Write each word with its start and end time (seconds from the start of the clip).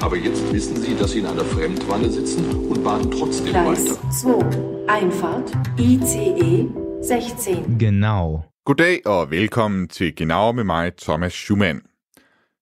Aber 0.00 0.16
jetzt 0.16 0.52
wissen 0.52 0.76
Sie, 0.76 0.94
dass 0.94 1.10
Sie 1.10 1.18
in 1.18 1.26
einer 1.26 1.44
Fremdwanne 1.44 2.08
sitzen 2.10 2.44
und 2.70 2.84
baden 2.84 3.10
trotzdem 3.10 3.48
Gleis 3.48 3.90
weiter. 3.90 4.10
2. 4.10 4.86
Einfahrt. 4.86 5.52
ICE 5.78 6.68
16. 7.02 7.78
Genau. 7.78 8.44
Goddag 8.64 9.06
og 9.06 9.30
velkommen 9.30 9.88
til 9.88 10.16
Genau 10.16 10.52
med 10.52 10.64
mig, 10.64 10.96
Thomas 10.96 11.32
Schumann. 11.32 11.82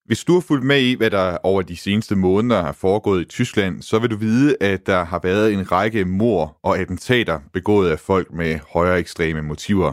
Hvis 0.05 0.25
du 0.25 0.35
har 0.35 0.41
fulgt 0.41 0.65
med 0.65 0.81
i, 0.81 0.95
hvad 0.95 1.11
der 1.11 1.39
over 1.43 1.63
de 1.63 1.77
seneste 1.77 2.17
måneder 2.17 2.63
har 2.63 2.73
foregået 2.73 3.23
i 3.23 3.25
Tyskland, 3.25 3.83
så 3.83 3.99
vil 3.99 4.11
du 4.11 4.17
vide, 4.17 4.57
at 4.61 4.87
der 4.87 5.05
har 5.05 5.21
været 5.23 5.53
en 5.53 5.73
række 5.73 6.05
mor 6.05 6.59
og 6.63 6.79
attentater 6.79 7.41
begået 7.53 7.91
af 7.91 7.99
folk 7.99 8.33
med 8.33 8.59
højere 8.73 8.99
ekstreme 8.99 9.43
motiver. 9.43 9.93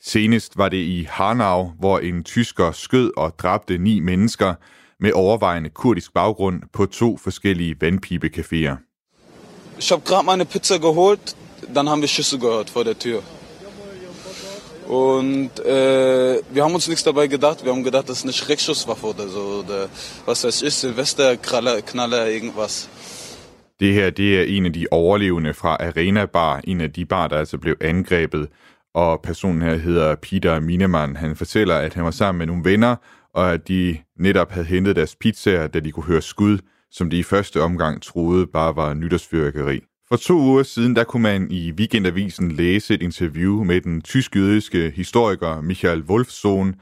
Senest 0.00 0.58
var 0.58 0.68
det 0.68 0.76
i 0.76 1.06
Hanau, 1.10 1.72
hvor 1.78 1.98
en 1.98 2.24
tysker 2.24 2.72
skød 2.72 3.10
og 3.16 3.38
dræbte 3.38 3.78
ni 3.78 4.00
mennesker 4.00 4.54
med 5.00 5.12
overvejende 5.12 5.70
kurdisk 5.70 6.12
baggrund 6.14 6.62
på 6.72 6.86
to 6.86 7.16
forskellige 7.16 7.76
vandpibecaféer. 7.80 8.76
Ich 9.78 9.90
habe 9.92 10.02
gerade 10.04 10.26
meine 10.26 10.44
Pizza 10.44 10.78
geholt, 10.78 11.36
dann 11.74 11.88
haben 11.88 12.00
wir 12.00 12.08
Schüsse 12.08 12.38
gehört 12.38 12.70
vor 12.70 12.84
der 12.84 12.98
Tür. 12.98 13.22
Und 14.88 15.50
äh, 15.66 16.40
wir 16.50 16.64
haben 16.64 16.74
uns 16.74 16.88
nichts 16.88 17.04
dabei 17.04 17.26
gedacht. 17.26 17.64
Wir 17.64 17.72
haben 17.72 17.84
gedacht, 17.84 18.08
das 18.08 18.18
ist 18.18 18.24
eine 18.24 18.32
Schreckschusswaffe 18.32 19.06
oder 19.06 19.28
so. 19.28 19.62
Oder 19.64 19.88
was 20.24 20.44
weiß 20.44 20.62
ich, 20.62 20.74
Silvesterknaller, 20.74 21.82
Knaller, 21.82 22.26
irgendwas. 22.26 22.88
Det 23.80 23.94
her, 23.94 24.10
det 24.10 24.40
er 24.40 24.44
en 24.56 24.66
af 24.66 24.72
de 24.72 24.86
overlevende 24.90 25.54
fra 25.54 25.76
Arena 25.80 26.24
Bar, 26.24 26.60
en 26.64 26.80
af 26.80 26.92
de 26.92 27.04
bar, 27.04 27.28
der 27.28 27.38
altså 27.38 27.58
blev 27.58 27.76
angrebet. 27.80 28.48
Og 28.94 29.20
personen 29.22 29.62
her 29.62 29.76
hedder 29.76 30.14
Peter 30.14 30.60
Minemann. 30.60 31.16
Han 31.16 31.36
fortæller, 31.36 31.76
at 31.76 31.94
han 31.94 32.04
var 32.04 32.10
sammen 32.10 32.38
med 32.38 32.46
nogle 32.46 32.64
venner, 32.64 32.96
og 33.38 33.52
at 33.52 33.68
de 33.68 33.98
netop 34.20 34.50
havde 34.50 34.66
hentet 34.66 34.96
deres 34.96 35.16
pizzaer, 35.16 35.66
da 35.66 35.80
de 35.80 35.92
kunne 35.92 36.04
høre 36.04 36.22
skud, 36.22 36.58
som 36.90 37.10
de 37.10 37.18
i 37.18 37.22
første 37.22 37.62
omgang 37.62 38.02
troede 38.02 38.46
bare 38.46 38.76
var 38.76 38.94
nytårsfyrværkeri. 38.94 39.80
For 40.08 40.16
to 40.16 40.34
uger 40.34 40.62
siden, 40.62 40.96
der 40.96 41.04
kunne 41.04 41.22
man 41.22 41.50
i 41.50 41.72
Weekendavisen 41.72 42.52
læse 42.52 42.94
et 42.94 43.02
interview 43.02 43.64
med 43.64 43.80
den 43.80 44.02
tysk-jødiske 44.02 44.90
historiker 44.90 45.60
Michael 45.60 46.02
Wolfsohn, 46.02 46.74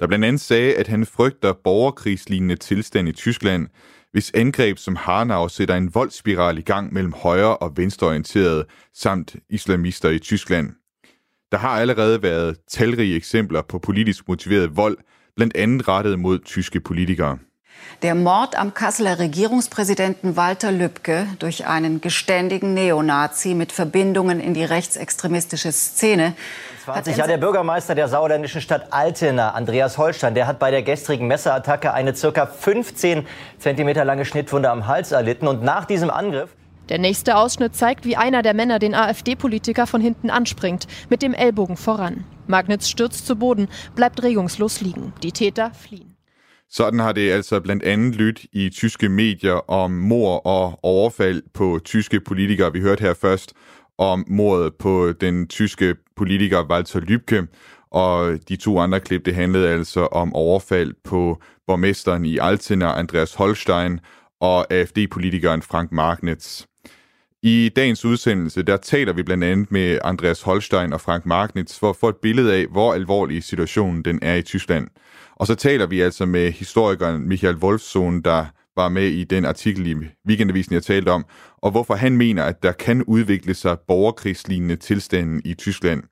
der 0.00 0.06
blandt 0.06 0.24
andet 0.24 0.40
sagde, 0.40 0.74
at 0.74 0.88
han 0.88 1.06
frygter 1.06 1.52
borgerkrigslignende 1.64 2.56
tilstand 2.56 3.08
i 3.08 3.12
Tyskland, 3.12 3.68
hvis 4.12 4.30
angreb 4.34 4.78
som 4.78 4.96
Hanau 4.96 5.48
sætter 5.48 5.74
en 5.74 5.94
voldsspiral 5.94 6.58
i 6.58 6.62
gang 6.62 6.92
mellem 6.92 7.12
højre- 7.12 7.56
og 7.56 7.76
venstreorienterede 7.76 8.64
samt 8.94 9.36
islamister 9.50 10.10
i 10.10 10.18
Tyskland. 10.18 10.70
Der 11.52 11.58
har 11.58 11.68
allerede 11.80 12.22
været 12.22 12.56
talrige 12.70 13.16
eksempler 13.16 13.62
på 13.62 13.78
politisk 13.78 14.28
motiveret 14.28 14.76
vold, 14.76 14.98
blandt 15.34 15.56
andet 15.56 15.88
rettet 15.88 16.18
mod 16.18 16.44
tyske 16.44 16.80
politikere. 16.80 17.38
Der 18.02 18.14
Mord 18.14 18.56
am 18.56 18.74
Kasseler 18.74 19.18
Regierungspräsidenten 19.18 20.36
Walter 20.36 20.72
Lübcke 20.72 21.26
durch 21.38 21.66
einen 21.66 22.00
geständigen 22.00 22.74
Neonazi 22.74 23.54
mit 23.54 23.72
Verbindungen 23.72 24.40
in 24.40 24.54
die 24.54 24.64
rechtsextremistische 24.64 25.72
Szene. 25.72 26.34
hat 26.86 27.04
20 27.04 27.16
Jahre 27.16 27.30
der 27.30 27.38
Bürgermeister 27.38 27.94
der 27.94 28.08
sauerländischen 28.08 28.60
Stadt 28.60 28.92
Altena, 28.92 29.50
Andreas 29.50 29.98
Holstein, 29.98 30.34
der 30.34 30.46
hat 30.46 30.58
bei 30.58 30.70
der 30.70 30.82
gestrigen 30.82 31.26
Messerattacke 31.28 31.92
eine 31.92 32.14
circa 32.14 32.46
15 32.46 33.26
Zentimeter 33.58 34.04
lange 34.04 34.24
Schnittwunde 34.24 34.70
am 34.70 34.86
Hals 34.86 35.12
erlitten. 35.12 35.46
Und 35.46 35.62
nach 35.62 35.84
diesem 35.84 36.10
Angriff 36.10 36.50
Der 36.88 36.98
nächste 36.98 37.36
Ausschnitt 37.36 37.76
zeigt, 37.76 38.04
wie 38.04 38.16
einer 38.16 38.42
der 38.42 38.54
Männer 38.54 38.78
den 38.78 38.94
AfD-Politiker 38.94 39.86
von 39.86 40.00
hinten 40.00 40.28
anspringt, 40.30 40.86
mit 41.08 41.22
dem 41.22 41.34
Ellbogen 41.34 41.76
voran. 41.76 42.24
Magnitz 42.46 42.86
stürzt 42.86 43.26
zu 43.26 43.36
Boden, 43.36 43.68
bleibt 43.96 44.22
regungslos 44.22 44.80
liegen. 44.80 45.12
Die 45.22 45.32
Täter 45.32 45.70
fliehen. 45.74 46.16
Sådan 46.70 47.00
har 47.00 47.12
det 47.12 47.30
altså 47.30 47.60
blandt 47.60 47.82
andet 47.82 48.14
lyttet 48.14 48.46
i 48.52 48.68
tyske 48.68 49.08
medier 49.08 49.70
om 49.70 49.90
mor 49.90 50.46
og 50.46 50.78
overfald 50.82 51.42
på 51.54 51.80
tyske 51.84 52.20
politikere. 52.20 52.72
Vi 52.72 52.80
hørte 52.80 53.02
her 53.02 53.14
først 53.14 53.52
om 53.98 54.24
mordet 54.28 54.74
på 54.74 55.12
den 55.20 55.48
tyske 55.48 55.96
politiker 56.16 56.64
Walter 56.70 57.00
Lübcke, 57.00 57.46
og 57.90 58.38
de 58.48 58.56
to 58.56 58.78
andre 58.78 59.00
klip, 59.00 59.24
det 59.24 59.34
handlede 59.34 59.68
altså 59.68 60.00
om 60.00 60.34
overfald 60.34 60.94
på 61.04 61.42
borgmesteren 61.66 62.24
i 62.24 62.38
Altena, 62.38 62.98
Andreas 62.98 63.34
Holstein, 63.34 64.00
og 64.40 64.72
AFD-politikeren 64.72 65.62
Frank 65.62 65.92
Magnitz. 65.92 66.64
I 67.44 67.70
dagens 67.76 68.04
udsendelse, 68.04 68.62
der 68.62 68.76
taler 68.76 69.12
vi 69.12 69.22
blandt 69.22 69.44
andet 69.44 69.72
med 69.72 69.98
Andreas 70.04 70.42
Holstein 70.42 70.92
og 70.92 71.00
Frank 71.00 71.26
Magnitz 71.26 71.78
for 71.78 71.90
at 71.90 71.96
få 71.96 72.08
et 72.08 72.16
billede 72.16 72.54
af, 72.54 72.66
hvor 72.66 72.94
alvorlig 72.94 73.44
situationen 73.44 74.04
den 74.04 74.18
er 74.22 74.34
i 74.34 74.42
Tyskland. 74.42 74.88
Og 75.36 75.46
så 75.46 75.54
taler 75.54 75.86
vi 75.86 76.00
altså 76.00 76.26
med 76.26 76.52
historikeren 76.52 77.28
Michael 77.28 77.56
Wolfsohn, 77.56 78.22
der 78.22 78.46
var 78.76 78.88
med 78.88 79.06
i 79.06 79.24
den 79.24 79.44
artikel 79.44 79.86
i 79.86 79.94
Weekendavisen, 80.28 80.74
jeg 80.74 80.82
talte 80.82 81.08
om, 81.08 81.24
og 81.62 81.70
hvorfor 81.70 81.94
han 81.94 82.16
mener, 82.16 82.44
at 82.44 82.62
der 82.62 82.72
kan 82.72 83.02
udvikle 83.02 83.54
sig 83.54 83.76
borgerkrigslignende 83.88 84.76
tilstanden 84.76 85.42
i 85.44 85.54
Tyskland. 85.54 86.02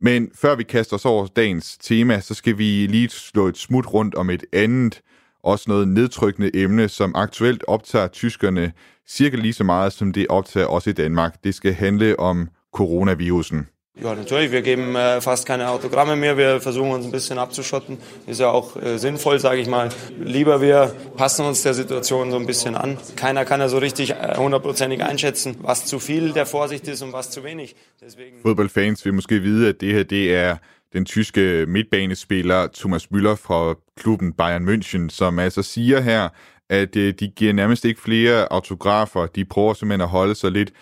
Men 0.00 0.30
før 0.34 0.54
vi 0.54 0.62
kaster 0.62 0.96
os 0.96 1.04
over 1.04 1.26
dagens 1.26 1.78
tema, 1.78 2.20
så 2.20 2.34
skal 2.34 2.58
vi 2.58 2.86
lige 2.86 3.08
slå 3.08 3.46
et 3.46 3.58
smut 3.58 3.94
rundt 3.94 4.14
om 4.14 4.30
et 4.30 4.44
andet, 4.52 5.00
også 5.42 5.64
noget 5.68 5.88
nedtrykkende 5.88 6.56
emne, 6.56 6.88
som 6.88 7.12
aktuelt 7.14 7.64
optager 7.68 8.06
tyskerne 8.06 8.72
cirka 9.08 9.36
lige 9.36 9.52
så 9.52 9.64
meget, 9.64 9.92
som 9.92 10.12
det 10.12 10.26
optager 10.28 10.66
os 10.66 10.86
i 10.86 10.92
Danmark. 10.92 11.44
Det 11.44 11.54
skal 11.54 11.72
handle 11.72 12.18
om 12.18 12.48
coronavirusen. 12.72 13.66
Ja, 14.00 14.14
natürlich. 14.14 14.50
Wir 14.52 14.62
geben 14.62 14.96
äh, 14.96 15.20
fast 15.20 15.44
keine 15.44 15.68
Autogramme 15.68 16.16
mehr. 16.16 16.38
Wir 16.38 16.62
versuchen 16.62 16.92
uns 16.92 17.04
ein 17.04 17.12
bisschen 17.12 17.38
abzuschotten. 17.38 17.98
Ist 18.26 18.40
ja 18.40 18.48
auch 18.48 18.74
äh, 18.76 18.96
sinnvoll, 18.96 19.38
sage 19.38 19.60
ich 19.60 19.68
mal. 19.68 19.90
Lieber 20.18 20.62
wir 20.62 20.94
passen 21.16 21.44
uns 21.44 21.62
der 21.62 21.74
Situation 21.74 22.30
so 22.30 22.38
ein 22.38 22.46
bisschen 22.46 22.74
an. 22.74 22.96
Keiner 23.16 23.44
kann 23.44 23.60
ja 23.60 23.68
so 23.68 23.76
richtig 23.76 24.12
äh, 24.12 24.34
hundertprozentig 24.38 25.04
einschätzen, 25.04 25.56
was 25.60 25.84
zu 25.84 25.98
viel 25.98 26.32
der 26.32 26.46
Vorsicht 26.46 26.88
ist 26.88 27.02
und 27.02 27.12
was 27.12 27.30
zu 27.30 27.44
wenig. 27.44 27.76
Deswegen 28.00 28.40
Fodboldfans 28.40 29.04
vil 29.04 29.12
måske 29.12 29.42
vide, 29.42 29.68
at 29.68 29.80
det 29.82 29.92
her 29.92 30.04
det 30.04 30.34
er 30.34 30.58
den 30.92 31.04
tyske 31.04 31.64
midtbanespiller 31.68 32.68
Thomas 32.74 33.08
Müller 33.14 33.34
fra 33.34 33.74
klubben 33.96 34.32
Bayern 34.32 34.68
München, 34.68 35.08
som 35.08 35.38
altså 35.38 35.62
siger 35.62 36.00
her, 36.00 36.28
at 36.70 36.96
øh, 36.96 37.14
de 37.20 37.28
giver 37.28 37.52
nærmest 37.52 37.84
ikke 37.84 38.00
flere 38.00 38.52
autografer. 38.52 39.26
De 39.26 39.44
prøver 39.44 39.74
simpelthen 39.74 40.00
at 40.00 40.08
holde 40.08 40.34
sig 40.34 40.50
lidt 40.50 40.72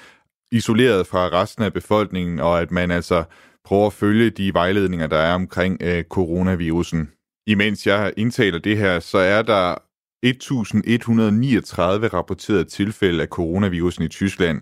isoleret 0.53 1.07
fra 1.07 1.29
resten 1.29 1.65
af 1.65 1.73
befolkningen, 1.73 2.41
og 2.41 2.61
at 2.61 2.71
man 2.71 2.91
altså 2.91 3.25
prøver 3.65 3.87
at 3.87 3.93
følge 3.93 4.31
de 4.31 4.55
vejledninger, 4.55 5.07
der 5.07 5.19
er 5.19 5.35
omkring 5.35 5.83
øh, 5.83 6.05
coronavirusen. 6.05 7.11
Imens 7.47 7.87
jeg 7.87 8.13
indtaler 8.17 8.59
det 8.59 8.79
her, 8.79 9.01
så 9.01 9.19
er 9.19 9.43
der 9.43 9.75
1139 10.23 12.09
rapporterede 12.09 12.65
tilfælde 12.65 13.23
af 13.23 13.29
coronavirusen 13.29 14.05
i 14.05 14.09
Tyskland. 14.09 14.61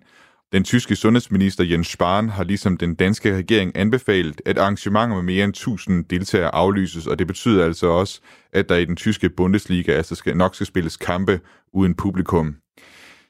Den 0.52 0.64
tyske 0.64 0.96
sundhedsminister 0.96 1.64
Jens 1.64 1.88
Spahn 1.88 2.28
har 2.28 2.44
ligesom 2.44 2.76
den 2.76 2.94
danske 2.94 3.36
regering 3.36 3.72
anbefalet, 3.74 4.40
at 4.46 4.58
arrangementer 4.58 5.16
med 5.16 5.22
mere 5.22 5.44
end 5.44 5.52
1000 5.52 6.04
deltagere 6.04 6.54
aflyses, 6.54 7.06
og 7.06 7.18
det 7.18 7.26
betyder 7.26 7.64
altså 7.64 7.86
også, 7.86 8.20
at 8.52 8.68
der 8.68 8.76
i 8.76 8.84
den 8.84 8.96
tyske 8.96 9.30
Bundesliga 9.30 9.92
altså 9.92 10.14
skal, 10.14 10.36
nok 10.36 10.54
skal 10.54 10.66
spilles 10.66 10.96
kampe 10.96 11.40
uden 11.72 11.94
publikum. 11.94 12.56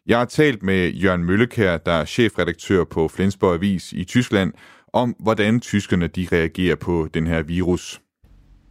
Jeg 0.06 0.18
har 0.18 0.24
talt 0.24 0.62
med 0.62 0.92
Jørgen 0.92 1.24
Møllekær, 1.24 1.76
der 1.76 1.92
er 1.92 2.04
chefredaktør 2.04 2.84
på 2.84 3.08
Flensborg 3.08 3.54
Avis 3.54 3.92
i 3.92 4.04
Tyskland, 4.04 4.52
om 4.92 5.16
hvordan 5.20 5.60
tyskerne 5.60 6.06
de 6.06 6.28
reagerer 6.32 6.76
på 6.76 7.08
den 7.14 7.26
her 7.26 7.42
virus. 7.42 8.00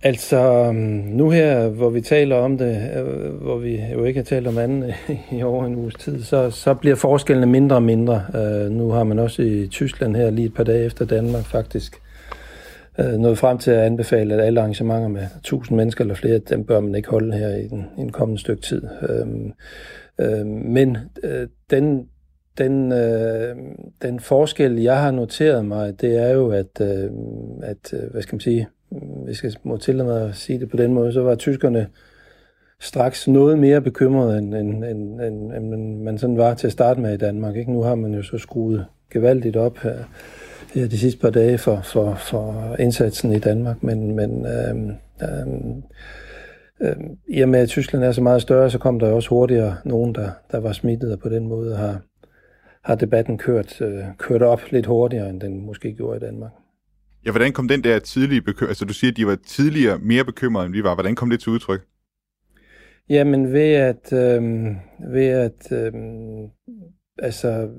Altså, 0.03 0.37
øhm, 0.37 0.75
nu 1.05 1.29
her, 1.29 1.69
hvor 1.69 1.89
vi 1.89 2.01
taler 2.01 2.35
om 2.35 2.57
det, 2.57 2.91
øh, 2.95 3.33
hvor 3.33 3.57
vi 3.57 3.81
jo 3.93 4.03
ikke 4.03 4.19
har 4.19 4.23
talt 4.25 4.47
om 4.47 4.57
andet 4.57 4.93
i 5.37 5.43
over 5.43 5.65
en 5.65 5.75
uges 5.75 5.95
tid, 5.95 6.23
så, 6.23 6.49
så 6.49 6.73
bliver 6.73 6.95
forskellene 6.95 7.45
mindre 7.45 7.75
og 7.75 7.83
mindre. 7.83 8.23
Uh, 8.33 8.71
nu 8.71 8.89
har 8.89 9.03
man 9.03 9.19
også 9.19 9.41
i 9.41 9.67
Tyskland 9.67 10.15
her 10.15 10.29
lige 10.29 10.45
et 10.45 10.53
par 10.53 10.63
dage 10.63 10.85
efter 10.85 11.05
Danmark 11.05 11.45
faktisk 11.45 12.01
uh, 12.99 13.05
nået 13.05 13.37
frem 13.37 13.57
til 13.57 13.71
at 13.71 13.77
anbefale, 13.77 14.33
at 14.33 14.39
alle 14.39 14.59
arrangementer 14.59 15.07
med 15.07 15.23
1000 15.37 15.77
mennesker 15.77 16.03
eller 16.03 16.15
flere, 16.15 16.37
dem 16.37 16.63
bør 16.63 16.79
man 16.79 16.95
ikke 16.95 17.09
holde 17.09 17.37
her 17.37 17.55
i 17.55 17.67
den, 17.67 17.85
i 17.97 18.01
den 18.01 18.11
kommende 18.11 18.41
stykke 18.41 18.61
tid. 18.61 18.81
Uh, 19.09 19.27
uh, 20.25 20.47
men 20.47 20.97
uh, 21.23 21.47
den, 21.69 22.07
den, 22.57 22.91
øh, 22.91 23.55
den 24.01 24.19
forskel, 24.19 24.79
jeg 24.79 25.01
har 25.01 25.11
noteret 25.11 25.65
mig, 25.65 26.01
det 26.01 26.17
er 26.23 26.29
jo, 26.29 26.51
at, 26.51 26.81
øh, 26.81 27.09
at 27.63 27.93
hvad 28.11 28.21
skal 28.21 28.35
man 28.35 28.39
sige, 28.39 28.67
Mm, 28.91 28.99
hvis 28.99 29.43
jeg 29.43 29.51
må 29.63 29.77
tillade 29.77 30.09
mig 30.09 30.29
at 30.29 30.35
sige 30.35 30.59
det 30.59 30.69
på 30.69 30.77
den 30.77 30.93
måde, 30.93 31.13
så 31.13 31.21
var 31.21 31.35
tyskerne 31.35 31.87
straks 32.79 33.27
noget 33.27 33.59
mere 33.59 33.81
bekymret, 33.81 34.37
end, 34.37 34.55
end, 34.55 34.85
end, 34.85 35.21
end, 35.21 35.53
end 35.53 36.01
man 36.01 36.17
sådan 36.17 36.37
var 36.37 36.53
til 36.53 36.67
at 36.67 36.73
starte 36.73 37.01
med 37.01 37.13
i 37.13 37.17
Danmark. 37.17 37.55
Ikke? 37.55 37.71
Nu 37.71 37.81
har 37.81 37.95
man 37.95 38.13
jo 38.13 38.23
så 38.23 38.37
skruet 38.37 38.85
gevaldigt 39.11 39.57
op 39.57 39.77
her, 39.77 39.97
her 40.73 40.87
de 40.87 40.97
sidste 40.97 41.19
par 41.19 41.29
dage 41.29 41.57
for, 41.57 41.81
for, 41.81 42.15
for 42.15 42.75
indsatsen 42.79 43.31
i 43.31 43.39
Danmark, 43.39 43.83
men, 43.83 44.15
men 44.15 44.45
øhm, 44.45 44.91
øhm, 45.23 45.83
øhm, 46.81 47.17
i 47.27 47.41
og 47.41 47.49
med, 47.49 47.59
at 47.59 47.69
Tyskland 47.69 48.03
er 48.03 48.11
så 48.11 48.21
meget 48.21 48.41
større, 48.41 48.69
så 48.69 48.77
kom 48.77 48.99
der 48.99 49.11
også 49.11 49.29
hurtigere 49.29 49.75
nogen, 49.85 50.15
der, 50.15 50.29
der 50.51 50.59
var 50.59 50.71
smittet, 50.71 51.11
og 51.11 51.19
på 51.19 51.29
den 51.29 51.47
måde 51.47 51.75
har, 51.75 52.01
har 52.83 52.95
debatten 52.95 53.37
kørt, 53.37 53.81
øh, 53.81 54.03
kørt 54.17 54.41
op 54.41 54.61
lidt 54.71 54.85
hurtigere, 54.85 55.29
end 55.29 55.41
den 55.41 55.65
måske 55.65 55.93
gjorde 55.93 56.17
i 56.17 56.19
Danmark. 56.19 56.51
Ja, 57.27 57.31
hvordan 57.31 57.51
kom 57.51 57.67
den 57.67 57.83
der 57.83 57.99
tidlige 57.99 58.41
bekymring, 58.41 58.69
altså 58.69 58.85
du 58.85 58.93
siger, 58.93 59.11
at 59.11 59.17
de 59.17 59.27
var 59.27 59.37
tidligere 59.47 59.97
mere 59.97 60.25
bekymrede, 60.25 60.65
end 60.65 60.73
vi 60.73 60.83
var. 60.83 60.93
Hvordan 60.93 61.15
kom 61.15 61.29
det 61.29 61.39
til 61.39 61.51
udtryk? 61.51 61.81
Jamen 63.09 63.53
ved 63.53 63.71
at, 63.73 64.13
øh, 64.13 64.43
ved 65.13 65.27
at 65.27 65.71
øh, 65.71 65.93
altså, 67.19 67.69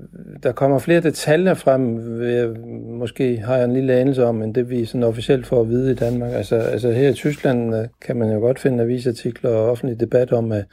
der 0.43 0.51
kommer 0.51 0.79
flere 0.79 1.01
detaljer 1.01 1.53
frem, 1.53 1.97
ved, 1.97 2.55
måske 2.99 3.37
har 3.37 3.55
jeg 3.55 3.65
en 3.65 3.73
lille 3.73 3.93
anelse 3.93 4.25
om, 4.25 4.41
end 4.41 4.55
det 4.55 4.69
vi 4.69 4.85
sådan 4.85 5.03
officielt 5.03 5.47
får 5.47 5.61
at 5.61 5.69
vide 5.69 5.91
i 5.91 5.95
Danmark. 5.95 6.31
Altså, 6.33 6.55
altså 6.55 6.91
her 6.91 7.09
i 7.09 7.13
Tyskland 7.13 7.75
øh, 7.75 7.87
kan 8.01 8.17
man 8.17 8.33
jo 8.33 8.39
godt 8.39 8.59
finde 8.59 8.83
avisartikler 8.83 9.49
og 9.49 9.71
offentlig 9.71 9.99
debat 9.99 10.31
om, 10.31 10.51
at 10.51 10.65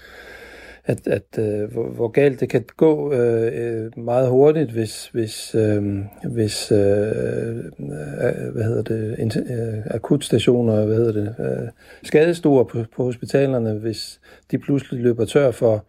at, 0.86 1.06
at 1.06 1.38
øh, 1.38 1.72
hvor, 1.72 1.88
hvor 1.88 2.08
galt 2.08 2.40
det 2.40 2.48
kan 2.48 2.64
gå 2.76 3.12
øh, 3.12 3.52
øh 3.54 3.98
meget 3.98 4.28
hurtigt, 4.28 4.70
hvis, 4.70 5.08
hvis, 5.08 5.54
øh, 5.54 5.84
hvis 6.24 6.72
øh, 6.72 6.78
øh 6.78 8.52
hvad 8.52 8.64
hedder 8.64 8.82
det, 8.82 9.36
øh, 9.50 9.86
akutstationer, 9.90 10.86
hvad 10.86 10.96
hedder 10.96 11.12
det, 11.12 11.34
øh, 11.38 11.68
skadestuer 12.02 12.64
på, 12.64 12.78
på 12.96 13.04
hospitalerne, 13.04 13.74
hvis 13.74 14.20
de 14.50 14.58
pludselig 14.58 15.02
løber 15.02 15.24
tør 15.24 15.50
for, 15.50 15.86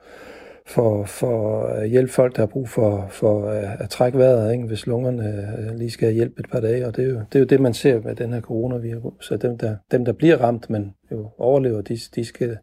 for, 0.66 1.06
for 1.06 1.68
øh, 1.68 1.82
at 1.82 1.90
hjælpe 1.90 2.12
folk, 2.12 2.36
der 2.36 2.42
har 2.42 2.48
brug 2.48 2.70
for, 2.70 3.08
for 3.10 3.50
at, 3.50 3.68
at 3.80 3.90
trække 3.90 4.18
vejret, 4.18 4.54
ikke? 4.54 4.68
hvis 4.68 4.88
lungerne 4.88 5.74
lige 5.78 5.92
skal 5.92 6.08
have 6.08 6.16
hjælp 6.16 6.40
et 6.40 6.50
par 6.52 6.60
dage. 6.60 6.88
Og 6.88 6.96
det 6.96 7.06
er, 7.06 7.10
jo, 7.10 7.16
det 7.16 7.36
er 7.36 7.40
jo 7.40 7.46
det, 7.46 7.60
man 7.60 7.74
ser 7.74 8.02
med 8.02 8.16
den 8.16 8.34
her 8.34 8.42
coronavirus. 8.42 9.28
Så 9.28 9.38
dem, 9.38 9.58
der, 9.58 9.76
dem, 9.92 10.06
der 10.06 10.14
bliver 10.14 10.38
ramt, 10.38 10.70
men 10.70 10.94
jo 11.12 11.30
overlever, 11.38 11.82
de, 11.82 11.98
de, 12.16 12.26
skal, 12.26 12.58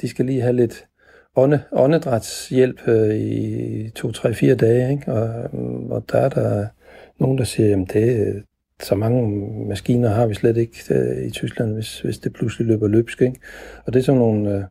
de 0.00 0.08
skal 0.08 0.24
lige 0.24 0.40
have 0.40 0.56
lidt, 0.56 0.86
ånde, 1.36 1.62
åndedrætshjælp 1.72 2.88
øh, 2.88 3.16
i 3.16 3.90
to, 3.94 4.12
tre, 4.12 4.34
fire 4.34 4.54
dage, 4.54 4.92
ikke? 4.92 5.12
Og, 5.12 5.28
øh, 5.28 5.90
og 5.90 6.04
der 6.12 6.18
er 6.18 6.28
der 6.28 6.66
nogen, 7.18 7.38
der 7.38 7.44
siger, 7.44 7.82
at 7.82 7.92
det, 7.92 8.26
øh, 8.26 8.42
så 8.82 8.94
mange 8.94 9.28
maskiner 9.68 10.08
har 10.08 10.26
vi 10.26 10.34
slet 10.34 10.56
ikke 10.56 10.76
i 11.26 11.30
Tyskland, 11.30 11.74
hvis, 11.74 12.00
hvis 12.00 12.18
det 12.18 12.32
pludselig 12.32 12.66
løber 12.66 12.88
løbsk. 12.88 13.22
Ikke? 13.22 13.40
Og 13.86 13.92
det 13.92 13.98
er 13.98 14.04
sådan 14.04 14.18
nogle... 14.18 14.66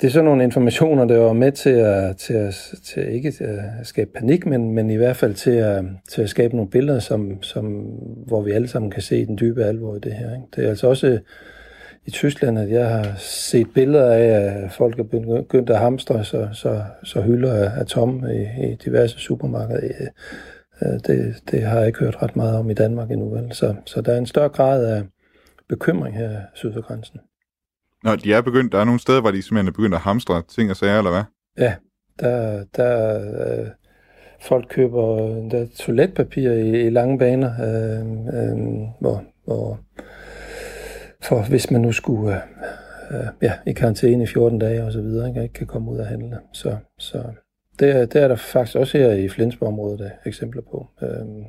Det 0.00 0.08
er 0.08 0.12
sådan 0.12 0.24
nogle 0.24 0.44
informationer, 0.44 1.04
der 1.04 1.18
var 1.18 1.32
med 1.32 1.52
til 1.52 1.70
at, 1.70 2.16
til 2.16 2.34
at, 2.34 2.54
til 2.84 3.08
ikke 3.14 3.32
at 3.40 3.86
skabe 3.86 4.10
panik, 4.14 4.46
men, 4.46 4.70
men 4.70 4.90
i 4.90 4.96
hvert 4.96 5.16
fald 5.16 5.34
til 5.34 5.50
at, 5.50 5.84
til 6.08 6.22
at 6.22 6.28
skabe 6.28 6.56
nogle 6.56 6.70
billeder, 6.70 6.98
som, 6.98 7.42
som, 7.42 7.64
hvor 8.26 8.42
vi 8.42 8.50
alle 8.50 8.68
sammen 8.68 8.90
kan 8.90 9.02
se 9.02 9.26
den 9.26 9.38
dybe 9.38 9.64
alvor 9.64 9.96
i 9.96 9.98
det 9.98 10.12
her. 10.12 10.34
Ikke? 10.34 10.46
Det 10.56 10.64
er 10.64 10.68
altså 10.68 10.88
også 10.88 11.18
i 12.06 12.10
Tyskland, 12.10 12.58
at 12.58 12.70
jeg 12.70 12.88
har 12.88 13.14
set 13.18 13.66
billeder 13.74 14.12
af, 14.12 14.24
at 14.24 14.72
folk 14.72 14.98
er 14.98 15.02
begyndt 15.02 15.70
at 15.70 15.78
hamstre, 15.78 16.24
så, 16.24 16.48
så, 16.52 16.82
så 17.04 17.22
hylder 17.22 17.52
er 17.52 17.84
tomme 17.84 18.36
i, 18.36 18.70
i 18.72 18.74
diverse 18.74 19.18
supermarkeder. 19.18 20.08
Øh, 20.82 21.00
det, 21.06 21.34
det 21.50 21.62
har 21.62 21.78
jeg 21.78 21.86
ikke 21.86 21.98
hørt 21.98 22.22
ret 22.22 22.36
meget 22.36 22.58
om 22.58 22.70
i 22.70 22.74
Danmark 22.74 23.10
endnu. 23.10 23.28
Vel? 23.28 23.52
Så, 23.52 23.74
så 23.86 24.00
der 24.00 24.12
er 24.12 24.18
en 24.18 24.26
større 24.26 24.48
grad 24.48 24.84
af 24.84 25.02
bekymring 25.68 26.16
her 26.16 26.40
syd 26.54 26.72
for 26.72 26.80
grænsen. 26.80 27.20
Nå, 28.04 28.16
de 28.16 28.32
er 28.32 28.40
begyndt, 28.40 28.72
der 28.72 28.78
er 28.78 28.84
nogle 28.84 29.00
steder, 29.00 29.20
hvor 29.20 29.30
de 29.30 29.42
simpelthen 29.42 29.68
er 29.68 29.72
begyndt 29.72 29.94
at 29.94 30.00
hamstre 30.00 30.42
ting 30.48 30.70
og 30.70 30.76
sager, 30.76 30.98
eller 30.98 31.10
hvad? 31.10 31.22
Ja, 31.58 31.74
der, 32.20 32.64
der 32.76 33.20
øh, 33.60 33.66
folk 34.40 34.66
køber 34.68 35.18
der 35.50 35.66
toiletpapir 35.78 36.50
i, 36.50 36.86
i 36.86 36.90
lange 36.90 37.18
baner, 37.18 37.50
øh, 37.50 38.06
øh, 38.10 38.58
hvor, 39.00 39.24
hvor 39.44 39.78
for 41.22 41.42
hvis 41.48 41.70
man 41.70 41.80
nu 41.80 41.92
skulle 41.92 42.36
øh, 42.36 43.18
øh, 43.18 43.26
ja, 43.42 43.52
i 43.66 43.72
karantæne 43.72 44.22
i 44.22 44.26
14 44.26 44.58
dage 44.58 44.84
og 44.84 44.92
så 44.92 45.00
videre, 45.00 45.28
ikke, 45.28 45.42
ikke 45.42 45.52
kan 45.52 45.66
komme 45.66 45.90
ud 45.90 45.98
og 45.98 46.06
handle. 46.06 46.38
Så, 46.52 46.76
så 46.98 47.22
det, 47.78 48.12
det 48.12 48.22
er 48.22 48.28
der 48.28 48.36
faktisk 48.36 48.76
også 48.76 48.98
her 48.98 49.12
i 49.12 49.28
Flensborg-området 49.28 50.00
øh, 50.00 50.10
eksempler 50.26 50.62
på. 50.62 50.86
Øh, 51.02 51.46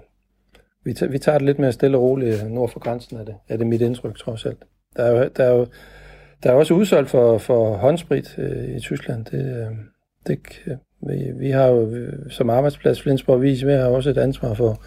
vi, 0.86 0.94
tager, 0.94 1.12
vi 1.12 1.18
tager 1.18 1.38
det 1.38 1.46
lidt 1.46 1.60
mere 1.60 1.72
stille 1.72 1.98
og 1.98 2.04
roligt 2.04 2.52
nord 2.52 2.70
for 2.70 2.80
grænsen 2.80 3.18
af 3.18 3.25
det, 3.25 3.36
er 3.50 3.58
det 3.58 3.68
mit 3.68 3.81
indtryk 3.81 4.18
trods 4.18 4.46
alt. 4.46 4.64
Der 4.96 5.04
er 5.04 5.12
jo, 5.12 5.30
der 5.38 5.44
er 5.44 5.52
jo 5.52 5.68
der 6.44 6.52
er 6.52 6.54
også 6.54 6.74
udsolgt 6.74 7.10
for, 7.10 7.38
for 7.38 7.74
håndsprit 7.74 8.36
øh, 8.38 8.76
i 8.76 8.80
Tyskland. 8.80 9.26
Det, 9.26 9.58
øh, 9.58 9.72
det, 10.28 10.40
vi, 11.08 11.31
vi 11.40 11.50
har 11.50 11.68
jo 11.68 11.90
øh, 11.90 12.14
som 12.30 12.50
arbejdsplads 12.50 13.02
Flensborg 13.02 13.42
Vis, 13.42 13.66
vi 13.66 13.72
har 13.72 13.86
også 13.86 14.10
et 14.10 14.18
ansvar 14.18 14.54
for, 14.54 14.84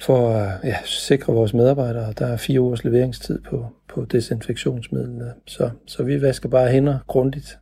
for 0.00 0.30
at 0.30 0.64
ja, 0.64 0.76
sikre 0.84 1.32
vores 1.32 1.54
medarbejdere. 1.54 2.12
Der 2.12 2.26
er 2.26 2.36
fire 2.36 2.60
ugers 2.60 2.84
leveringstid 2.84 3.40
på, 3.40 3.66
på 3.88 4.04
desinfektionsmidlerne. 4.04 5.34
Så, 5.46 5.70
så 5.86 6.02
vi 6.02 6.22
vasker 6.22 6.48
bare 6.48 6.68
hænder 6.68 6.98
grundigt. 7.06 7.58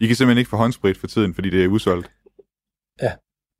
I 0.00 0.06
kan 0.06 0.16
simpelthen 0.16 0.38
ikke 0.38 0.50
få 0.50 0.56
håndsprit 0.56 0.96
for 0.96 1.06
tiden, 1.06 1.34
fordi 1.34 1.50
det 1.50 1.64
er 1.64 1.68
udsolgt? 1.68 2.10
Ja, 3.02 3.12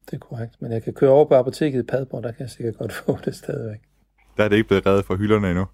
det 0.06 0.14
er 0.14 0.18
korrekt. 0.18 0.62
Men 0.62 0.72
jeg 0.72 0.82
kan 0.82 0.92
køre 0.92 1.10
over 1.10 1.24
på 1.24 1.34
apoteket 1.34 1.78
i 1.78 1.82
Padborg, 1.82 2.22
der 2.22 2.32
kan 2.32 2.40
jeg 2.40 2.50
sikkert 2.50 2.76
godt 2.76 2.92
få 3.06 3.18
det 3.24 3.36
stadigvæk. 3.36 3.80
Der 4.36 4.44
er 4.44 4.48
det 4.48 4.56
ikke 4.56 4.68
blevet 4.68 4.86
reddet 4.86 5.04
fra 5.04 5.14
hylderne 5.14 5.48
endnu? 5.48 5.66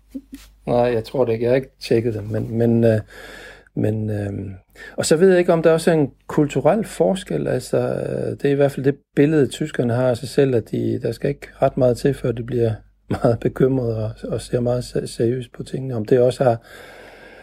Nej, 0.66 0.76
jeg 0.76 1.04
tror 1.04 1.24
det 1.24 1.32
ikke. 1.32 1.44
Jeg 1.44 1.50
har 1.50 1.56
ikke 1.56 1.70
tjekket 1.80 2.14
det. 2.14 2.30
Men, 2.30 2.58
men, 2.58 2.84
øh, 2.84 3.00
men, 3.76 4.10
øh, 4.10 4.32
og 4.96 5.06
så 5.06 5.16
ved 5.16 5.28
jeg 5.30 5.38
ikke, 5.38 5.52
om 5.52 5.62
der 5.62 5.72
også 5.72 5.90
er 5.90 5.94
en 5.94 6.10
kulturel 6.26 6.84
forskel. 6.84 7.48
Altså, 7.48 7.78
øh, 7.78 8.30
det 8.30 8.44
er 8.44 8.50
i 8.50 8.54
hvert 8.54 8.72
fald 8.72 8.84
det 8.84 8.96
billede, 9.16 9.46
tyskerne 9.46 9.94
har 9.94 10.08
af 10.08 10.16
sig 10.16 10.28
selv, 10.28 10.54
at 10.54 10.70
de, 10.70 11.00
der 11.02 11.12
skal 11.12 11.30
ikke 11.30 11.48
ret 11.62 11.76
meget 11.76 11.96
til, 11.96 12.14
før 12.14 12.32
det 12.32 12.46
bliver 12.46 12.72
meget 13.22 13.40
bekymret 13.40 13.96
og, 13.96 14.10
og 14.28 14.40
ser 14.40 14.60
meget 14.60 14.84
seriøst 14.84 15.52
på 15.52 15.62
tingene. 15.62 15.96
Om 15.96 16.04
det 16.04 16.20
også 16.20 16.44
har, 16.44 16.60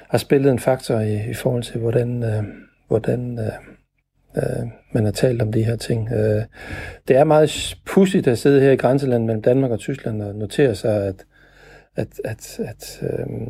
har 0.09 0.17
spillet 0.17 0.51
en 0.51 0.59
faktor 0.59 0.99
i, 0.99 1.29
i 1.29 1.33
forhold 1.33 1.63
til, 1.63 1.79
hvordan, 1.79 2.23
øh, 2.23 2.43
hvordan 2.87 3.39
øh, 3.39 3.53
øh, 4.37 4.67
man 4.91 5.05
har 5.05 5.11
talt 5.11 5.41
om 5.41 5.51
de 5.51 5.63
her 5.63 5.75
ting. 5.75 6.11
Øh, 6.11 6.41
det 7.07 7.15
er 7.15 7.23
meget 7.23 7.77
pudsigt 7.85 8.27
at 8.27 8.37
sidde 8.37 8.61
her 8.61 8.71
i 8.71 8.75
grænselandet 8.75 9.27
mellem 9.27 9.41
Danmark 9.41 9.71
og 9.71 9.79
Tyskland 9.79 10.21
og 10.21 10.35
notere 10.35 10.75
sig, 10.75 11.07
at, 11.07 11.25
at, 11.95 12.07
at, 12.25 12.59
at 12.59 13.03
øh, 13.03 13.47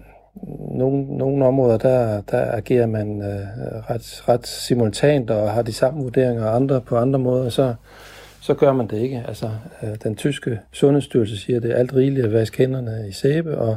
nogle, 0.72 1.18
nogle 1.18 1.46
områder, 1.46 1.78
der, 1.78 2.22
der 2.22 2.52
agerer 2.52 2.86
man 2.86 3.22
øh, 3.22 3.90
ret, 3.90 4.30
ret 4.30 4.48
simultant 4.48 5.30
og 5.32 5.52
har 5.52 5.62
de 5.62 5.74
samme 5.74 6.04
vurderinger, 6.04 6.46
og 6.46 6.56
andre 6.56 6.82
på 6.82 6.98
andre 6.98 7.20
måder, 7.20 7.50
så, 7.50 7.74
så 8.42 8.54
gør 8.54 8.74
man 8.74 8.88
det 8.88 8.98
ikke. 8.98 9.24
Altså, 9.28 9.50
øh, 9.84 9.90
den 10.04 10.16
tyske 10.16 10.60
sundhedsstyrelse 10.72 11.38
siger, 11.38 11.58
at 11.58 11.64
det 11.64 11.72
er 11.72 11.76
alt 11.76 11.96
rigeligt 11.96 12.26
at 12.26 12.34
vaske 12.34 12.58
hænderne 12.58 13.06
i 13.10 13.12
sæbe, 13.12 13.58
og, 13.58 13.76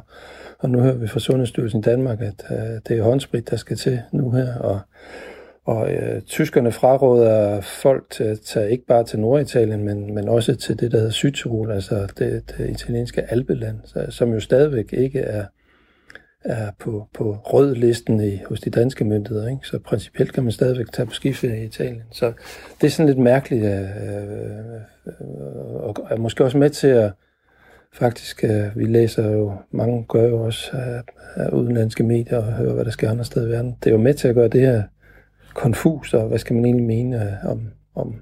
og 0.59 0.71
nu 0.71 0.81
hører 0.81 0.97
vi 0.97 1.07
fra 1.07 1.21
Sundhedsstyrelsen 1.21 1.81
i 1.81 1.83
Danmark, 1.83 2.21
at 2.21 2.45
øh, 2.51 2.81
det 2.89 2.99
er 2.99 3.03
håndsprit, 3.03 3.51
der 3.51 3.57
skal 3.57 3.77
til 3.77 4.01
nu 4.13 4.31
her, 4.31 4.55
og 4.59 4.81
og 5.67 5.93
øh, 5.93 6.23
tyskerne 6.23 6.73
fraråder 6.73 7.61
folk 7.61 8.11
til 8.11 8.25
at 8.25 8.41
tage 8.41 8.71
ikke 8.71 8.87
bare 8.87 9.05
til 9.05 9.21
Norditalien, 9.21 9.85
men, 9.85 10.15
men 10.15 10.29
også 10.29 10.55
til 10.55 10.81
det, 10.81 10.93
der 10.93 10.99
hedder 10.99 11.13
Sydtirol, 11.13 11.71
altså 11.71 12.13
det, 12.19 12.53
det 12.59 12.71
italienske 12.71 13.33
alpeland, 13.33 13.77
så, 13.85 14.07
som 14.11 14.33
jo 14.33 14.41
stadigvæk 14.41 14.93
ikke 14.93 15.21
er, 15.21 15.45
er 16.47 16.71
på, 16.79 17.09
på 17.15 17.33
rød 17.45 17.75
listen 17.75 18.21
i, 18.21 18.41
hos 18.49 18.61
de 18.61 18.71
danske 18.71 19.05
myndigheder. 19.05 19.49
Ikke? 19.49 19.67
Så 19.67 19.79
principielt 19.79 20.33
kan 20.33 20.43
man 20.43 20.53
stadigvæk 20.53 20.93
tage 20.93 21.07
på 21.07 21.13
skiferie 21.13 21.63
i 21.63 21.67
Italien. 21.67 22.03
Så 22.13 22.33
det 22.81 22.87
er 22.87 22.91
sådan 22.91 23.07
lidt 23.07 23.19
mærkeligt, 23.19 23.65
øh, 23.65 23.81
øh, 25.07 25.17
og 25.75 25.97
er 26.11 26.17
måske 26.17 26.45
også 26.45 26.59
med 26.59 26.71
til 26.71 26.87
at 26.87 27.13
faktisk, 27.93 28.45
øh, 28.45 28.77
vi 28.77 28.85
læser 28.85 29.31
jo, 29.31 29.53
mange 29.71 30.05
gør 30.09 30.29
jo 30.29 30.45
også 30.45 30.71
af, 30.73 31.03
af 31.37 31.49
udenlandske 31.49 32.03
medier 32.03 32.39
og 32.39 32.53
hører, 32.53 32.75
hvad 32.75 32.85
der 32.85 32.91
sker 32.91 33.11
andre 33.11 33.25
steder 33.25 33.47
i 33.47 33.51
verden. 33.51 33.77
Det 33.85 33.91
er 33.91 33.95
jo 33.95 34.03
med 34.03 34.15
til 34.15 34.29
at 34.29 34.35
gøre 34.35 34.49
det 34.49 34.61
her 34.61 34.83
konfus, 35.55 36.15
og 36.15 36.29
hvad 36.29 36.39
skal 36.39 36.57
man 36.57 36.65
egentlig 36.65 36.87
mene 36.87 37.23
øh, 37.23 37.51
om, 37.51 37.61
om, 37.95 38.15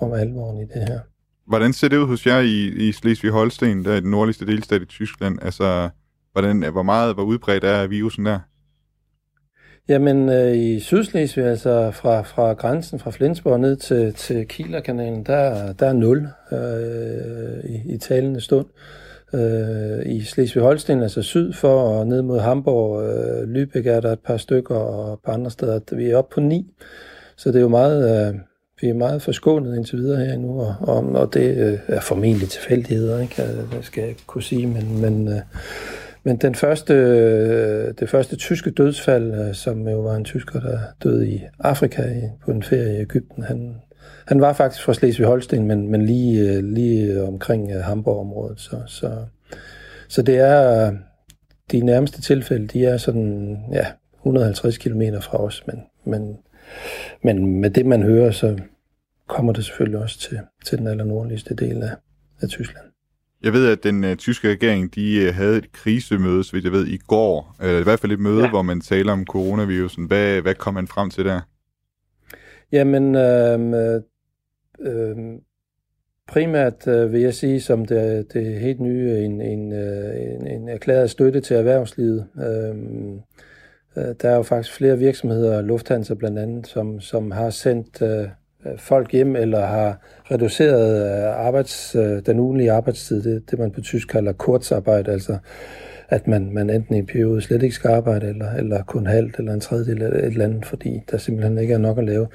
om 0.00 0.12
alvoren 0.12 0.58
i 0.58 0.64
det 0.74 0.88
her. 0.88 1.00
Hvordan 1.46 1.72
ser 1.72 1.88
det 1.88 1.96
ud 1.96 2.06
hos 2.06 2.26
jer 2.26 2.40
i, 2.40 2.88
i 2.88 2.92
Slesvig-Holsten, 2.92 3.84
der 3.84 3.92
er 3.96 4.00
den 4.00 4.10
nordligste 4.10 4.46
delstat 4.46 4.82
i 4.82 4.84
Tyskland? 4.84 5.38
Altså, 5.42 5.88
hvordan, 6.32 6.64
øh, 6.64 6.72
hvor 6.72 6.82
meget, 6.82 7.14
hvor 7.14 7.22
udbredt 7.22 7.64
er 7.64 7.86
virusen 7.86 8.26
der? 8.26 8.38
Jamen, 9.88 10.28
øh, 10.28 10.56
i 10.56 10.80
Sydslesvig, 10.80 11.44
altså 11.44 11.90
fra, 11.90 12.22
fra 12.22 12.52
grænsen 12.52 12.98
fra 12.98 13.10
Flensborg 13.10 13.60
ned 13.60 13.76
til, 13.76 14.14
til 14.14 14.48
Kielerkanalen, 14.48 15.26
der, 15.26 15.72
der 15.72 15.86
er 15.86 15.92
nul 15.92 16.28
øh, 16.52 17.70
i, 17.70 17.94
i 17.94 17.98
talende 17.98 18.40
stund 18.40 18.66
øh, 19.34 20.06
i 20.06 20.20
Slesvig-Holsten, 20.20 21.02
altså 21.02 21.22
syd 21.22 21.52
for 21.52 21.82
og 21.82 22.06
ned 22.06 22.22
mod 22.22 22.40
Hamburg, 22.40 23.02
øh, 23.02 23.42
Lübeck 23.42 23.88
er 23.88 24.00
der 24.00 24.12
et 24.12 24.20
par 24.20 24.36
stykker, 24.36 24.74
og 24.74 25.20
på 25.24 25.30
andre 25.30 25.50
steder. 25.50 25.80
Vi 25.92 26.10
er 26.10 26.16
oppe 26.16 26.34
på 26.34 26.40
ni, 26.40 26.66
så 27.36 27.48
det 27.48 27.56
er 27.56 27.60
jo 27.60 27.68
meget, 27.68 28.28
øh, 28.28 28.34
vi 28.80 28.88
er 28.88 28.94
meget 28.94 29.22
forskånet 29.22 29.76
indtil 29.76 29.98
videre 29.98 30.24
her 30.24 30.36
nu, 30.36 30.60
og, 30.60 30.74
og, 30.80 30.96
og 30.96 31.34
det 31.34 31.56
øh, 31.56 31.78
er 31.86 32.00
formentlig 32.00 32.48
tilfældigheder, 32.48 33.20
ikke? 33.20 33.42
Øh, 33.42 33.76
det 33.76 33.84
skal 33.84 34.00
jeg 34.00 34.08
ikke 34.08 34.26
kunne 34.26 34.42
sige, 34.42 34.66
men, 34.66 35.00
men, 35.00 35.28
øh, 35.28 35.40
men 36.24 36.36
den 36.36 36.54
første, 36.54 36.94
øh, 36.94 37.94
det 37.98 38.08
første 38.08 38.36
tyske 38.36 38.70
dødsfald, 38.70 39.34
øh, 39.34 39.54
som 39.54 39.88
jo 39.88 40.00
var 40.00 40.16
en 40.16 40.24
tysker, 40.24 40.60
der 40.60 40.78
døde 41.02 41.28
i 41.28 41.42
Afrika 41.58 42.02
på 42.44 42.50
en 42.50 42.62
ferie 42.62 42.98
i 42.98 43.00
Ægypten, 43.00 43.42
han, 43.42 43.74
han 44.26 44.40
var 44.40 44.52
faktisk 44.52 44.84
fra 44.84 44.92
Slesvig-Holsten, 44.92 45.60
men, 45.60 45.88
men 45.88 46.06
lige, 46.06 46.52
øh, 46.52 46.64
lige 46.64 47.22
omkring 47.22 47.84
Hamburg-området. 47.84 48.60
Så, 48.60 48.82
så, 48.86 49.16
så 50.08 50.22
det 50.22 50.38
er 50.38 50.92
de 51.72 51.80
nærmeste 51.80 52.22
tilfælde, 52.22 52.66
de 52.66 52.86
er 52.86 52.96
sådan, 52.96 53.58
ja, 53.72 53.86
150 54.18 54.78
km 54.78 55.02
fra 55.20 55.38
os, 55.38 55.66
men, 55.66 55.82
men, 56.04 56.38
men 57.22 57.60
med 57.60 57.70
det, 57.70 57.86
man 57.86 58.02
hører, 58.02 58.30
så 58.30 58.58
kommer 59.28 59.52
det 59.52 59.64
selvfølgelig 59.64 59.98
også 59.98 60.18
til, 60.18 60.40
til 60.64 60.78
den 60.78 60.86
allernordligste 60.86 61.54
del 61.54 61.82
af, 61.82 61.96
af 62.40 62.48
Tyskland. 62.48 62.91
Jeg 63.42 63.52
ved, 63.52 63.68
at 63.68 63.84
den 63.84 64.04
uh, 64.04 64.14
tyske 64.14 64.48
regering, 64.48 64.94
de 64.94 65.26
uh, 65.28 65.34
havde 65.34 65.58
et 65.58 65.72
krisemøde, 65.72 66.44
så 66.44 66.52
vidt 66.52 66.64
jeg 66.64 66.72
ved, 66.72 66.86
i 66.86 66.96
går. 66.96 67.56
Uh, 67.60 67.80
I 67.80 67.82
hvert 67.82 68.00
fald 68.00 68.12
et 68.12 68.20
møde, 68.20 68.42
ja. 68.42 68.50
hvor 68.50 68.62
man 68.62 68.80
taler 68.80 69.12
om 69.12 69.26
coronavirusen. 69.26 70.04
Hvad, 70.04 70.40
hvad 70.40 70.54
kom 70.54 70.74
man 70.74 70.86
frem 70.86 71.10
til 71.10 71.24
der? 71.24 71.40
Jamen, 72.72 73.14
øh, 73.14 74.00
øh, 74.80 75.16
primært 76.28 76.86
øh, 76.86 77.12
vil 77.12 77.20
jeg 77.20 77.34
sige, 77.34 77.60
som 77.60 77.84
det, 77.84 78.32
det 78.32 78.60
helt 78.60 78.80
nye, 78.80 79.24
en, 79.24 79.40
en, 79.40 79.72
en, 79.72 80.46
en 80.46 80.68
erklæret 80.68 81.10
støtte 81.10 81.40
til 81.40 81.56
erhvervslivet. 81.56 82.26
Øh, 82.36 82.74
der 83.96 84.28
er 84.30 84.36
jo 84.36 84.42
faktisk 84.42 84.76
flere 84.76 84.98
virksomheder, 84.98 85.62
Lufthansa 85.62 86.14
blandt 86.14 86.38
andet, 86.38 86.66
som, 86.66 87.00
som 87.00 87.30
har 87.30 87.50
sendt 87.50 88.02
øh, 88.02 88.28
Øh, 88.66 88.78
folk 88.78 89.12
hjem 89.12 89.36
eller 89.36 89.66
har 89.66 89.98
reduceret 90.30 91.06
øh, 91.06 91.46
arbejds, 91.46 91.94
øh, 91.94 92.22
den 92.26 92.40
ugenlige 92.40 92.72
arbejdstid, 92.72 93.22
det, 93.22 93.50
det 93.50 93.58
man 93.58 93.70
på 93.70 93.80
tysk 93.80 94.08
kalder 94.08 94.32
kurzarbejde, 94.32 95.12
altså 95.12 95.38
at 96.08 96.28
man, 96.28 96.50
man 96.52 96.70
enten 96.70 96.94
i 96.94 96.98
en 96.98 97.06
periode 97.06 97.40
slet 97.40 97.62
ikke 97.62 97.74
skal 97.74 97.90
arbejde, 97.90 98.28
eller, 98.28 98.52
eller 98.52 98.82
kun 98.82 99.06
halvt 99.06 99.36
eller 99.38 99.52
en 99.52 99.60
tredjedel 99.60 100.02
eller 100.02 100.18
et 100.18 100.24
eller 100.24 100.44
andet, 100.44 100.66
fordi 100.66 101.00
der 101.10 101.18
simpelthen 101.18 101.58
ikke 101.58 101.74
er 101.74 101.78
nok 101.78 101.98
at 101.98 102.04
lave. 102.04 102.26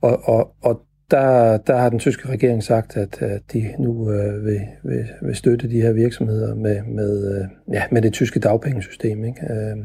Og, 0.00 0.20
og, 0.24 0.54
og 0.62 0.80
der, 1.10 1.56
der 1.56 1.76
har 1.76 1.88
den 1.88 1.98
tyske 1.98 2.28
regering 2.28 2.62
sagt, 2.62 2.96
at, 2.96 3.22
at 3.22 3.42
de 3.52 3.74
nu 3.78 4.12
øh, 4.12 4.44
vil, 4.44 4.60
vil, 4.82 5.04
vil 5.22 5.36
støtte 5.36 5.70
de 5.70 5.80
her 5.80 5.92
virksomheder 5.92 6.54
med, 6.54 6.82
med, 6.82 7.36
øh, 7.36 7.74
ja, 7.74 7.82
med 7.90 8.02
det 8.02 8.12
tyske 8.12 8.40
dagpengesystem, 8.40 9.24
ikke? 9.24 9.40
Øh, 9.50 9.76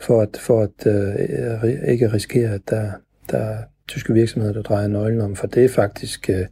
for 0.00 0.20
at, 0.20 0.36
for 0.40 0.62
at 0.62 0.86
øh, 0.86 1.90
ikke 1.90 2.12
risikere, 2.12 2.54
at 2.54 2.60
der, 2.70 2.90
der 3.30 3.56
tyske 3.88 4.12
virksomheder, 4.12 4.54
der 4.54 4.62
drejer 4.62 4.88
nøglen 4.88 5.20
om, 5.20 5.36
for 5.36 5.46
det 5.46 5.64
er 5.64 5.68
faktisk, 5.68 6.30
øh, 6.30 6.46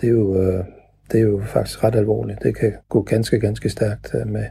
det 0.00 0.06
er 0.06 0.08
jo, 0.08 0.42
øh, 0.42 0.64
det 1.12 1.20
er 1.20 1.24
jo 1.24 1.42
faktisk 1.44 1.84
ret 1.84 1.94
alvorligt. 1.94 2.42
Det 2.42 2.56
kan 2.56 2.72
gå 2.88 3.02
ganske, 3.02 3.40
ganske 3.40 3.68
stærkt 3.68 4.10
øh, 4.14 4.26
med, 4.26 4.44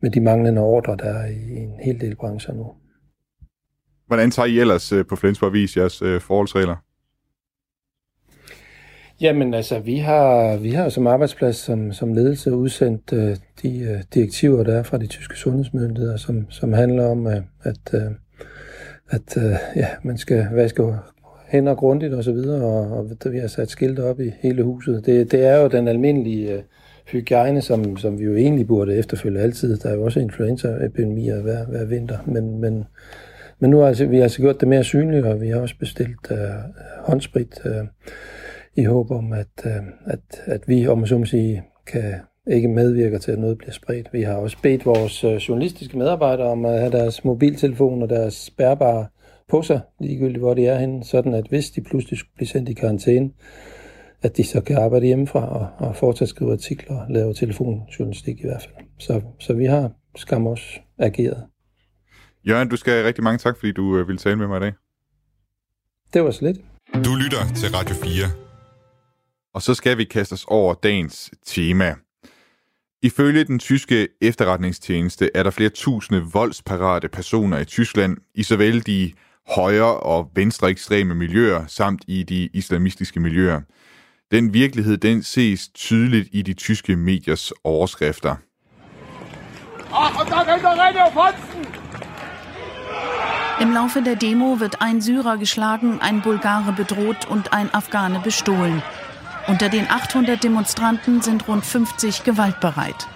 med 0.00 0.10
de 0.10 0.20
manglende 0.20 0.60
ordre, 0.60 0.96
der 0.96 1.04
er 1.04 1.26
i 1.26 1.56
en 1.56 1.80
hel 1.80 2.00
del 2.00 2.16
brancher 2.16 2.54
nu. 2.54 2.72
Hvordan 4.06 4.30
tager 4.30 4.46
I 4.46 4.58
ellers 4.58 4.92
på 5.08 5.16
Flensborg 5.16 5.52
Vis 5.52 5.76
jeres 5.76 5.98
forholdsregler? 5.98 6.76
Jamen 9.20 9.54
altså, 9.54 9.78
vi 9.78 9.96
har, 9.96 10.56
vi 10.56 10.70
har 10.70 10.88
som 10.88 11.06
arbejdsplads, 11.06 11.56
som, 11.56 11.92
som 11.92 12.14
ledelse, 12.14 12.54
udsendt 12.54 13.12
uh, 13.12 13.36
de 13.62 13.94
uh, 13.94 14.02
direktiver, 14.14 14.64
der 14.64 14.78
er 14.78 14.82
fra 14.82 14.98
de 14.98 15.06
tyske 15.06 15.36
sundhedsmyndigheder, 15.36 16.16
som, 16.16 16.50
som 16.50 16.72
handler 16.72 17.06
om, 17.06 17.26
uh, 17.26 17.32
at, 17.62 17.94
uh, 17.94 18.12
at 19.08 19.36
uh, 19.36 19.76
ja, 19.76 19.88
man 20.02 20.18
skal 20.18 20.46
vaske 20.52 20.82
hænder 21.48 21.74
grundigt 21.74 22.14
og 22.14 22.24
så 22.24 22.32
videre, 22.32 22.64
og, 22.64 23.06
og 23.24 23.32
vi 23.32 23.38
har 23.38 23.46
sat 23.46 23.70
skilte 23.70 24.04
op 24.04 24.20
i 24.20 24.30
hele 24.40 24.62
huset. 24.62 25.06
Det, 25.06 25.32
det 25.32 25.46
er 25.46 25.60
jo 25.60 25.68
den 25.68 25.88
almindelige 25.88 26.52
øh, 26.52 26.62
hygiejne, 27.06 27.62
som, 27.62 27.96
som 27.96 28.18
vi 28.18 28.24
jo 28.24 28.36
egentlig 28.36 28.66
burde 28.66 28.96
efterfølge 28.96 29.40
altid. 29.40 29.76
Der 29.76 29.90
er 29.90 29.94
jo 29.94 30.04
også 30.04 30.20
influenzaepidemier 30.20 31.42
hver, 31.42 31.66
hver 31.66 31.84
vinter, 31.84 32.18
men, 32.26 32.60
men, 32.60 32.84
men 33.58 33.70
nu 33.70 33.78
har 33.78 33.86
altså, 33.86 34.06
vi 34.06 34.20
altså 34.20 34.40
gjort 34.40 34.60
det 34.60 34.68
mere 34.68 34.84
synligt, 34.84 35.26
og 35.26 35.40
vi 35.40 35.48
har 35.48 35.60
også 35.60 35.74
bestilt 35.78 36.30
øh, 36.30 36.38
håndsprit, 36.98 37.60
øh, 37.64 37.84
i 38.76 38.84
håb 38.84 39.10
om, 39.10 39.32
at, 39.32 39.66
øh, 39.66 39.72
at, 40.06 40.20
at 40.44 40.68
vi, 40.68 40.86
om 40.86 40.98
man 40.98 41.06
så 41.06 41.18
må 41.18 41.24
sige, 41.24 41.62
kan 41.86 42.14
ikke 42.46 42.68
medvirker 42.68 43.18
til, 43.18 43.32
at 43.32 43.38
noget 43.38 43.58
bliver 43.58 43.72
spredt. 43.72 44.08
Vi 44.12 44.22
har 44.22 44.34
også 44.34 44.56
bedt 44.62 44.86
vores 44.86 45.24
øh, 45.24 45.34
journalistiske 45.34 45.98
medarbejdere 45.98 46.46
om 46.46 46.64
at 46.64 46.78
have 46.80 46.92
deres 46.92 47.24
mobiltelefon 47.24 48.02
og 48.02 48.10
deres 48.10 48.50
bærbare 48.50 49.06
på 49.50 49.62
sig, 49.62 49.80
ligegyldigt 50.00 50.38
hvor 50.38 50.54
de 50.54 50.66
er 50.66 50.78
henne, 50.78 51.04
sådan 51.04 51.34
at 51.34 51.46
hvis 51.48 51.70
de 51.70 51.80
pludselig 51.80 52.18
skulle 52.18 52.34
blive 52.36 52.48
sendt 52.48 52.68
i 52.68 52.72
karantæne, 52.72 53.30
at 54.22 54.36
de 54.36 54.44
så 54.44 54.60
kan 54.60 54.76
arbejde 54.76 55.06
hjemmefra 55.06 55.58
og, 55.58 55.86
og 55.88 55.96
fortsat 55.96 56.28
skrive 56.28 56.52
artikler 56.52 57.00
og 57.00 57.10
lave 57.10 57.34
telefonjournalistik 57.34 58.40
i 58.40 58.46
hvert 58.46 58.62
fald. 58.62 58.86
Så, 58.98 59.22
så 59.40 59.52
vi 59.52 59.64
har 59.64 59.90
skam 60.16 60.46
også 60.46 60.80
ageret. 60.98 61.46
Jørgen, 62.48 62.68
du 62.68 62.76
skal 62.76 63.04
rigtig 63.04 63.24
mange 63.24 63.38
tak, 63.38 63.58
fordi 63.58 63.72
du 63.72 63.98
øh, 63.98 64.08
ville 64.08 64.18
tale 64.18 64.36
med 64.36 64.46
mig 64.46 64.56
i 64.56 64.60
dag. 64.60 64.72
Det 66.14 66.24
var 66.24 66.30
slet. 66.30 66.56
Du 66.94 67.14
lytter 67.14 67.54
til 67.56 67.68
Radio 67.76 67.94
4. 67.94 68.12
Og 69.54 69.62
så 69.62 69.74
skal 69.74 69.98
vi 69.98 70.04
kaste 70.04 70.32
os 70.32 70.44
over 70.48 70.74
dagens 70.74 71.30
tema. 71.46 71.94
Ifølge 73.02 73.44
den 73.44 73.58
tyske 73.58 74.08
efterretningstjeneste 74.20 75.30
er 75.34 75.42
der 75.42 75.50
flere 75.50 75.70
tusinde 75.70 76.22
voldsparate 76.32 77.08
personer 77.08 77.58
i 77.58 77.64
Tyskland, 77.64 78.16
i 78.34 78.42
såvel 78.42 78.86
de 78.86 79.12
højre- 79.48 80.00
og 80.00 80.30
venstre 80.34 80.70
ekstreme 80.70 81.14
miljøer, 81.14 81.64
samt 81.66 82.04
i 82.08 82.22
de 82.22 82.48
islamistiske 82.52 83.20
miljøer. 83.20 83.60
Den 84.30 84.54
virkelighed, 84.54 84.96
den 84.96 85.22
ses 85.22 85.68
tydeligt 85.68 86.28
i 86.32 86.42
de 86.42 86.52
tyske 86.54 86.96
mediers 86.96 87.52
overskrifter. 87.64 88.36
Im 93.60 93.72
Laufe 93.72 94.04
der 94.04 94.14
Demo 94.14 94.60
wird 94.60 94.82
ein 94.82 95.00
Syrer 95.00 95.36
geschlagen, 95.36 96.00
ein 96.02 96.22
Bulgare 96.22 96.72
bedroht 96.72 97.26
und 97.30 97.52
ein 97.52 97.70
Afghane 97.74 98.20
bestohlen. 98.24 98.82
Unter 99.48 99.68
den 99.68 99.86
800 99.88 100.42
Demonstranten 100.42 101.22
sind 101.22 101.48
rund 101.48 101.64
50 101.64 102.24
gewaltbereit. 102.24 103.06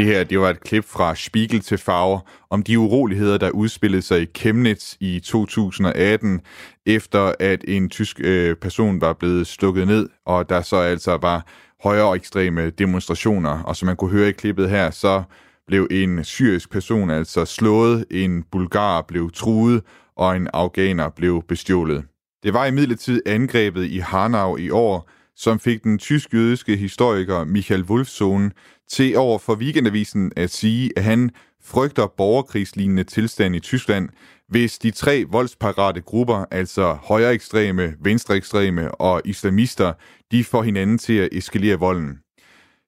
Det 0.00 0.08
her 0.08 0.24
det 0.24 0.40
var 0.40 0.50
et 0.50 0.60
klip 0.60 0.84
fra 0.84 1.14
Spiegel 1.14 1.60
til 1.60 1.78
Farver 1.78 2.20
om 2.50 2.62
de 2.62 2.78
uroligheder, 2.78 3.38
der 3.38 3.50
udspillede 3.50 4.02
sig 4.02 4.22
i 4.22 4.26
Chemnitz 4.36 4.94
i 5.00 5.20
2018, 5.20 6.40
efter 6.86 7.32
at 7.40 7.64
en 7.68 7.88
tysk 7.88 8.20
øh, 8.20 8.56
person 8.56 9.00
var 9.00 9.12
blevet 9.12 9.46
stukket 9.46 9.86
ned, 9.86 10.08
og 10.26 10.48
der 10.48 10.62
så 10.62 10.76
altså 10.76 11.16
var 11.16 11.46
højere 11.82 12.16
ekstreme 12.16 12.70
demonstrationer. 12.70 13.62
Og 13.62 13.76
som 13.76 13.86
man 13.86 13.96
kunne 13.96 14.10
høre 14.10 14.28
i 14.28 14.32
klippet 14.32 14.70
her, 14.70 14.90
så 14.90 15.22
blev 15.66 15.88
en 15.90 16.24
syrisk 16.24 16.70
person 16.70 17.10
altså 17.10 17.44
slået, 17.44 18.04
en 18.10 18.42
bulgar 18.42 19.02
blev 19.02 19.30
truet, 19.34 19.82
og 20.16 20.36
en 20.36 20.48
afghaner 20.52 21.08
blev 21.08 21.42
bestjålet. 21.48 22.04
Det 22.42 22.54
var 22.54 22.66
imidlertid 22.66 23.22
angrebet 23.26 23.84
i 23.84 23.98
Hanau 23.98 24.56
i 24.56 24.70
år, 24.70 25.10
som 25.36 25.58
fik 25.58 25.84
den 25.84 25.98
tysk-jødiske 25.98 26.76
historiker 26.76 27.44
Michael 27.44 27.82
Wolfsohn 27.82 28.52
til 28.90 29.16
over 29.16 29.38
for 29.38 29.54
Weekendavisen 29.54 30.32
at 30.36 30.50
sige, 30.50 30.90
at 30.96 31.04
han 31.04 31.30
frygter 31.62 32.06
borgerkrigslignende 32.06 33.04
tilstand 33.04 33.56
i 33.56 33.60
Tyskland, 33.60 34.08
hvis 34.48 34.78
de 34.78 34.90
tre 34.90 35.24
voldsparate 35.30 36.00
grupper, 36.00 36.44
altså 36.50 36.92
højre 36.92 37.34
ekstreme, 37.34 37.94
venstre 38.00 38.36
ekstreme 38.36 38.94
og 38.94 39.22
islamister, 39.24 39.92
de 40.30 40.44
får 40.44 40.62
hinanden 40.62 40.98
til 40.98 41.18
at 41.18 41.28
eskalere 41.32 41.78
volden. 41.78 42.18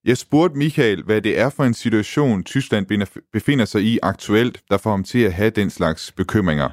Jeg 0.04 0.18
spurgte 0.18 0.58
Michael, 0.58 1.02
hvad 1.02 1.20
det 1.20 1.38
er 1.38 1.50
for 1.50 1.64
en 1.64 1.74
situation, 1.74 2.44
Tyskland 2.44 2.86
befinder 3.32 3.64
sig 3.64 3.82
i 3.82 3.98
aktuelt, 4.02 4.62
der 4.70 4.78
får 4.78 4.90
ham 4.90 5.04
til 5.04 5.18
at 5.18 5.32
have 5.32 5.50
den 5.50 5.70
slags 5.70 6.12
bekymringer. 6.12 6.68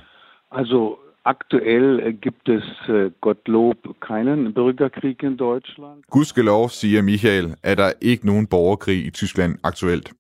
Altså, 0.51 0.95
Aktuell 1.36 2.13
gibt 2.13 2.50
es, 2.50 2.63
äh, 2.88 3.12
Gottlob, 3.21 3.77
keinen 4.01 4.51
Bürgerkrieg 4.53 5.21
in 5.21 5.38
Deutschland. 5.38 6.07
Gudskelov, 6.07 6.69
siger 6.69 7.03
Michael, 7.03 7.55
er 7.63 7.75
der 7.75 7.91
ikke 8.01 8.25
nogen 8.25 8.48
borgerkrig 8.48 9.05
i 9.05 9.09
Tyskland 9.09 9.53
aktuelt. 9.63 10.12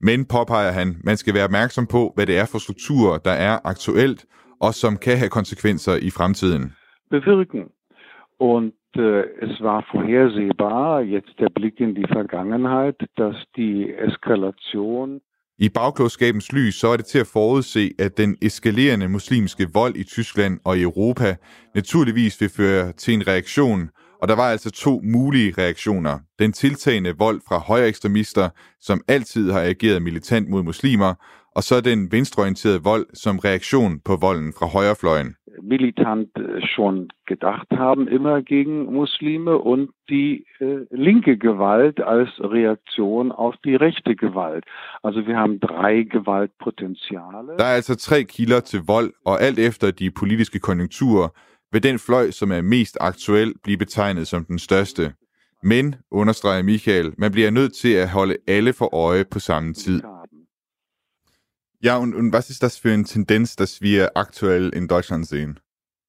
Men 0.00 0.24
påpeger 0.24 0.72
han, 0.72 0.96
man 1.04 1.16
skal 1.16 1.34
være 1.34 1.44
opmærksom 1.44 1.86
på, 1.86 2.12
hvad 2.14 2.26
det 2.26 2.38
er 2.38 2.46
for 2.52 2.58
strukturer, 2.58 3.18
der 3.18 3.36
er 3.48 3.58
aktuelt, 3.64 4.26
og 4.60 4.74
som 4.74 4.96
kan 4.96 5.16
have 5.18 5.30
konsekvenser 5.38 5.96
i 5.96 6.10
fremtiden. 6.10 6.72
Bewirken. 7.10 7.64
Und 8.38 8.74
äh, 8.96 9.24
es 9.46 9.60
war 9.60 9.80
vorhersehbar, 9.92 11.02
jetzt 11.02 11.34
der 11.38 11.50
Blick 11.50 11.80
in 11.80 11.94
die 11.94 12.08
Vergangenheit, 12.18 12.98
dass 13.16 13.36
die 13.56 13.92
Eskalation 14.06 15.20
i 15.58 15.68
bagklodskabens 15.68 16.52
lys 16.52 16.74
så 16.74 16.88
er 16.88 16.96
det 16.96 17.06
til 17.06 17.18
at 17.18 17.26
forudse, 17.26 17.90
at 17.98 18.16
den 18.16 18.36
eskalerende 18.42 19.08
muslimske 19.08 19.68
vold 19.72 19.96
i 19.96 20.04
Tyskland 20.04 20.58
og 20.64 20.78
i 20.78 20.82
Europa 20.82 21.36
naturligvis 21.74 22.40
vil 22.40 22.48
føre 22.48 22.92
til 22.92 23.14
en 23.14 23.26
reaktion, 23.26 23.88
og 24.22 24.28
der 24.28 24.34
var 24.34 24.50
altså 24.50 24.70
to 24.70 25.00
mulige 25.04 25.54
reaktioner. 25.58 26.18
Den 26.38 26.52
tiltagende 26.52 27.14
vold 27.18 27.40
fra 27.48 27.58
højre 27.58 27.88
ekstremister, 27.88 28.48
som 28.80 29.00
altid 29.08 29.50
har 29.50 29.60
ageret 29.60 30.02
militant 30.02 30.48
mod 30.48 30.62
muslimer, 30.62 31.14
og 31.56 31.64
så 31.64 31.80
den 31.80 32.12
venstreorienterede 32.12 32.82
vold 32.82 33.06
som 33.14 33.38
reaktion 33.38 34.00
på 34.04 34.16
volden 34.16 34.52
fra 34.58 34.66
højrefløjen 34.66 35.34
militant 35.62 36.28
äh, 36.36 36.66
schon 36.66 37.08
gedacht 37.26 37.70
haben, 37.70 38.08
immer 38.08 38.42
gegen 38.42 38.92
Muslime 38.92 39.58
und 39.58 39.90
die 40.08 40.46
äh, 40.60 40.86
linke 40.90 41.36
Gewalt 41.36 42.00
als 42.00 42.30
Reaktion 42.40 43.32
auf 43.32 43.54
die 43.64 43.76
rechte 43.76 44.16
Gewalt. 44.16 44.64
Altså 45.02 45.26
vi 45.26 45.32
har 45.32 45.48
drei 45.48 46.02
gewaltpotenziale. 46.02 47.56
Der 47.58 47.64
er 47.64 47.74
altså 47.74 47.96
tre 47.96 48.24
kilder 48.24 48.60
til 48.60 48.80
vold, 48.86 49.12
og 49.24 49.42
alt 49.42 49.58
efter 49.58 49.90
de 49.90 50.10
politiske 50.10 50.58
konjunkturer 50.58 51.28
vil 51.72 51.82
den 51.82 51.98
fløj, 51.98 52.30
som 52.30 52.52
er 52.52 52.60
mest 52.60 52.98
aktuel, 53.00 53.54
blive 53.62 53.78
betegnet 53.78 54.26
som 54.26 54.44
den 54.44 54.58
største. 54.58 55.12
Men, 55.62 55.94
understreger 56.10 56.62
Michael, 56.62 57.12
man 57.18 57.32
bliver 57.32 57.50
nødt 57.50 57.74
til 57.74 57.92
at 57.92 58.08
holde 58.08 58.36
alle 58.46 58.72
for 58.72 58.94
øje 58.94 59.24
på 59.24 59.38
samme 59.38 59.74
tid. 59.74 60.02
Ja, 61.86 61.98
und, 61.98 62.16
und 62.16 62.32
was 62.32 62.50
ist 62.50 62.64
das 62.64 62.78
für 62.78 62.92
eine 62.92 63.04
Tendenz, 63.04 63.54
dass 63.54 63.80
wir 63.80 64.16
aktuell 64.16 64.70
in 64.70 64.88
Deutschland 64.88 65.24
sehen? 65.28 65.60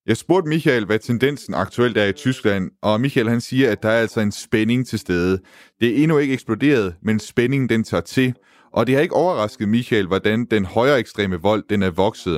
Jeg 0.08 0.18
spurgte 0.18 0.50
Michael, 0.50 0.86
hvad 0.86 1.00
tendensen 1.00 1.54
aktuelt 1.54 1.98
er 1.98 2.06
i 2.06 2.14
Tyskland, 2.14 2.72
og 2.82 3.02
Michael 3.02 3.30
han 3.30 3.42
siger, 3.42 3.72
at 3.72 3.84
der 3.84 3.90
er 3.90 4.00
altså 4.00 4.20
en 4.20 4.32
spænding 4.32 4.88
til 4.88 5.00
stede. 5.00 5.40
Det 5.80 5.90
er 5.90 6.04
endnu 6.04 6.18
ikke 6.18 6.34
eksploderet, 6.34 6.96
men 7.02 7.20
spændingen 7.20 7.70
den 7.70 7.84
tager 7.84 8.02
til, 8.02 8.34
og 8.74 8.88
det 8.88 8.96
har 8.96 9.02
ikke 9.02 9.16
overrasket 9.16 9.70
Michael, 9.70 10.08
hvordan 10.08 10.46
den 10.46 10.66
højere 10.66 11.00
ekstreme 11.00 11.42
vold 11.42 11.64
den 11.70 11.84
er 11.84 11.90
vokset. 11.90 12.36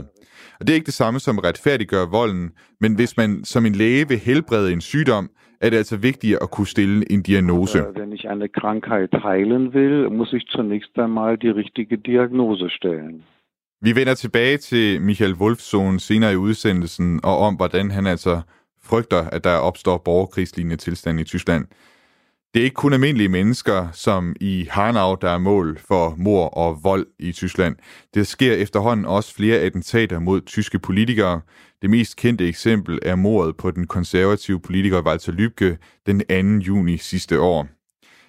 Og 0.60 0.68
det 0.68 0.70
er 0.70 0.76
ikke 0.76 0.86
det 0.86 0.94
samme 0.94 1.20
som 1.20 1.38
retfærdiggør 1.38 1.50
retfærdiggøre 1.50 2.10
volden, 2.10 2.50
men 2.82 2.96
hvis 2.96 3.18
man 3.18 3.44
som 3.44 3.66
en 3.66 3.76
læge 3.76 4.08
vil 4.08 4.20
helbrede 4.20 4.74
en 4.74 4.82
sygdom, 4.82 5.30
er 5.62 5.70
det 5.70 5.78
altså 5.78 5.98
vigtigt 5.98 6.38
at 6.42 6.52
kunne 6.52 6.68
stille 6.68 7.12
en 7.12 7.22
diagnose. 7.22 7.80
Wenn 7.80 8.14
ich 8.14 8.26
eine 8.30 8.48
Krankheit 8.48 9.14
heilen 9.24 9.74
will, 9.74 10.10
muss 10.10 10.34
ich 10.34 10.44
zunächst 10.58 11.04
einmal 11.04 11.38
die 11.38 11.54
richtige 11.62 11.98
Diagnose 11.98 12.70
stellen. 12.70 13.24
Vi 13.82 13.96
vender 13.96 14.14
tilbage 14.14 14.58
til 14.58 15.02
Michael 15.02 15.34
Wolfsohn 15.34 16.00
senere 16.00 16.34
i 16.34 16.36
udsendelsen, 16.36 17.20
og 17.24 17.38
om 17.38 17.56
hvordan 17.56 17.92
han 17.92 18.08
altså 18.08 18.42
frygter, 18.84 19.24
at 19.32 19.44
der 19.44 19.56
opstår 19.56 19.98
borgerkrigslignende 19.98 20.76
tilstand 20.76 21.20
i 21.20 21.24
Tyskland. 21.24 21.66
Det 22.54 22.60
er 22.60 22.64
ikke 22.64 22.76
kun 22.76 22.94
almindelige 22.94 23.30
mennesker, 23.30 23.88
som 23.92 24.36
i 24.42 24.68
Hanau, 24.70 25.16
der 25.22 25.30
er 25.30 25.38
mål 25.38 25.80
for 25.88 26.14
mor 26.18 26.46
og 26.46 26.80
vold 26.84 27.08
i 27.20 27.32
Tyskland. 27.32 27.76
Det 28.14 28.28
sker 28.28 28.54
efterhånden 28.54 29.06
også 29.06 29.36
flere 29.36 29.58
attentater 29.58 30.20
mod 30.20 30.42
tyske 30.42 30.80
politikere. 30.80 31.42
Det 31.82 31.90
mest 31.90 32.18
kendte 32.18 32.48
eksempel 32.48 33.00
er 33.02 33.16
mordet 33.16 33.58
på 33.58 33.72
den 33.72 33.88
konservative 33.88 34.60
politiker 34.60 35.02
Walter 35.02 35.32
Lübcke 35.32 35.78
den 36.06 36.20
2. 36.60 36.66
juni 36.66 36.98
sidste 36.98 37.42
år. 37.42 37.68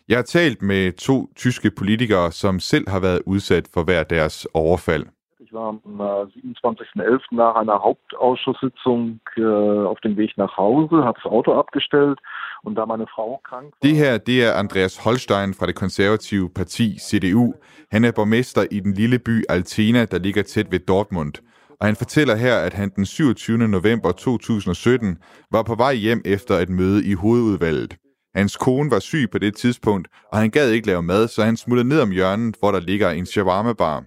Jeg 0.09 0.19
har 0.19 0.23
talt 0.23 0.62
med 0.62 0.92
to 0.92 1.28
tyske 1.37 1.71
politikere, 1.71 2.33
som 2.33 2.61
selv 2.61 2.88
har 2.88 3.00
været 3.00 3.23
udsat 3.26 3.69
for 3.75 3.83
hver 3.83 4.02
deres 4.02 4.47
overfald. 4.54 5.07
Ich 5.40 5.52
war 5.52 5.69
am 5.69 5.80
27.11. 5.80 7.35
nach 7.42 7.54
einer 7.57 7.78
Hauptausschusssitzung 7.87 9.21
äh, 9.37 9.87
auf 9.92 10.00
dem 10.00 10.16
Weg 10.16 10.33
nach 10.37 10.57
Hause, 10.57 10.97
habe 11.04 11.19
das 11.23 11.33
Auto 11.33 11.52
abgestellt 11.52 12.19
und 12.62 12.75
da 12.78 12.87
meine 12.87 13.07
Frau 13.14 13.40
krank 13.45 13.64
var... 13.64 13.78
Det 13.83 13.97
her, 13.97 14.19
det 14.19 14.45
er 14.45 14.54
Andreas 14.54 15.04
Holstein 15.04 15.54
fra 15.54 15.66
det 15.66 15.75
konservative 15.75 16.50
parti 16.50 16.99
CDU. 16.99 17.54
Han 17.90 18.04
er 18.04 18.12
borgmester 18.12 18.62
i 18.71 18.80
den 18.80 18.92
lille 18.92 19.19
by 19.19 19.45
Altena, 19.49 20.04
der 20.04 20.19
ligger 20.19 20.42
tæt 20.42 20.71
ved 20.71 20.78
Dortmund. 20.78 21.35
Og 21.80 21.87
han 21.87 21.96
fortæller 21.96 22.37
her, 22.37 22.56
at 22.66 22.72
han 22.72 22.90
den 22.96 23.06
27. 23.06 23.58
november 23.58 24.12
2017 24.12 25.18
var 25.52 25.62
på 25.62 25.75
vej 25.75 25.94
hjem 25.94 26.22
efter 26.25 26.54
et 26.54 26.68
møde 26.68 27.10
i 27.10 27.14
hovedudvalget. 27.14 27.96
Hans 28.34 28.56
kone 28.56 28.90
var 28.90 28.99
syg 28.99 29.28
på 29.32 29.38
det 29.38 29.56
tidspunkt, 29.56 30.08
og 30.32 30.38
han 30.38 30.50
gad 30.50 30.70
ikke 30.70 30.87
lave 30.87 31.02
mad, 31.02 31.28
så 31.28 31.42
han 31.42 31.56
smuttede 31.56 31.88
ned 31.88 32.00
om 32.00 32.10
hjørnet, 32.10 32.56
hvor 32.60 32.70
der 32.72 32.80
ligger 32.80 33.10
en 33.10 33.26
shawarma-bar. 33.26 34.04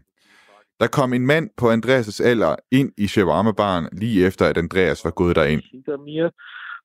Der 0.79 0.87
kom 0.87 1.13
en 1.13 1.25
mand 1.25 1.49
på 1.57 1.65
Andreas' 1.71 2.23
alder 2.23 2.55
ind 2.71 2.91
i 2.97 3.07
shawarma-baren, 3.07 3.89
lige 3.91 4.25
efter 4.27 4.45
at 4.45 4.57
Andreas 4.57 5.05
var 5.05 5.11
gået 5.11 5.35
derind. 5.35 5.61
Hinter 5.71 5.97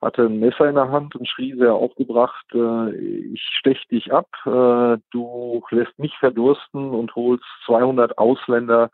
hatte 0.03 0.27
ein 0.27 0.39
Messer 0.39 0.69
in 0.69 0.77
der 0.77 0.91
Hand 0.91 1.17
und 1.17 1.29
schrie 1.29 1.55
sehr 1.57 1.75
aufgebracht, 1.75 2.47
äh, 2.55 2.95
ich 3.35 3.43
stech 3.59 3.85
dich 3.89 4.13
ab, 4.13 4.29
äh, 4.47 4.99
du 5.11 5.63
lässt 5.71 5.99
mich 5.99 6.15
verdursten 6.21 6.91
und 6.91 7.15
holst 7.17 7.45
200 7.67 8.17
Ausländer 8.17 8.91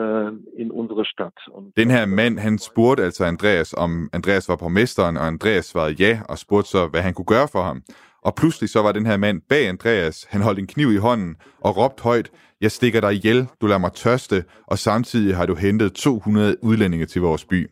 äh, 0.00 0.30
in 0.62 0.70
unsere 0.70 1.04
Stadt. 1.04 1.38
Und 1.52 1.76
Den 1.76 1.90
her 1.90 2.06
mand, 2.06 2.38
han 2.38 2.58
spurgte 2.58 3.04
altså 3.04 3.24
Andreas, 3.24 3.74
om 3.76 4.08
Andreas 4.12 4.48
var 4.48 4.56
borgmesteren, 4.56 5.16
og 5.16 5.26
Andreas 5.26 5.64
svarede 5.64 5.94
ja, 5.98 6.20
og 6.28 6.38
spurgte 6.38 6.70
så, 6.70 6.86
hvad 6.86 7.02
han 7.02 7.14
kunne 7.14 7.32
gøre 7.36 7.48
for 7.48 7.62
ham. 7.62 7.82
Og 8.22 8.34
pludselig 8.34 8.70
så 8.70 8.82
var 8.82 8.92
den 8.92 9.06
her 9.06 9.16
mand 9.16 9.40
bag 9.48 9.68
Andreas. 9.68 10.26
Han 10.30 10.42
holdt 10.42 10.58
en 10.58 10.66
kniv 10.66 10.92
i 10.92 10.96
hånden 10.96 11.36
og 11.60 11.76
råbte 11.76 12.02
højt, 12.02 12.30
jeg 12.60 12.70
stikker 12.70 13.00
dig 13.00 13.14
ihjel, 13.14 13.46
du 13.60 13.66
lader 13.66 13.78
mig 13.78 13.92
tørste, 13.92 14.44
og 14.66 14.78
samtidig 14.78 15.36
har 15.36 15.46
du 15.46 15.54
hentet 15.54 15.92
200 15.92 16.56
udlændinge 16.62 17.06
til 17.06 17.20
vores 17.22 17.44
by. 17.44 17.70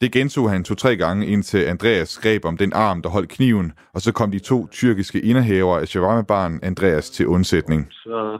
Det 0.00 0.12
gentog 0.12 0.50
han 0.50 0.64
to-tre 0.64 0.96
gange, 0.96 1.26
indtil 1.26 1.58
Andreas 1.58 2.18
greb 2.18 2.44
om 2.44 2.56
den 2.56 2.72
arm, 2.72 3.02
der 3.02 3.08
holdt 3.08 3.28
kniven, 3.28 3.72
og 3.94 4.00
så 4.00 4.12
kom 4.12 4.30
de 4.30 4.38
to 4.38 4.66
tyrkiske 4.66 5.20
indehaver 5.20 5.78
af 5.78 5.88
shawarma-baren 5.88 6.60
Andreas 6.62 7.10
til 7.10 7.26
undsætning. 7.26 7.88
äh, 8.06 8.38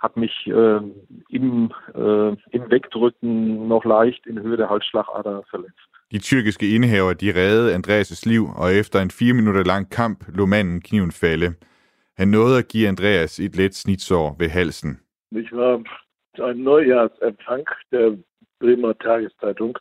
hat 0.00 0.16
mich 0.16 0.46
äh, 0.46 0.80
im, 1.28 1.72
äh, 1.94 2.28
im 2.56 2.70
Wegdrücken 2.70 3.68
noch 3.68 3.84
leicht 3.84 4.26
in 4.26 4.40
Höhe 4.40 4.56
der 4.56 4.70
Halsschlagader 4.70 5.42
verletzt. 5.50 5.88
De 6.12 6.18
tyrkiske 6.20 6.74
indehaver, 6.74 7.14
de 7.14 7.34
reddede 7.34 7.74
Andreas' 7.74 8.26
liv, 8.26 8.42
og 8.56 8.72
efter 8.72 9.00
en 9.00 9.10
fire 9.10 9.34
minutter 9.34 9.64
lang 9.64 9.90
kamp 9.90 10.24
lå 10.28 10.46
manden 10.46 10.80
kniven 10.80 11.12
falde. 11.12 11.54
Han 12.16 12.28
nåede 12.28 12.58
at 12.58 12.68
give 12.68 12.88
Andreas 12.88 13.38
et 13.38 13.56
let 13.56 13.74
snitsår 13.74 14.36
ved 14.38 14.48
halsen. 14.48 15.00
Ich 15.30 15.52
war 15.52 15.82
zu 16.36 16.44
einem 16.44 16.64
Neujahrsempfang 16.64 17.66
der 17.92 18.16
Bremer 18.60 18.94
Tageszeitung 18.98 19.78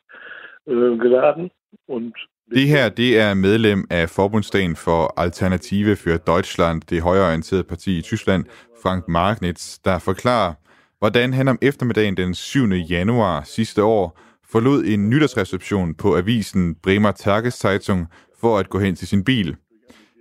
äh, 0.66 0.98
geladen 0.98 1.52
und 1.88 2.14
Det 2.56 2.68
her, 2.68 2.90
det 2.90 3.20
er 3.20 3.34
medlem 3.34 3.84
af 3.90 4.10
Forbundsdagen 4.10 4.76
for 4.76 5.14
Alternative 5.18 5.96
für 5.96 6.18
Deutschland, 6.18 6.82
det 6.90 7.02
højreorienterede 7.02 7.64
parti 7.64 7.98
i 7.98 8.02
Tyskland, 8.02 8.46
Frank 8.84 9.08
Magnitz, 9.08 9.78
der 9.86 10.00
forklarer, 10.00 10.54
hvordan 11.00 11.34
han 11.34 11.48
om 11.48 11.60
eftermiddagen 11.62 12.18
den 12.18 12.34
7. 12.34 12.70
januar 12.70 13.42
sidste 13.44 13.84
år 13.84 14.20
forlod 14.52 14.84
en 14.84 15.10
nytårsreception 15.10 15.96
på 15.96 16.18
avisen 16.18 16.76
Bremer 16.84 17.12
Tageszeitung 17.12 18.08
for 18.42 18.58
at 18.58 18.70
gå 18.70 18.80
hen 18.80 18.96
til 18.96 19.08
sin 19.08 19.24
bil. 19.24 19.56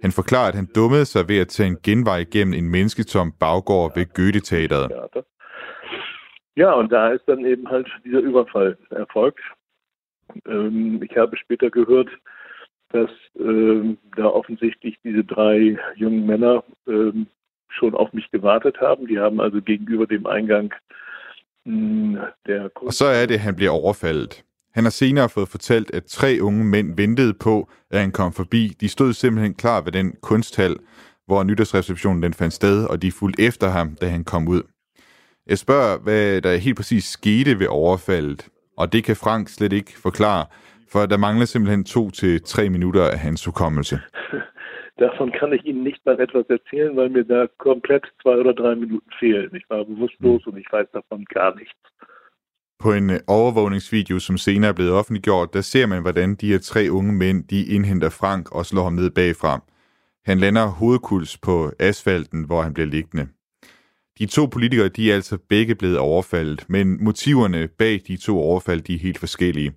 Han 0.02 0.12
forklarer, 0.12 0.48
at 0.48 0.54
han 0.54 0.68
dummede 0.74 1.04
sig 1.04 1.28
ved 1.28 1.38
at 1.38 1.48
tage 1.48 1.68
en 1.68 1.78
genvej 1.82 2.24
gennem 2.32 2.54
en 2.54 2.70
mennesketom 2.70 3.32
baggård 3.40 3.92
ved 3.96 4.06
Goethe-teateret. 4.14 4.90
Theater. 4.90 5.22
Ja, 6.56 6.70
und 6.80 6.88
da 6.92 7.02
ist 7.16 7.24
dann 7.28 7.44
eben 7.52 7.66
halt 7.68 7.88
dieser 8.04 8.20
Überfall 8.20 8.76
erfolgt. 8.90 9.40
Ähm, 10.46 11.02
ich 11.02 11.16
habe 11.16 11.36
später 11.36 11.70
gehört, 11.70 12.08
dass 12.92 13.10
ähm, 13.38 13.98
da 14.16 14.24
offensichtlich 14.26 14.96
diese 15.04 15.24
drei 15.24 15.76
jungen 15.96 16.26
Männer 16.26 16.64
ähm, 16.88 17.26
schon 17.68 17.94
auf 17.94 18.12
mich 18.12 18.30
gewartet 18.30 18.80
haben. 18.80 19.06
Die 19.06 19.18
haben 19.18 19.40
also 19.40 19.60
gegenüber 19.60 20.06
dem 20.06 20.26
Eingang 20.26 20.72
mh, 21.64 22.20
der 22.46 22.70
Og 22.74 22.92
så 22.92 23.06
er 23.06 23.26
det, 23.26 23.34
at 23.34 23.40
han 23.40 23.56
bliver 23.56 23.70
overfaldet. 23.70 24.44
Han 24.74 24.84
har 24.84 24.90
senere 24.90 25.28
fået 25.28 25.48
fortalt, 25.48 25.90
at 25.94 26.04
tre 26.04 26.38
unge 26.40 26.64
mænd 26.64 26.96
ventede 26.96 27.34
på, 27.34 27.70
at 27.90 28.00
han 28.00 28.12
kom 28.12 28.32
forbi. 28.32 28.76
De 28.80 28.88
stod 28.88 29.12
simpelthen 29.12 29.54
klar 29.54 29.80
ved 29.80 29.92
den 29.92 30.16
kunsthal, 30.22 30.76
hvor 31.26 31.44
nytårsreceptionen 31.44 32.22
den 32.22 32.34
fandt 32.34 32.54
sted, 32.54 32.84
og 32.84 33.02
de 33.02 33.12
fulgte 33.12 33.42
efter 33.42 33.68
ham, 33.68 33.96
da 34.00 34.06
han 34.08 34.24
kom 34.24 34.48
ud. 34.48 34.62
Jeg 35.46 35.58
spørger, 35.58 35.98
hvad 35.98 36.40
der 36.40 36.56
helt 36.56 36.76
præcis 36.76 37.04
skete 37.04 37.58
ved 37.58 37.66
overfaldet, 37.66 38.48
og 38.76 38.92
det 38.92 39.04
kan 39.04 39.16
Frank 39.16 39.48
slet 39.48 39.72
ikke 39.72 39.92
forklare, 40.02 40.46
for 40.92 41.06
der 41.06 41.16
mangler 41.16 41.44
simpelthen 41.44 41.84
to 41.84 42.10
til 42.10 42.42
tre 42.42 42.68
minutter 42.68 43.04
af 43.14 43.18
hans 43.18 43.44
hukommelse. 43.44 44.00
Davon 44.98 45.30
kann 45.38 45.52
ich 45.52 45.64
Ihnen 45.64 45.84
nicht 45.84 46.02
mal 46.06 46.20
etwas 46.26 46.46
erzählen, 46.58 46.96
weil 46.96 47.10
mir 47.10 47.24
da 47.24 47.46
komplett 47.58 48.04
zwei 48.22 48.36
oder 48.42 48.54
drei 48.54 48.74
Minuten 48.74 49.10
fehlen. 49.20 49.54
Ich 49.54 49.66
war 49.68 49.84
bewusstlos 49.84 50.46
und 50.46 50.56
ich 50.62 50.72
weiß 50.72 50.88
davon 50.92 51.24
gar 51.38 51.54
nichts. 51.54 51.80
På 52.78 52.92
en 52.92 53.10
øh, 53.10 53.20
overvågningsvideo, 53.26 54.18
som 54.18 54.36
senere 54.38 54.70
er 54.70 54.74
blevet 54.74 54.92
offentliggjort, 54.92 55.54
der 55.54 55.60
ser 55.60 55.86
man, 55.86 56.02
hvordan 56.02 56.34
de 56.34 56.48
her 56.48 56.58
tre 56.58 56.88
unge 56.90 57.12
mænd, 57.12 57.44
de 57.44 57.66
indhenter 57.66 58.10
Frank 58.10 58.54
og 58.54 58.66
slår 58.66 58.82
ham 58.82 58.92
ned 58.92 59.10
bagfra. 59.10 59.60
Han 60.24 60.38
lander 60.38 60.66
hovedkuls 60.66 61.38
på 61.38 61.70
asfalten, 61.78 62.46
hvor 62.46 62.62
han 62.62 62.74
bliver 62.74 62.86
liggende. 62.86 63.28
De 64.18 64.26
to 64.26 64.46
politikere, 64.46 64.88
de 64.88 65.10
er 65.10 65.14
altså 65.14 65.38
begge 65.48 65.74
blevet 65.74 65.98
overfaldet, 65.98 66.64
men 66.68 67.04
motiverne 67.04 67.68
bag 67.78 68.00
de 68.08 68.16
to 68.16 68.38
overfald, 68.38 68.80
de 68.80 68.94
er 68.94 68.98
helt 68.98 69.18
forskellige. 69.18 69.72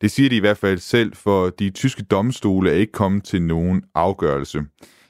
Det 0.00 0.10
siger 0.10 0.28
de 0.28 0.36
i 0.36 0.40
hvert 0.40 0.58
fald 0.58 0.78
selv, 0.78 1.16
for 1.16 1.50
de 1.50 1.70
tyske 1.70 2.02
domstole 2.02 2.70
er 2.70 2.74
ikke 2.74 2.92
kommet 2.92 3.24
til 3.24 3.42
nogen 3.42 3.82
afgørelse. 3.94 4.62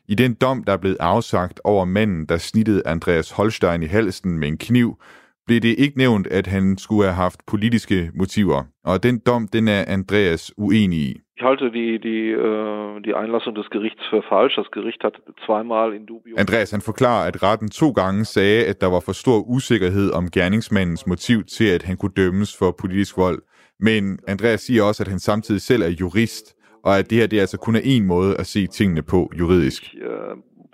I 0.08 0.14
den 0.14 0.34
dom, 0.34 0.64
der 0.64 0.72
er 0.72 0.76
blevet 0.76 0.96
afsagt 1.00 1.60
over 1.64 1.84
manden, 1.84 2.26
der 2.26 2.38
snittede 2.38 2.82
Andreas 2.86 3.30
Holstein 3.30 3.82
i 3.82 3.86
halsen 3.86 4.38
med 4.38 4.48
en 4.48 4.58
kniv, 4.58 4.98
blev 5.46 5.60
det 5.60 5.78
ikke 5.78 5.98
nævnt, 5.98 6.26
at 6.26 6.46
han 6.46 6.78
skulle 6.78 7.04
have 7.04 7.14
haft 7.14 7.40
politiske 7.46 8.10
motiver, 8.14 8.64
og 8.84 9.02
den 9.02 9.18
dom, 9.18 9.48
den 9.48 9.68
er 9.68 9.84
Andreas 9.88 10.52
uenig 10.56 10.98
i. 10.98 11.20
Ich 11.36 11.42
halte 11.42 11.72
die, 11.72 11.98
die, 11.98 12.30
äh, 12.30 13.00
die 13.00 13.14
Einlassung 13.14 13.54
des 13.54 13.68
Gerichts 13.70 14.02
für 14.10 14.22
falsch. 14.22 14.54
Das 14.54 14.70
Gericht 14.70 15.02
hat 15.02 15.14
zweimal 15.44 15.92
in 15.92 16.06
dubio... 16.06 16.36
Andreas 16.36 16.72
han 16.72 16.80
forklarer, 16.80 17.26
at 17.26 17.42
retten 17.42 17.70
to 17.70 17.92
gange 17.92 18.24
sagde, 18.24 18.66
at 18.66 18.80
der 18.80 18.86
var 18.86 19.00
for 19.00 19.12
stor 19.12 19.42
usikkerhed 19.48 20.12
om 20.12 20.30
gerningsmandens 20.30 21.06
motiv 21.06 21.44
til, 21.44 21.64
at 21.64 21.82
han 21.82 21.96
kunne 21.96 22.12
dømmes 22.16 22.56
for 22.56 22.70
politisk 22.70 23.16
vold. 23.16 23.42
Men 23.80 24.18
Andreas 24.28 24.60
siger 24.60 24.82
også, 24.82 25.02
at 25.02 25.08
han 25.08 25.18
samtidig 25.18 25.60
selv 25.60 25.82
er 25.82 25.88
jurist, 25.88 26.54
og 26.84 26.98
at 26.98 27.10
det 27.10 27.18
her 27.18 27.26
det 27.26 27.40
altså 27.40 27.58
kun 27.58 27.76
er 27.76 27.80
en 27.84 28.04
måde 28.06 28.36
at 28.36 28.46
se 28.46 28.66
tingene 28.66 29.02
på 29.02 29.30
juridisk. 29.38 29.82
Ich, 29.82 30.00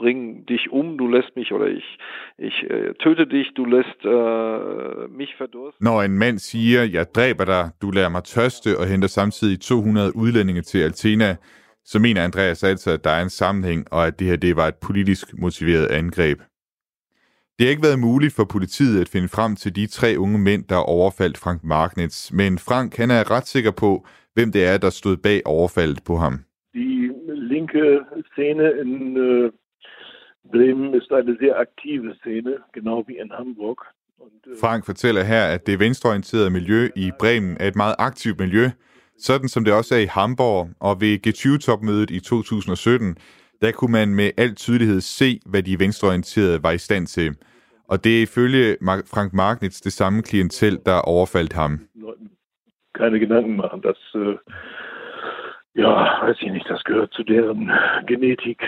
bring 0.01 0.47
dich 0.47 0.65
um, 0.79 0.99
du 0.99 1.07
lässt 1.15 1.33
mich, 1.37 1.53
oder 1.53 1.69
ich, 1.79 1.89
ich 2.39 2.57
äh, 2.71 2.95
töte 3.03 3.27
dich, 3.27 3.49
du 3.55 3.65
lässt 3.77 4.01
äh, 4.05 5.09
mich 5.21 5.33
verdursten. 5.37 5.85
Når 5.85 6.03
en 6.03 6.19
mand 6.19 6.39
siger, 6.41 6.85
jeg 6.85 7.07
dræber 7.15 7.45
dig, 7.45 7.71
du 7.83 7.91
lader 7.91 8.09
mig 8.09 8.25
tørste, 8.25 8.79
og 8.79 8.87
henter 8.87 9.09
samtidig 9.09 9.61
200 9.61 10.17
udlændinge 10.17 10.63
til 10.63 10.79
Altena, 10.79 11.37
så 11.85 11.99
mener 11.99 12.25
Andreas 12.25 12.65
altså, 12.65 12.91
at 12.91 13.05
der 13.05 13.11
er 13.11 13.23
en 13.23 13.31
sammenhæng, 13.31 13.87
og 13.93 14.07
at 14.07 14.19
det 14.19 14.27
her 14.27 14.37
det 14.37 14.57
var 14.57 14.69
et 14.69 14.79
politisk 14.89 15.39
motiveret 15.39 15.87
angreb. 15.87 16.39
Det 17.59 17.67
har 17.67 17.71
ikke 17.71 17.83
været 17.83 17.99
muligt 17.99 18.35
for 18.37 18.45
politiet 18.45 19.01
at 19.01 19.09
finde 19.09 19.29
frem 19.29 19.57
til 19.57 19.77
de 19.77 19.87
tre 19.87 20.15
unge 20.19 20.39
mænd, 20.39 20.65
der 20.69 20.77
overfaldt 20.77 21.39
Frank 21.39 21.65
Marknitz, 21.65 22.33
men 22.33 22.59
Frank 22.59 22.97
han 22.97 23.11
er 23.11 23.31
ret 23.31 23.47
sikker 23.47 23.71
på, 23.71 24.07
hvem 24.35 24.53
det 24.53 24.65
er, 24.65 24.79
der 24.79 24.91
stod 24.91 25.17
bag 25.17 25.41
overfaldet 25.45 26.01
på 26.07 26.17
ham. 26.17 26.35
Die 26.75 27.11
linke 27.55 28.01
Szene 28.33 28.67
in 28.83 29.17
äh, 29.17 29.51
Bremen 30.53 30.95
ist 30.95 31.13
eine 31.13 31.37
sehr 31.37 31.59
aktive 31.59 32.15
Szene, 32.23 32.53
genau 32.73 33.07
wie 33.07 33.19
in 33.19 33.31
Hamburg. 33.33 33.79
äh, 34.47 34.55
Frank 34.61 34.87
fortæller 34.87 35.23
her, 35.25 35.45
at 35.55 35.67
det 35.67 35.79
venstreorienterede 35.79 36.51
miljø 36.51 36.89
i 36.97 37.11
Bremen 37.19 37.57
er 37.61 37.69
et 37.69 37.77
meget 37.77 37.95
aktivt 37.99 38.41
miljø, 38.41 38.65
sådan 39.19 39.49
som 39.49 39.65
det 39.65 39.73
også 39.75 39.95
er 39.95 39.99
i 39.99 40.05
Hamburg, 40.05 40.69
og 40.81 41.01
ved 41.01 41.27
G20-topmødet 41.27 42.11
i 42.11 42.21
2017, 42.21 43.17
der 43.61 43.73
kunne 43.73 43.93
man 43.93 44.15
med 44.15 44.31
al 44.37 44.55
tydelighed 44.55 45.01
se, 45.01 45.41
hvad 45.47 45.63
de 45.63 45.79
venstreorienterede 45.79 46.63
var 46.63 46.71
i 46.71 46.79
stand 46.79 47.07
til. 47.07 47.37
Og 47.89 48.05
det 48.05 48.19
er 48.19 48.23
ifølge 48.23 48.77
Frank 49.15 49.33
Marknitz 49.33 49.81
det 49.81 49.93
samme 49.93 50.23
klientel, 50.23 50.79
der 50.87 50.99
overfaldt 50.99 51.53
ham. 51.53 51.81
Keine 52.99 53.19
Gedanken 53.21 53.57
machen, 53.57 53.81
das, 53.83 53.99
äh, 54.15 54.37
ja, 55.75 56.23
weiß 56.23 56.37
ich 56.41 56.53
nicht, 56.53 56.69
das 56.69 56.85
gehört 56.85 57.13
zu 57.13 57.23
deren 57.23 57.71
Genetik. 58.07 58.63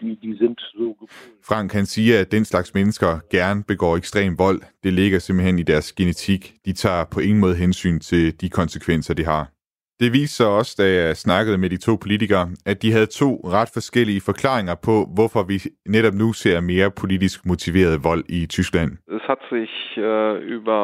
Die, 0.00 0.16
die 0.16 0.34
sind 0.34 0.60
so 0.74 0.96
Frank 1.42 1.74
han 1.74 1.86
siger, 1.86 2.20
at 2.20 2.32
den 2.32 2.44
slags 2.44 2.74
mennesker 2.74 3.20
gerne 3.30 3.64
begår 3.64 3.96
ekstrem 3.96 4.38
vold. 4.38 4.60
Det 4.84 4.92
ligger 4.92 5.18
simpelthen 5.18 5.58
i 5.58 5.62
deres 5.62 5.92
genetik. 5.92 6.54
De 6.64 6.72
tager 6.72 7.04
på 7.04 7.20
ingen 7.20 7.40
måde 7.40 7.56
hensyn 7.56 8.00
til 8.00 8.40
de 8.40 8.50
konsekvenser, 8.50 9.14
de 9.14 9.24
har. 9.24 9.55
Det 10.00 10.12
viser 10.12 10.36
sig 10.36 10.46
også, 10.46 10.74
da 10.78 10.86
jeg 10.92 11.16
snakkede 11.16 11.58
med 11.58 11.70
de 11.70 11.76
to 11.76 11.96
politikere, 12.02 12.48
at 12.66 12.82
de 12.82 12.92
havde 12.92 13.06
to 13.06 13.30
ret 13.44 13.70
forskellige 13.72 14.20
forklaringer 14.20 14.74
på, 14.74 14.94
hvorfor 15.14 15.42
vi 15.42 15.58
netop 15.86 16.14
nu 16.14 16.32
ser 16.32 16.60
mere 16.60 16.90
politisk 16.90 17.46
motiveret 17.46 18.04
vold 18.04 18.24
i 18.28 18.46
Tyskland. 18.46 18.90
Es 19.18 19.24
hat 19.30 19.42
sich 19.52 19.72
äh, 19.96 20.34
über 20.56 20.80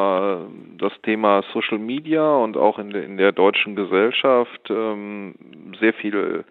das 0.84 0.94
Thema 1.04 1.42
Social 1.52 1.80
Media 1.92 2.24
und 2.44 2.56
auch 2.56 2.78
in, 2.82 2.90
in 3.08 3.18
der 3.18 3.32
deutschen 3.32 3.76
Gesellschaft 3.76 4.62
ähm, 4.70 5.34
sehr 5.80 5.94
viel 6.00 6.44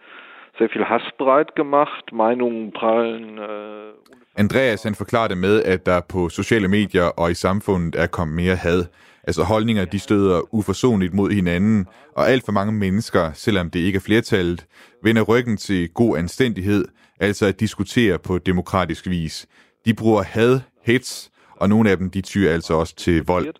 sehr 0.59 0.69
viel 0.73 0.85
Hass 0.85 1.07
breit 1.17 1.55
gemacht. 1.55 2.03
Meinungen 2.11 2.71
prallen 2.79 3.37
äh, 3.37 3.91
Andreas 4.35 4.83
han 4.83 4.95
forklarer 4.95 5.27
det 5.27 5.37
med, 5.37 5.63
at 5.63 5.85
der 5.85 6.01
på 6.09 6.29
sociale 6.29 6.67
medier 6.67 7.03
og 7.03 7.31
i 7.31 7.33
samfundet 7.33 7.95
er 7.95 8.07
kommet 8.07 8.35
mere 8.35 8.55
had. 8.55 8.85
Altså 9.23 9.43
holdninger, 9.43 9.85
de 9.85 9.99
støder 9.99 10.53
uforsonligt 10.53 11.13
mod 11.13 11.31
hinanden, 11.31 11.87
og 12.15 12.29
alt 12.29 12.45
for 12.45 12.51
mange 12.51 12.73
mennesker, 12.73 13.31
selvom 13.33 13.69
det 13.69 13.79
ikke 13.79 13.97
er 13.97 14.05
flertallet, 14.05 14.65
vender 15.03 15.21
ryggen 15.21 15.57
til 15.57 15.89
god 15.93 16.17
anstændighed, 16.17 16.85
altså 17.19 17.45
at 17.45 17.59
diskutere 17.59 18.19
på 18.19 18.37
demokratisk 18.37 19.07
vis. 19.07 19.47
De 19.85 19.93
bruger 19.93 20.23
had, 20.23 20.59
hets, 20.83 21.31
og 21.55 21.69
nogle 21.69 21.89
af 21.89 21.97
dem, 21.97 22.09
de 22.09 22.21
tyrer 22.21 22.53
altså 22.53 22.73
også 22.73 22.95
til 22.95 23.23
vold. 23.27 23.53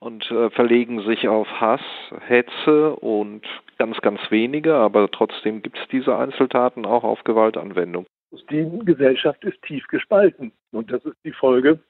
und 0.00 0.30
äh, 0.30 0.50
verlegen 0.50 1.04
sich 1.04 1.28
auf 1.28 1.46
Hass, 1.60 1.82
Hetze 2.26 2.96
und 2.96 3.46
ganz, 3.78 4.00
ganz 4.00 4.20
wenige, 4.30 4.74
aber 4.74 5.10
trotzdem 5.10 5.62
gibt 5.62 5.78
es 5.78 5.88
diese 5.88 6.16
Einzeltaten 6.16 6.86
auch 6.86 7.04
auf 7.04 7.22
Gewaltanwendung. 7.24 8.06
Die 8.50 8.66
Gesellschaft 8.84 9.44
ist 9.44 9.60
tief 9.62 9.86
gespalten 9.88 10.52
und 10.72 10.90
das 10.90 11.04
ist 11.04 11.18
die 11.24 11.32
Folge 11.32 11.80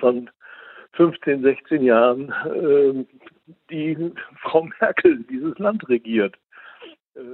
von 0.00 0.28
15, 0.96 1.42
16 1.42 1.82
Jahren, 1.82 2.32
äh, 2.46 3.04
die 3.70 4.12
Frau 4.42 4.68
Merkel 4.80 5.24
dieses 5.30 5.58
Land 5.58 5.88
regiert. 5.88 6.34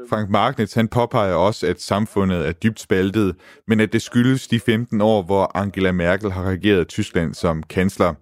Frank 0.09 0.31
Marknitz 0.31 0.75
han 0.75 0.89
påpeger 0.89 1.35
også, 1.35 1.67
at 1.67 1.81
samfundet 1.81 2.49
er 2.49 2.53
dybt 2.53 2.81
spaltet, 2.81 3.37
men 3.67 3.81
at 3.81 3.93
det 3.93 4.03
skyldes 4.03 4.49
de 4.49 4.61
15 4.61 5.01
år, 5.01 5.23
hvor 5.23 5.57
Angela 5.57 5.93
Merkel 5.93 6.31
har 6.31 6.51
regeret 6.51 6.89
Tyskland 6.89 7.35
som 7.35 7.63
kansler. 7.63 8.15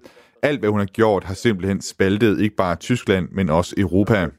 Alt, 0.42 0.60
hvad 0.60 0.70
hun 0.70 0.78
har 0.78 0.86
gjort, 0.86 1.24
har 1.24 1.34
simpelthen 1.34 1.80
spaltet 1.80 2.40
ikke 2.40 2.56
bare 2.56 2.76
Tyskland, 2.76 3.28
men 3.32 3.48
også 3.50 3.74
Europa. 3.78 4.30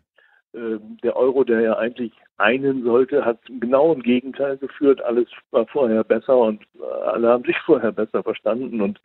Der 1.03 1.13
Euro, 1.15 1.43
der 1.43 1.59
ja 1.59 1.73
eigentlich 1.73 2.13
einen 2.39 2.83
sollte, 2.83 3.25
hat 3.25 3.39
genau 3.61 3.93
im 3.93 4.01
Gegenteil 4.01 4.57
geführt. 4.57 5.01
Alles 5.01 5.29
war 5.51 5.65
vorher 5.71 6.03
besser 6.03 6.37
und 6.37 6.61
alle 7.05 7.27
haben 7.27 7.43
sich 7.43 7.57
vorher 7.65 7.91
besser 7.91 8.23
verstanden. 8.23 8.81
Und 8.81 8.99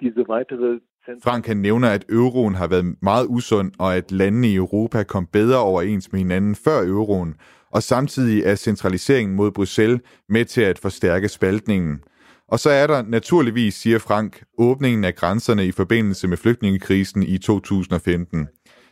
diese 0.00 0.28
weitere 0.28 0.80
Frank 1.24 1.46
han 1.46 1.56
nævner, 1.56 1.88
at 1.88 2.04
euroen 2.08 2.54
har 2.54 2.68
været 2.68 2.96
meget 3.02 3.26
usund, 3.28 3.72
og 3.78 3.96
at 3.96 4.12
landene 4.12 4.48
i 4.48 4.54
Europa 4.54 5.02
kom 5.02 5.26
bedre 5.26 5.58
overens 5.58 6.12
med 6.12 6.20
hinanden 6.20 6.54
før 6.54 6.82
euroen, 6.86 7.34
og 7.70 7.82
samtidig 7.82 8.44
er 8.44 8.54
centraliseringen 8.54 9.36
mod 9.36 9.50
Bruxelles 9.50 10.00
med 10.28 10.44
til 10.44 10.60
at 10.62 10.78
forstærke 10.78 11.28
spaltningen. 11.28 12.02
Og 12.48 12.58
så 12.58 12.70
er 12.70 12.86
der 12.86 13.02
naturligvis, 13.02 13.74
siger 13.74 13.98
Frank, 13.98 14.42
åbningen 14.58 15.04
af 15.04 15.14
grænserne 15.14 15.66
i 15.66 15.72
forbindelse 15.72 16.28
med 16.28 16.36
flygtningekrisen 16.36 17.22
i 17.22 17.38
2015. 17.38 18.48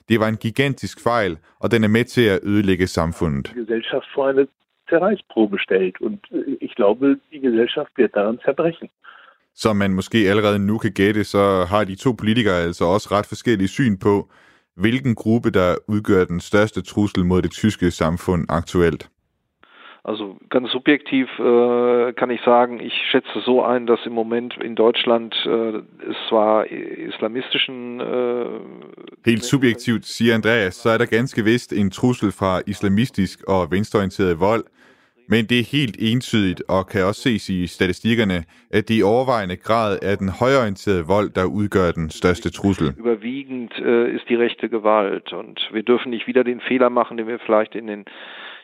Det 0.08 0.20
var 0.20 0.28
en 0.28 0.36
gigantisk 0.36 1.02
fejl, 1.02 1.38
og 1.60 1.70
den 1.70 1.84
er 1.84 1.88
med 1.88 2.04
til 2.04 2.26
at 2.34 2.40
ødelægge 2.42 2.86
samfundet. 2.86 3.46
Gesellschaft 3.54 4.08
vor 4.16 4.28
eine 4.30 4.46
Zerreißprobe 4.90 5.58
stellt. 5.66 5.96
Und 6.00 6.18
ich 6.66 6.74
glaube, 6.78 7.04
die 7.32 7.40
Gesellschaft 7.46 7.92
wird 7.98 8.12
daran 8.14 8.38
zerbrechen. 8.44 8.88
Som 9.60 9.76
man 9.76 9.94
måske 9.94 10.18
allerede 10.18 10.58
nu 10.58 10.78
kan 10.78 10.92
gætte, 10.92 11.24
så 11.24 11.66
har 11.68 11.84
de 11.84 11.94
to 11.94 12.12
politikere 12.12 12.62
altså 12.62 12.84
også 12.84 13.08
ret 13.12 13.26
forskellige 13.26 13.68
syn 13.68 13.96
på, 13.96 14.28
hvilken 14.76 15.14
gruppe, 15.14 15.50
der 15.50 15.76
udgør 15.88 16.24
den 16.24 16.40
største 16.40 16.82
trussel 16.82 17.24
mod 17.24 17.42
det 17.42 17.50
tyske 17.50 17.90
samfund 17.90 18.46
aktuelt. 18.48 19.08
Also 20.04 20.36
ganz 20.50 20.70
subjektiv 20.70 21.26
äh, 21.38 22.12
kann 22.18 22.30
ich 22.30 22.40
sagen, 22.44 22.80
ich 22.80 22.94
schätze 23.10 23.40
so 23.44 23.62
ein, 23.62 23.86
dass 23.86 24.06
im 24.06 24.12
Moment 24.12 24.54
in 24.64 24.74
Deutschland 24.74 25.34
äh, 25.46 25.82
es 26.10 26.16
zwar 26.28 26.64
islamistischen... 27.08 28.00
Äh, 28.00 28.60
Helt 29.26 29.44
subjektivt, 29.44 30.06
siger 30.06 30.34
Andreas, 30.34 30.74
så 30.74 30.90
er 30.90 30.98
der 30.98 31.06
ganske 31.06 31.44
vist 31.44 31.72
en 31.72 31.90
trussel 31.90 32.32
fra 32.32 32.60
islamistisk 32.66 33.42
og 33.46 33.70
venstreorienteret 33.70 34.40
vold, 34.40 34.64
men 35.28 35.44
det 35.50 35.58
er 35.58 35.76
helt 35.76 35.96
entydigt 35.98 36.62
og 36.68 36.86
kan 36.86 37.04
også 37.04 37.20
ses 37.20 37.48
i 37.48 37.66
statistikkerne, 37.66 38.44
at 38.70 38.88
det 38.88 38.98
i 38.98 39.02
overvejende 39.02 39.56
grad 39.56 39.98
er 40.02 40.16
den 40.16 40.28
højorienterede 40.28 41.04
vold, 41.06 41.30
der 41.30 41.44
udgør 41.44 41.90
den 41.90 42.10
største 42.10 42.50
trussel. 42.50 42.88
Überwiegend 42.98 43.72
äh, 43.90 44.16
ist 44.16 44.26
die 44.28 44.38
rechte 44.44 44.68
Gewalt 44.68 45.32
und 45.32 45.58
wir 45.72 45.82
dürfen 45.82 46.10
nicht 46.10 46.26
wieder 46.26 46.42
den 46.42 46.60
Fehler 46.68 46.88
machen, 46.88 47.18
den 47.18 47.26
wir 47.26 47.38
vielleicht 47.46 47.74
in 47.74 47.86
den 47.86 48.04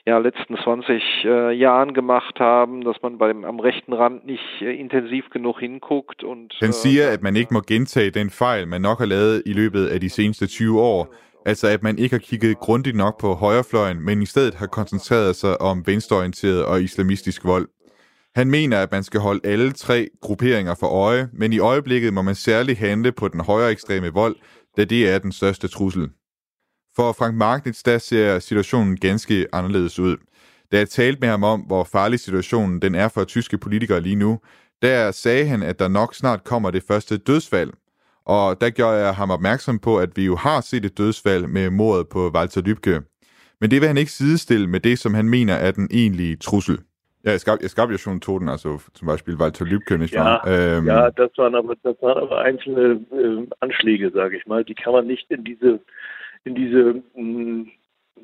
ja, 0.07 0.19
letzten 0.19 0.57
20 0.57 1.03
äh, 1.25 1.53
Jahren 1.53 1.95
gemacht 1.95 2.39
haben, 2.39 2.85
dass 2.85 2.97
man 3.03 3.19
beim, 3.19 3.45
am 3.45 3.59
rechten 3.61 3.93
Rand 3.93 4.27
nicht 4.27 4.49
äh, 4.61 4.75
intensiv 4.85 5.25
genug 5.31 5.61
hinguckt. 5.61 6.23
Und, 6.25 6.53
Han 6.61 6.73
siger, 6.73 7.11
at 7.11 7.23
man 7.23 7.37
ikke 7.37 7.55
må 7.55 7.61
gentage 7.61 8.11
den 8.11 8.31
fejl, 8.31 8.69
man 8.69 8.83
nok 8.83 8.99
har 8.99 9.07
lavet 9.07 9.43
i 9.47 9.53
løbet 9.53 9.87
af 9.87 10.01
de 10.01 10.11
seneste 10.11 10.47
20 10.47 10.81
år, 10.81 11.15
Altså 11.47 11.69
at 11.69 11.83
man 11.83 11.99
ikke 11.99 12.15
har 12.15 12.21
kigget 12.21 12.59
grundigt 12.59 12.97
nok 12.97 13.21
på 13.21 13.35
højrefløjen, 13.35 14.01
men 14.01 14.23
i 14.23 14.27
stedet 14.27 14.55
har 14.55 14.67
koncentreret 14.67 15.37
sig 15.37 15.61
om 15.61 15.87
venstreorienteret 15.87 16.65
og 16.65 16.83
islamistisk 16.83 17.45
vold. 17.45 17.69
Han 18.35 18.51
mener, 18.51 18.83
at 18.83 18.93
man 18.93 19.05
skal 19.05 19.21
holde 19.21 19.41
alle 19.45 19.73
tre 19.73 20.09
grupperinger 20.21 20.75
for 20.75 20.87
øje, 20.87 21.29
men 21.33 21.53
i 21.53 21.59
øjeblikket 21.59 22.13
må 22.13 22.23
man 22.23 22.35
særligt 22.35 22.79
handle 22.79 23.13
på 23.13 23.29
den 23.29 23.41
højere 23.41 23.71
ekstreme 23.71 24.13
vold, 24.13 24.37
da 24.77 24.85
det 24.85 25.11
er 25.11 25.19
den 25.19 25.33
største 25.33 25.69
trussel. 25.69 26.09
For 26.97 27.13
Frank 27.13 27.37
Marknitz, 27.37 27.83
der 27.83 27.99
ser 27.99 28.39
situationen 28.39 28.97
ganske 28.97 29.47
anderledes 29.53 29.99
ud. 29.99 30.17
Da 30.73 30.79
jeg 30.79 30.89
talte 30.89 31.21
med 31.21 31.29
ham 31.29 31.45
om, 31.45 31.61
hvor 31.61 31.85
farlig 31.85 32.21
situationen 32.21 32.83
den 32.83 32.95
er 32.95 33.09
for 33.09 33.25
tyske 33.25 33.59
politikere 33.59 34.01
lige 34.01 34.17
nu, 34.17 34.39
der 34.83 35.11
sagde 35.11 35.47
han, 35.47 35.63
at 35.63 35.79
der 35.79 35.89
nok 35.89 36.15
snart 36.15 36.45
kommer 36.45 36.71
det 36.71 36.83
første 36.89 37.17
dødsfald, 37.17 37.71
og 38.27 38.61
der 38.61 38.71
gjorde 38.71 38.97
jeg 38.97 39.15
ham 39.15 39.31
opmærksom 39.31 39.79
på, 39.79 39.99
at 39.99 40.17
vi 40.17 40.25
jo 40.25 40.37
har 40.37 40.61
set 40.61 40.85
et 40.85 40.99
dødsfald 40.99 41.47
med 41.47 41.71
mordet 41.71 42.09
på 42.09 42.31
Walter 42.35 42.63
Lübcke. 42.63 43.03
Men 43.61 43.71
det 43.71 43.81
vil 43.81 43.87
han 43.89 43.97
ikke 43.97 44.13
sidestille 44.13 44.67
med 44.67 44.81
det, 44.81 44.99
som 44.99 45.15
han 45.15 45.29
mener 45.29 45.55
er 45.55 45.71
den 45.71 45.89
egentlige 45.91 46.37
trussel. 46.37 46.79
Ja, 47.25 47.33
es 47.33 47.45
gab, 47.45 47.63
es 47.63 47.75
gab 47.75 47.91
ja 47.91 47.97
schon 47.97 48.21
Toten, 48.21 48.49
also 48.49 48.79
zum 48.95 49.07
Beispiel 49.07 49.37
Walter 49.37 49.65
Lübcke, 49.65 49.97
nicht 49.99 50.15
ja, 50.15 50.25
wahr? 50.25 50.47
Ähm, 50.47 50.87
ja, 50.87 51.11
das 51.11 51.31
waren 51.39 51.55
aber, 51.55 51.75
das 51.83 51.97
waren 52.03 52.19
aber 52.19 52.39
einzelne 52.39 53.01
äh, 53.13 53.47
Anschläge, 53.61 54.11
sage 54.11 54.37
ich 54.37 54.47
mal. 54.47 54.63
Die 54.65 54.75
kann 54.75 54.93
man 54.93 55.07
nicht 55.07 55.31
in 55.31 55.43
diese, 55.43 55.81
in 56.45 56.55
diese 56.55 57.03
mh, 57.17 57.65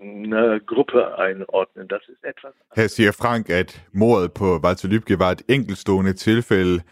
einer 0.03 0.61
Gruppe 0.61 1.19
einordnen. 1.19 1.89
Das 1.89 2.03
ist 2.09 2.23
etwas. 2.25 2.53
Her 2.75 2.89
siger 2.89 3.13
Frank, 3.13 3.49
at 3.51 3.81
mordet 3.93 4.35
på 4.35 4.61
Walter 4.63 4.89
Lübcke 4.89 5.19
var 5.19 5.31
et 5.31 5.43
enkeltstående 5.49 6.13
tilfælde. 6.13 6.83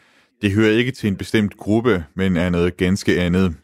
Det 0.43 0.53
hører 0.53 0.71
ikke 0.71 0.93
til 0.93 1.09
en 1.09 1.17
bestemt 1.17 1.57
gruppe, 1.57 2.05
men 2.15 2.37
er 2.37 2.51
noget 2.51 2.77
ganske 2.77 3.21
andet. 3.21 3.57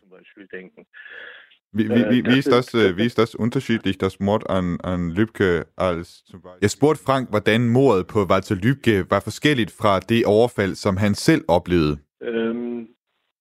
Wie, 1.77 1.89
wie, 1.89 2.05
wie, 2.11 2.23
wie, 2.25 2.39
ist 2.39 2.53
das, 2.53 2.73
wie 2.75 3.07
ist 3.07 3.19
das 3.19 3.35
unterschiedlich, 3.35 3.99
das 3.99 4.21
Mord 4.21 4.49
an, 4.49 4.79
an 4.85 5.11
Lübcke 5.11 5.65
als 5.77 6.25
zum 6.31 6.41
Beispiel? 6.41 6.59
Jeg 6.63 6.71
spurgte 6.71 7.03
Frank, 7.07 7.31
hvordan 7.31 7.69
mordet 7.69 8.07
på 8.07 8.19
Walter 8.31 8.55
Lübcke 8.65 9.11
var 9.11 9.21
forskelligt 9.21 9.73
fra 9.81 10.01
det 10.01 10.27
overfald, 10.27 10.75
som 10.75 10.97
han 10.97 11.15
selv 11.15 11.45
oplevede. 11.49 11.99
Ähm, 12.23 12.89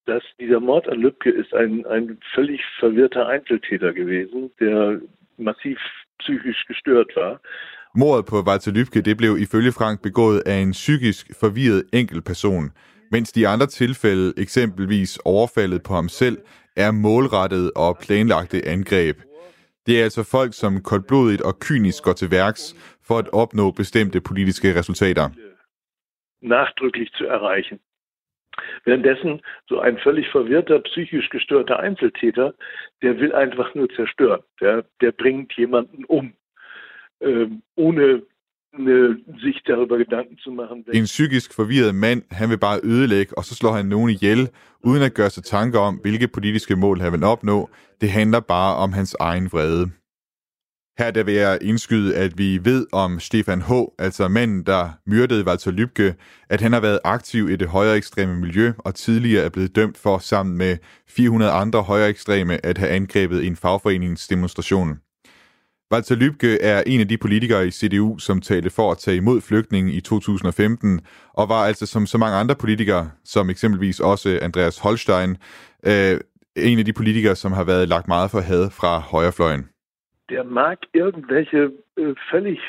dass 0.07 0.23
dieser 0.39 0.59
Mord 0.59 0.85
an 0.91 0.99
Lübcke 1.05 1.29
ist 1.41 1.53
ein, 1.53 1.85
ein 1.85 2.17
völlig 2.35 2.61
verwirrter 2.79 3.27
Einzeltäter 3.27 3.93
gewesen, 3.93 4.51
der 4.59 4.99
massiv 5.37 5.77
psychisch 6.19 6.65
gestört 6.67 7.11
war. 7.15 7.39
Mordet 7.95 8.25
på 8.25 8.35
Walter 8.47 8.71
Lübcke 8.71 9.01
det 9.01 9.17
blev 9.17 9.37
ifølge 9.37 9.71
Frank 9.71 10.01
begået 10.01 10.39
af 10.45 10.57
en 10.65 10.71
psykisk 10.71 11.25
forvirret 11.39 11.83
enkeltperson, 11.93 12.71
mens 13.15 13.31
de 13.31 13.47
andre 13.47 13.67
tilfælde, 13.67 14.33
eksempelvis 14.37 15.19
overfaldet 15.25 15.81
på 15.87 15.93
ham 15.93 16.09
selv, 16.09 16.37
er 16.75 16.91
målrettet 16.91 17.71
og 17.75 17.97
planlagte 18.05 18.57
angreb. 18.73 19.17
Det 19.85 19.99
er 19.99 20.03
altså 20.03 20.23
folk, 20.35 20.53
som 20.53 20.81
koldblodigt 20.89 21.41
og 21.41 21.53
kynisk 21.59 22.03
går 22.03 22.13
til 22.13 22.31
værks 22.31 22.63
for 23.07 23.17
at 23.17 23.29
opnå 23.33 23.71
bestemte 23.71 24.21
politiske 24.21 24.69
resultater. 24.79 25.25
Nachdrücklich 26.55 27.09
zu 27.17 27.25
erreichen. 27.37 27.79
Währenddessen 28.85 29.41
so 29.69 29.79
ein 29.79 29.97
völlig 29.97 30.27
verwirrter, 30.37 30.79
psychisch 30.79 31.29
gestörter 31.29 31.79
Einzeltäter, 31.79 32.53
der 33.01 33.13
will 33.19 33.33
einfach 33.33 33.75
nur 33.75 33.87
zerstören. 33.95 34.41
Der, 34.61 34.83
der 35.01 35.11
bringt 35.11 35.53
jemanden 35.57 36.05
um, 36.05 36.33
ähm, 37.21 37.61
ohne 37.75 38.21
sich 39.39 39.61
darüber 39.65 39.97
Gedanken 39.97 40.37
zu 40.37 40.51
machen. 40.51 40.85
En 40.93 41.03
psykisk 41.03 41.53
forvirret 41.53 41.95
mand, 41.95 42.23
han 42.31 42.49
vil 42.49 42.57
bare 42.57 42.79
ødelægge, 42.83 43.37
og 43.37 43.45
så 43.45 43.55
slår 43.55 43.71
han 43.71 43.85
nogen 43.85 44.09
ihjel, 44.09 44.49
uden 44.83 45.03
at 45.03 45.13
gøre 45.13 45.29
sig 45.29 45.43
tanker 45.43 45.79
om, 45.79 45.95
hvilke 45.95 46.27
politiske 46.27 46.75
mål 46.75 46.99
han 46.99 47.11
vil 47.11 47.23
opnå. 47.23 47.69
Det 48.01 48.09
handler 48.09 48.39
bare 48.39 48.75
om 48.75 48.93
hans 48.93 49.15
egen 49.19 49.45
vrede. 49.51 49.91
Her 50.97 51.11
der 51.11 51.23
vil 51.23 51.33
jeg 51.33 51.57
indskyde, 51.61 52.15
at 52.15 52.37
vi 52.37 52.59
ved 52.63 52.85
om 52.91 53.19
Stefan 53.19 53.61
H., 53.61 53.71
altså 53.99 54.27
manden, 54.27 54.65
der 54.65 54.89
myrdede 55.05 55.45
Walter 55.47 55.71
Lübcke, 55.71 56.13
at 56.49 56.61
han 56.61 56.73
har 56.73 56.79
været 56.79 56.99
aktiv 57.03 57.49
i 57.49 57.55
det 57.55 57.67
højere 57.67 57.97
ekstreme 57.97 58.39
miljø, 58.39 58.71
og 58.77 58.95
tidligere 58.95 59.45
er 59.45 59.49
blevet 59.49 59.75
dømt 59.75 59.97
for 59.97 60.17
sammen 60.17 60.57
med 60.57 60.77
400 61.07 61.51
andre 61.51 61.81
højere 61.81 62.09
ekstreme 62.09 62.65
at 62.65 62.77
have 62.77 62.91
angrebet 62.91 63.47
en 63.47 63.55
fagforeningsdemonstration. 63.55 64.87
demonstration. 64.87 65.12
Walter 65.93 66.15
Lübcke 66.15 66.51
er 66.61 66.83
en 66.87 66.99
af 66.99 67.07
de 67.07 67.17
politikere 67.17 67.67
i 67.67 67.71
CDU, 67.71 68.17
som 68.17 68.41
talte 68.41 68.69
for 68.69 68.91
at 68.91 68.97
tage 68.97 69.17
imod 69.17 69.41
flygtninge 69.41 69.91
i 69.91 70.01
2015, 70.01 71.01
og 71.33 71.49
var 71.49 71.61
altså 71.69 71.85
som 71.85 72.05
så 72.05 72.17
mange 72.17 72.37
andre 72.37 72.55
politikere, 72.55 73.11
som 73.23 73.49
eksempelvis 73.49 73.99
også 73.99 74.39
Andreas 74.41 74.79
Holstein, 74.79 75.31
øh, 75.89 76.19
en 76.55 76.79
af 76.79 76.85
de 76.85 76.93
politikere, 76.93 77.35
som 77.35 77.51
har 77.51 77.63
været 77.63 77.89
lagt 77.89 78.07
meget 78.07 78.31
for 78.31 78.39
had 78.39 78.69
fra 78.79 78.99
højrefløjen. 78.99 79.63
Der 80.29 80.43
mag 80.43 80.77
irgendwelche 80.93 81.61
äh, 81.99 82.15
völlig 82.33 82.59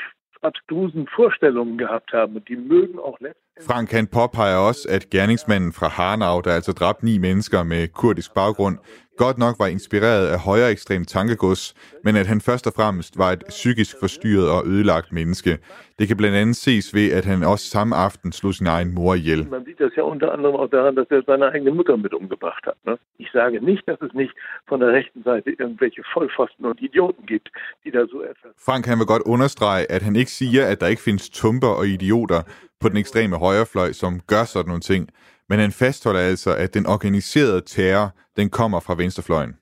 abstrusen 0.43 1.07
Vorstellungen 1.15 1.77
gehabt 1.77 2.09
haben, 2.13 2.35
und 2.37 2.47
die 2.49 2.59
mögen 2.73 2.99
auch 2.99 3.19
letztendlich... 3.19 3.67
Frank 3.67 3.91
han 3.91 4.07
påpeger 4.07 4.57
også, 4.57 4.87
at 4.89 5.09
gerningsmanden 5.09 5.73
fra 5.73 5.87
Hanau, 5.87 6.41
der 6.41 6.51
altså 6.51 6.71
dræbte 6.71 7.05
ni 7.05 7.17
mennesker 7.17 7.63
med 7.63 7.87
kurdisk 7.87 8.33
baggrund, 8.33 8.77
godt 9.17 9.37
nok 9.37 9.55
var 9.59 9.67
inspireret 9.67 10.27
af 10.27 10.39
højere 10.39 10.71
ekstrem 10.71 11.05
tankegods, 11.05 11.73
men 12.03 12.15
at 12.15 12.27
han 12.27 12.41
først 12.41 12.67
og 12.67 12.73
fremmest 12.73 13.17
var 13.17 13.31
et 13.31 13.43
psykisk 13.49 13.95
forstyrret 13.99 14.49
og 14.49 14.61
ødelagt 14.67 15.11
menneske. 15.11 15.57
Det 15.99 16.07
kan 16.07 16.17
blandt 16.17 16.37
andet 16.37 16.55
ses 16.55 16.93
ved, 16.93 17.11
at 17.11 17.25
han 17.25 17.43
også 17.43 17.65
samme 17.65 17.95
aften 17.95 18.31
slog 18.31 18.53
sin 18.53 18.67
egen 18.67 18.95
mor 18.95 19.13
ihjel. 19.15 19.47
Man 19.49 19.65
sieht 19.65 19.79
das 19.79 19.93
ja 19.97 20.01
unter 20.13 20.27
anderem 20.35 20.55
auch 20.61 20.71
daran, 20.77 20.95
dass 20.99 21.07
er 21.15 21.21
seine 21.25 21.45
eigene 21.53 21.71
Mutter 21.71 21.95
mit 22.05 22.13
umgebracht 22.13 22.63
hat. 22.69 22.77
Ne? 22.87 22.93
Ich 23.23 23.29
sage 23.37 23.55
nicht, 23.69 23.83
dass 23.89 23.99
es 24.07 24.13
nicht 24.21 24.33
von 24.69 24.79
der 24.83 24.89
rechten 24.99 25.21
Seite 25.23 25.49
irgendwelche 25.61 26.01
Vollpfosten 26.13 26.65
und 26.69 26.77
Idioten 26.81 27.25
gibt, 27.25 27.47
die 27.83 27.91
da 27.91 28.01
so 28.11 28.17
etwas... 28.31 28.51
Frank 28.67 28.83
han 28.89 28.97
vil 28.99 29.07
godt 29.13 29.25
understrege, 29.33 29.91
at 29.95 30.01
han 30.01 30.15
ikke 30.15 30.31
siger, 30.31 30.63
at 30.71 30.81
der 30.81 30.87
ikke 30.87 31.01
findes 31.01 31.29
tumper 31.29 31.73
og 31.79 31.87
idioter 31.87 32.41
på 32.81 32.89
den 32.89 32.97
ekstreme 32.97 33.35
højrefløj, 33.45 33.91
som 33.91 34.11
gør 34.31 34.43
sådan 34.43 34.69
nogle 34.71 34.81
ting 34.81 35.09
men 35.49 35.59
han 35.59 35.71
fastholder 35.71 36.19
altså, 36.19 36.55
at 36.55 36.73
den 36.73 36.85
organiserede 36.85 37.61
terror, 37.61 38.15
den 38.37 38.49
kommer 38.49 38.79
fra 38.79 38.95
venstrefløjen. 38.95 39.53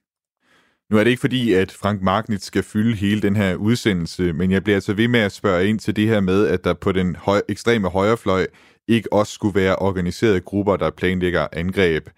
Nu 0.90 0.98
er 0.98 1.04
det 1.04 1.10
ikke 1.10 1.20
fordi, 1.20 1.52
at 1.52 1.72
Frank 1.72 2.02
Magnitz 2.02 2.46
skal 2.46 2.62
fylde 2.62 2.96
hele 2.96 3.22
den 3.22 3.36
her 3.36 3.54
udsendelse, 3.54 4.32
men 4.32 4.50
jeg 4.50 4.64
bliver 4.64 4.76
altså 4.76 4.94
ved 4.94 5.08
med 5.08 5.20
at 5.20 5.32
spørge 5.32 5.68
ind 5.68 5.78
til 5.78 5.96
det 5.96 6.08
her 6.08 6.20
med, 6.20 6.46
at 6.46 6.64
der 6.64 6.74
på 6.74 6.92
den 6.92 7.16
høj, 7.16 7.42
ekstreme 7.48 7.88
højrefløj 7.88 8.46
ikke 8.88 9.12
også 9.12 9.32
skulle 9.32 9.54
være 9.54 9.76
organiserede 9.76 10.40
grupper, 10.40 10.76
der 10.76 10.90
planlægger 10.90 11.46
angreb. 11.52 12.08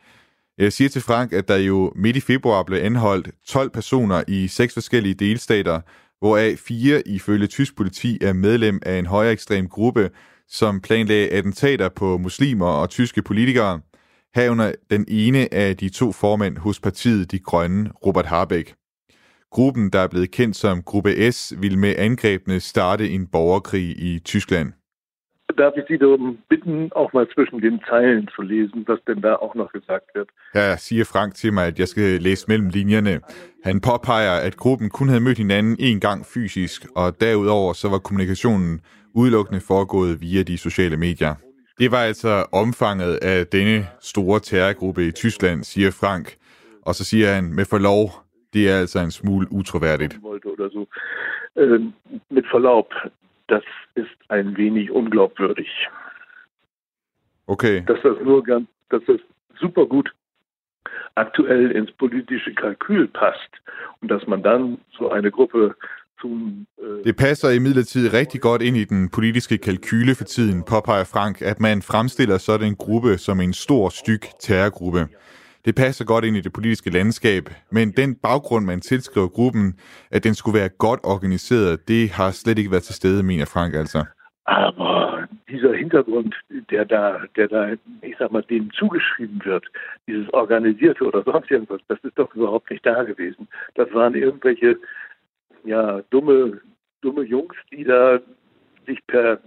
Jeg 0.59 0.72
siger 0.72 0.88
til 0.88 1.02
Frank, 1.02 1.33
at 1.33 1.48
der 1.48 1.57
jo 1.57 1.92
midt 1.96 2.16
i 2.16 2.20
februar 2.20 2.62
blev 2.62 2.79
anholdt 2.83 3.31
12 3.46 3.70
personer 3.70 4.22
i 4.29 4.48
seks 4.48 4.74
forskellige 4.74 5.14
delstater, 5.14 5.81
hvoraf 6.18 6.59
fire 6.59 7.09
ifølge 7.09 7.46
tysk 7.46 7.76
politi 7.76 8.18
er 8.20 8.33
medlem 8.33 8.81
af 8.87 8.98
en 8.98 9.07
højere 9.07 9.33
ekstrem 9.33 9.68
gruppe, 9.68 10.11
som 10.48 10.80
planlagde 10.80 11.28
attentater 11.28 11.88
på 11.88 12.18
muslimer 12.18 12.66
og 12.66 12.90
tyske 12.90 13.22
politikere, 13.22 13.80
herunder 14.35 14.72
den 14.90 15.04
ene 15.09 15.54
af 15.54 15.76
de 15.76 15.88
to 15.88 16.12
formænd 16.12 16.59
hos 16.59 16.80
partiet 16.80 17.32
De 17.32 17.38
Grønne, 17.38 17.90
Robert 18.06 18.26
Harbeck. 18.26 18.74
Gruppen, 19.50 19.90
der 19.90 19.98
er 19.98 20.09
blevet 20.09 20.30
kendt 20.30 20.56
som 20.56 20.82
Gruppe 20.82 21.32
S, 21.32 21.54
vil 21.59 21.78
med 21.78 21.94
angrebene 21.98 22.61
starte 22.61 23.11
en 23.11 23.26
borgerkrig 23.26 23.88
i 23.98 24.18
Tyskland. 24.18 24.72
Darf 25.59 25.74
ich 25.78 25.87
Sie 25.88 25.98
darum 25.98 26.38
bitten, 26.50 26.92
auch 27.00 27.12
mal 27.14 27.26
zwischen 27.35 27.61
den 27.66 27.80
Zeilen 27.88 28.28
zu 28.35 28.42
lesen, 28.42 28.85
was 28.87 29.00
denn 29.06 29.20
da 29.22 29.32
auch 29.44 29.54
noch 29.54 29.70
gesagt 29.72 30.09
wird? 30.14 30.28
Her 30.54 30.76
siger 30.76 31.04
Frank 31.04 31.35
til 31.35 31.52
mig, 31.52 31.66
at 31.66 31.78
jeg 31.78 31.88
skal 31.88 32.22
læse 32.22 32.44
mellem 32.48 32.68
linjerne. 32.68 33.20
Han 33.64 33.80
påpeger, 33.80 34.37
at 34.46 34.56
gruppen 34.56 34.90
kun 34.90 35.09
havde 35.09 35.20
mødt 35.20 35.38
hinanden 35.38 35.76
en 35.78 36.00
gang 36.00 36.26
fysisk, 36.26 36.87
og 36.96 37.20
derudover 37.20 37.72
så 37.72 37.88
var 37.88 37.98
kommunikationen 37.98 38.80
udelukkende 39.16 39.61
foregået 39.61 40.20
via 40.20 40.42
de 40.42 40.59
sociale 40.59 40.96
medier. 40.96 41.35
Det 41.79 41.90
var 41.90 42.02
altså 42.11 42.46
omfanget 42.52 43.14
af 43.22 43.46
denne 43.46 43.87
store 44.00 44.40
terrorgruppe 44.40 45.07
i 45.07 45.11
Tyskland, 45.11 45.64
siger 45.64 45.90
Frank. 46.00 46.26
Og 46.83 46.94
så 46.94 47.05
siger 47.05 47.29
han, 47.35 47.44
med 47.55 47.64
forlov, 47.64 48.11
det 48.52 48.70
er 48.70 48.76
altså 48.81 48.98
en 48.98 49.11
smule 49.11 49.46
utroværdigt. 49.50 50.18
Äh, 51.59 51.81
mit 52.31 52.46
Verlaub, 52.50 52.88
das 53.48 53.64
ist 53.94 54.18
ein 54.31 54.57
wenig 54.57 54.90
unglaubwürdig. 54.90 55.70
Okay. 57.46 57.76
Dass 57.88 58.00
das 58.02 58.18
nur 58.24 58.42
ganz, 58.42 58.68
dass 58.90 59.02
das 59.07 59.20
super 59.61 59.87
gut 59.87 60.09
aktuell 61.14 61.70
ins 61.70 61.92
politische 61.92 62.52
Kalkül 62.55 63.09
passt 63.09 63.52
und 64.00 64.11
dass 64.11 64.26
man 64.26 64.42
dann 64.42 64.79
so 64.98 65.11
eine 65.11 65.31
Gruppe 65.31 65.74
Det 67.05 67.16
passer 67.16 67.50
imidlertid 67.50 68.12
rigtig 68.12 68.40
godt 68.40 68.62
ind 68.62 68.76
i 68.76 68.85
den 68.85 69.09
politiske 69.09 69.59
kalkyle 69.59 70.14
for 70.14 70.24
tiden, 70.24 70.62
påpeger 70.62 71.05
Frank, 71.05 71.42
at 71.42 71.61
man 71.61 71.83
fremstiller 71.83 72.38
sådan 72.38 72.66
en 72.66 72.76
gruppe 72.76 73.18
som 73.18 73.40
en 73.40 73.52
stor, 73.52 73.88
styg 73.88 74.20
terrorgruppe. 74.40 75.09
Det 75.64 75.74
passer 75.74 76.05
godt 76.05 76.24
ind 76.24 76.37
i 76.37 76.40
det 76.40 76.52
politiske 76.52 76.90
landskab, 76.90 77.44
men 77.70 77.92
den 77.92 78.14
baggrund, 78.14 78.64
man 78.64 78.81
tilskriver 78.81 79.29
gruppen, 79.29 79.74
at 80.11 80.24
den 80.24 80.35
skulle 80.35 80.59
være 80.59 80.68
godt 80.68 81.00
organiseret, 81.05 81.88
det 81.88 82.11
har 82.11 82.31
slet 82.31 82.59
ikke 82.59 82.70
været 82.70 82.83
til 82.83 82.94
stede, 82.94 83.22
mener 83.22 83.44
Frank 83.44 83.74
altså. 83.74 84.05
Aber 84.46 85.26
dieser 85.48 85.72
Hintergrund, 85.74 86.33
der 86.70 86.85
da, 86.85 87.02
der 87.37 87.46
da, 87.46 87.76
ich 88.02 88.16
sag 88.18 88.33
mal, 88.33 88.44
denen 88.48 88.70
zugeschrieben 88.70 89.40
wird, 89.44 89.66
dieses 90.09 90.29
Organisierte 90.33 91.02
oder 91.05 91.22
sonst 91.24 91.50
irgendwas, 91.50 91.81
das 91.88 91.98
ist 92.05 92.18
doch 92.18 92.35
überhaupt 92.35 92.70
nicht 92.70 92.85
da 92.87 93.02
gewesen. 93.02 93.48
Das 93.76 93.88
waren 93.92 94.14
irgendwelche, 94.14 94.76
ja, 95.66 96.00
dumme, 96.12 96.61
dumme 97.02 97.22
Jungs, 97.22 97.57
die 97.70 97.85
da 97.85 98.18
sich 98.87 98.98
per, 99.07 99.38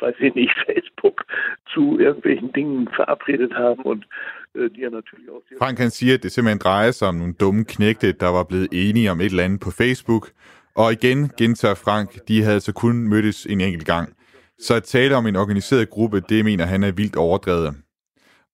weiß 0.00 0.16
ich 0.20 0.34
nicht, 0.34 0.54
Facebook 0.66 1.24
zu 1.72 1.98
irgendwelchen 1.98 2.52
Dingen 2.52 2.88
verabredet 2.88 3.52
haben 3.54 3.82
und 3.82 4.06
äh, 4.54 4.68
die 4.70 4.82
er 4.82 4.90
natürlich 4.90 5.30
auch... 5.30 5.42
Frank 5.58 5.78
han 5.78 5.90
siger, 5.90 6.14
at 6.14 6.22
det 6.22 6.32
simpelthen 6.32 6.58
drejer 6.58 6.90
sig 6.92 7.08
om 7.08 7.14
nogle 7.14 7.34
dumme 7.34 7.64
knægte, 7.64 8.12
der 8.12 8.28
var 8.28 8.44
blevet 8.44 8.68
enige 8.72 9.10
om 9.10 9.20
et 9.20 9.26
eller 9.26 9.44
andet 9.44 9.60
på 9.60 9.70
Facebook. 9.70 10.30
Og 10.74 10.92
igen 10.92 11.30
gentager 11.38 11.74
Frank, 11.74 12.28
de 12.28 12.42
havde 12.42 12.60
så 12.60 12.72
kun 12.72 13.08
mødtes 13.08 13.46
en 13.46 13.60
enkelt 13.60 13.86
gang. 13.86 14.16
Så 14.58 14.74
at 14.74 14.82
tale 14.82 15.16
om 15.16 15.26
en 15.26 15.36
organiseret 15.36 15.90
gruppe, 15.90 16.20
det 16.28 16.44
mener 16.44 16.64
han 16.64 16.82
er 16.82 16.92
vildt 16.92 17.16
overdrevet. 17.16 17.74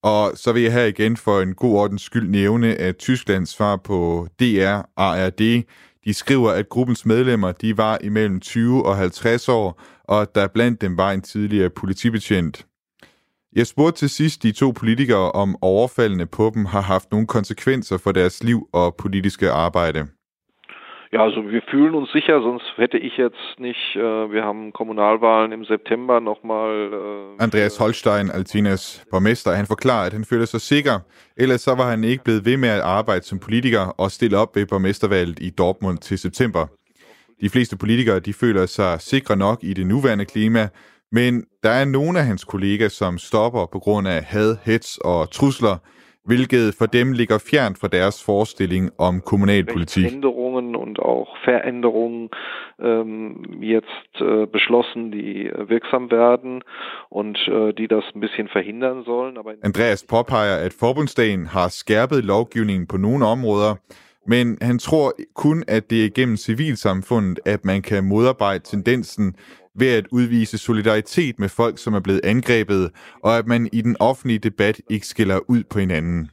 Og 0.02 0.32
så 0.34 0.52
vil 0.52 0.62
jeg 0.62 0.72
her 0.72 0.84
igen 0.84 1.16
for 1.16 1.40
en 1.40 1.54
god 1.54 1.76
ordens 1.76 2.02
skyld 2.02 2.28
nævne, 2.28 2.74
at 2.74 2.96
Tysklands 2.96 3.48
svar 3.48 3.76
på 3.76 4.28
DR 4.40 4.80
ARD, 4.96 5.64
de 6.06 6.14
skriver, 6.14 6.50
at 6.50 6.68
gruppens 6.68 7.06
medlemmer 7.06 7.52
de 7.52 7.76
var 7.76 7.98
imellem 8.04 8.40
20 8.40 8.86
og 8.86 8.96
50 8.96 9.48
år, 9.48 9.82
og 10.04 10.22
at 10.22 10.34
der 10.34 10.46
blandt 10.46 10.80
dem 10.80 10.96
var 10.96 11.12
en 11.12 11.22
tidligere 11.22 11.70
politibetjent. 11.70 12.66
Jeg 13.56 13.66
spurgte 13.66 13.98
til 13.98 14.10
sidst 14.10 14.42
de 14.42 14.52
to 14.52 14.70
politikere, 14.70 15.32
om 15.32 15.56
overfaldene 15.62 16.26
på 16.26 16.50
dem 16.54 16.64
har 16.64 16.80
haft 16.80 17.10
nogle 17.10 17.26
konsekvenser 17.26 17.96
for 17.96 18.12
deres 18.12 18.44
liv 18.44 18.68
og 18.72 18.94
politiske 18.96 19.50
arbejde. 19.50 20.06
Ja, 21.16 21.22
also 21.22 21.40
wir 21.48 21.62
fühlen 21.62 21.94
uns 21.94 22.12
sicher, 22.12 22.42
sonst 22.42 22.66
hätte 22.76 22.98
ich 22.98 23.16
jetzt 23.16 23.58
nicht, 23.58 23.96
äh, 23.96 24.00
wir 24.34 24.44
haben 24.44 24.70
Kommunalwahlen 24.74 25.50
im 25.52 25.64
September 25.64 26.20
nochmal... 26.20 26.92
Äh, 27.38 27.42
Andreas 27.42 27.80
Holstein, 27.80 28.30
Altinas 28.30 29.02
borgmester, 29.10 29.56
han 29.56 29.66
forklarer, 29.66 30.06
at 30.06 30.12
han 30.12 30.24
føler 30.24 30.44
sig 30.44 30.60
sikker. 30.60 31.00
Ellers 31.36 31.60
så 31.60 31.74
var 31.74 31.90
han 31.90 32.04
ikke 32.04 32.24
blevet 32.24 32.44
ved 32.44 32.56
med 32.56 32.68
at 32.68 32.80
arbejde 32.80 33.24
som 33.24 33.38
politiker 33.38 33.80
og 33.80 34.10
stille 34.10 34.38
op 34.38 34.56
ved 34.56 34.66
borgmestervalget 34.66 35.38
i 35.40 35.50
Dortmund 35.50 35.98
til 35.98 36.18
september. 36.18 36.66
De 37.40 37.50
fleste 37.50 37.76
politikere 37.76 38.20
de 38.20 38.32
føler 38.32 38.66
sig 38.66 39.00
sikre 39.00 39.36
nok 39.36 39.58
i 39.62 39.72
det 39.72 39.86
nuværende 39.86 40.24
klima, 40.24 40.68
men 41.12 41.44
der 41.62 41.70
er 41.70 41.84
nogle 41.84 42.18
af 42.18 42.24
hans 42.24 42.44
kolleger, 42.44 42.88
som 42.88 43.18
stopper 43.18 43.66
på 43.72 43.78
grund 43.78 44.08
af 44.08 44.22
had, 44.22 44.56
hets 44.64 44.98
og 44.98 45.30
trusler, 45.30 45.76
hvilket 46.26 46.74
for 46.78 46.86
dem 46.86 47.12
ligger 47.12 47.38
fjern 47.38 47.76
fra 47.76 47.88
deres 47.88 48.24
forestilling 48.24 48.90
om 48.98 49.20
kommunalpolitik. 49.20 50.12
Änderungen 50.12 50.76
und 50.76 50.98
auch 50.98 51.36
Veränderungen 51.44 52.30
ähm, 52.82 53.62
jetzt 53.62 54.20
äh, 54.20 54.46
beschlossen, 54.46 55.12
die 55.12 55.46
äh, 55.46 55.68
wirksam 55.68 56.10
werden 56.10 56.62
und 57.08 57.38
äh, 57.48 57.72
die 57.72 57.88
das 57.88 58.04
ein 58.14 58.20
bisschen 58.20 58.48
verhindern 58.48 59.04
sollen. 59.04 59.38
Aber 59.38 59.52
Andreas 59.62 60.04
påpeger, 60.04 60.56
at 60.66 60.72
forbundsdagen 60.72 61.46
har 61.46 61.68
skærpet 61.68 62.24
lovgivningen 62.24 62.86
på 62.86 62.96
nogle 62.96 63.26
områder, 63.26 63.74
men 64.26 64.58
han 64.62 64.78
tror 64.78 65.12
kun, 65.34 65.64
at 65.68 65.90
det 65.90 66.04
er 66.04 66.10
gennem 66.14 66.36
civilsamfundet, 66.36 67.40
at 67.44 67.64
man 67.64 67.82
kan 67.82 68.04
modarbejde 68.04 68.64
tendensen 68.64 69.34
ved 69.78 69.90
at 69.98 70.06
udvise 70.10 70.58
solidaritet 70.58 71.38
med 71.38 71.48
folk, 71.48 71.78
som 71.78 71.94
er 71.94 72.00
blevet 72.00 72.20
angrebet, 72.24 72.90
og 73.22 73.38
at 73.38 73.46
man 73.46 73.68
i 73.72 73.80
den 73.80 73.96
offentlige 74.00 74.38
debat 74.38 74.80
ikke 74.90 75.06
skiller 75.06 75.38
ud 75.48 75.62
på 75.70 75.78
hinanden. 75.78 76.30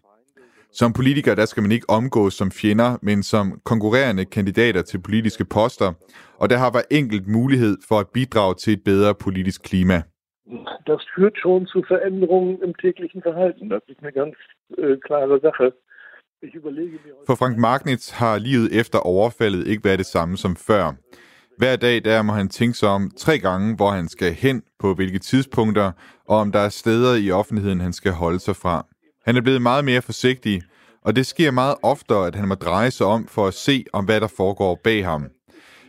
Som 0.72 0.94
politiker, 0.94 1.36
der 1.36 1.46
skal 1.46 1.64
man 1.64 1.72
ikke 1.72 1.90
omgås 1.90 2.34
som 2.34 2.52
fjender, 2.52 2.98
men 3.02 3.24
som 3.24 3.62
konkurrerende 3.64 4.26
kandidater 4.26 4.82
til 4.82 5.02
politiske 5.02 5.46
poster, 5.46 5.94
og 6.38 6.50
der 6.50 6.58
har 6.58 6.72
været 6.72 6.86
enkelt 6.92 7.28
mulighed 7.28 7.78
for 7.88 8.00
at 8.00 8.08
bidrage 8.14 8.56
til 8.56 8.74
et 8.74 8.84
bedre 8.84 9.16
politisk 9.16 9.62
klima. 9.64 10.02
Das 10.92 11.02
führt 11.16 11.38
schon 11.44 11.66
zu 11.74 11.80
Veränderungen 11.94 12.62
im 12.66 12.74
täglichen 12.84 13.22
Verhalten. 13.30 13.70
Das 13.70 13.84
ist 13.88 14.00
eine 14.04 14.12
ganz 14.12 14.36
äh, 14.78 14.98
klare 15.08 15.40
Sache. 15.40 15.68
For 17.26 17.36
Frank 17.36 17.58
Magnitz 17.58 18.12
har 18.12 18.38
livet 18.38 18.80
efter 18.80 19.00
overfaldet 19.00 19.68
ikke 19.68 19.84
været 19.84 20.00
det 20.00 20.06
samme 20.06 20.38
som 20.38 20.56
før. 20.56 20.92
Hver 21.58 21.76
dag 21.76 22.06
der 22.06 22.22
må 22.22 22.34
han 22.34 22.50
tænke 22.50 22.78
sig 22.78 22.90
om 22.90 23.12
tre 23.18 23.40
gange, 23.40 23.76
hvor 23.76 23.90
han 23.92 24.08
skal 24.08 24.34
hen, 24.34 24.64
på 24.80 24.94
hvilke 24.94 25.20
tidspunkter, 25.20 25.92
og 26.28 26.38
om 26.38 26.52
der 26.52 26.60
er 26.60 26.70
steder 26.70 27.16
i 27.16 27.32
offentligheden, 27.32 27.82
han 27.82 27.94
skal 27.94 28.12
holde 28.12 28.40
sig 28.40 28.56
fra. 28.56 28.86
Han 29.26 29.38
er 29.38 29.42
blevet 29.42 29.62
meget 29.62 29.86
mere 29.86 30.02
forsigtig, 30.02 30.62
og 31.02 31.16
det 31.16 31.26
sker 31.26 31.52
meget 31.52 31.76
oftere, 31.84 32.28
at 32.28 32.36
han 32.36 32.48
må 32.48 32.56
dreje 32.56 32.92
sig 32.92 33.08
om 33.08 33.28
for 33.28 33.48
at 33.48 33.54
se, 33.54 33.86
om 33.94 34.06
hvad 34.06 34.22
der 34.22 34.28
foregår 34.38 34.80
bag 34.84 35.06
ham. 35.06 35.24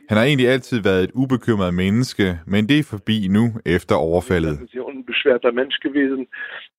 Han 0.09 0.18
har 0.18 0.24
egentlig 0.24 0.48
altid 0.48 0.83
været 0.83 1.05
et 1.05 1.11
ubekymret 1.14 1.74
menneske, 1.74 2.38
men 2.46 2.68
det 2.68 2.79
er 2.79 2.83
forbi 2.83 3.29
nu 3.29 3.44
efter 3.66 3.94
overfaldet. 3.94 4.59
Det 4.61 4.79
er 4.79 4.88
unbeschwerter 4.94 5.53
Mensch 5.53 5.79
gewesen. 5.87 6.27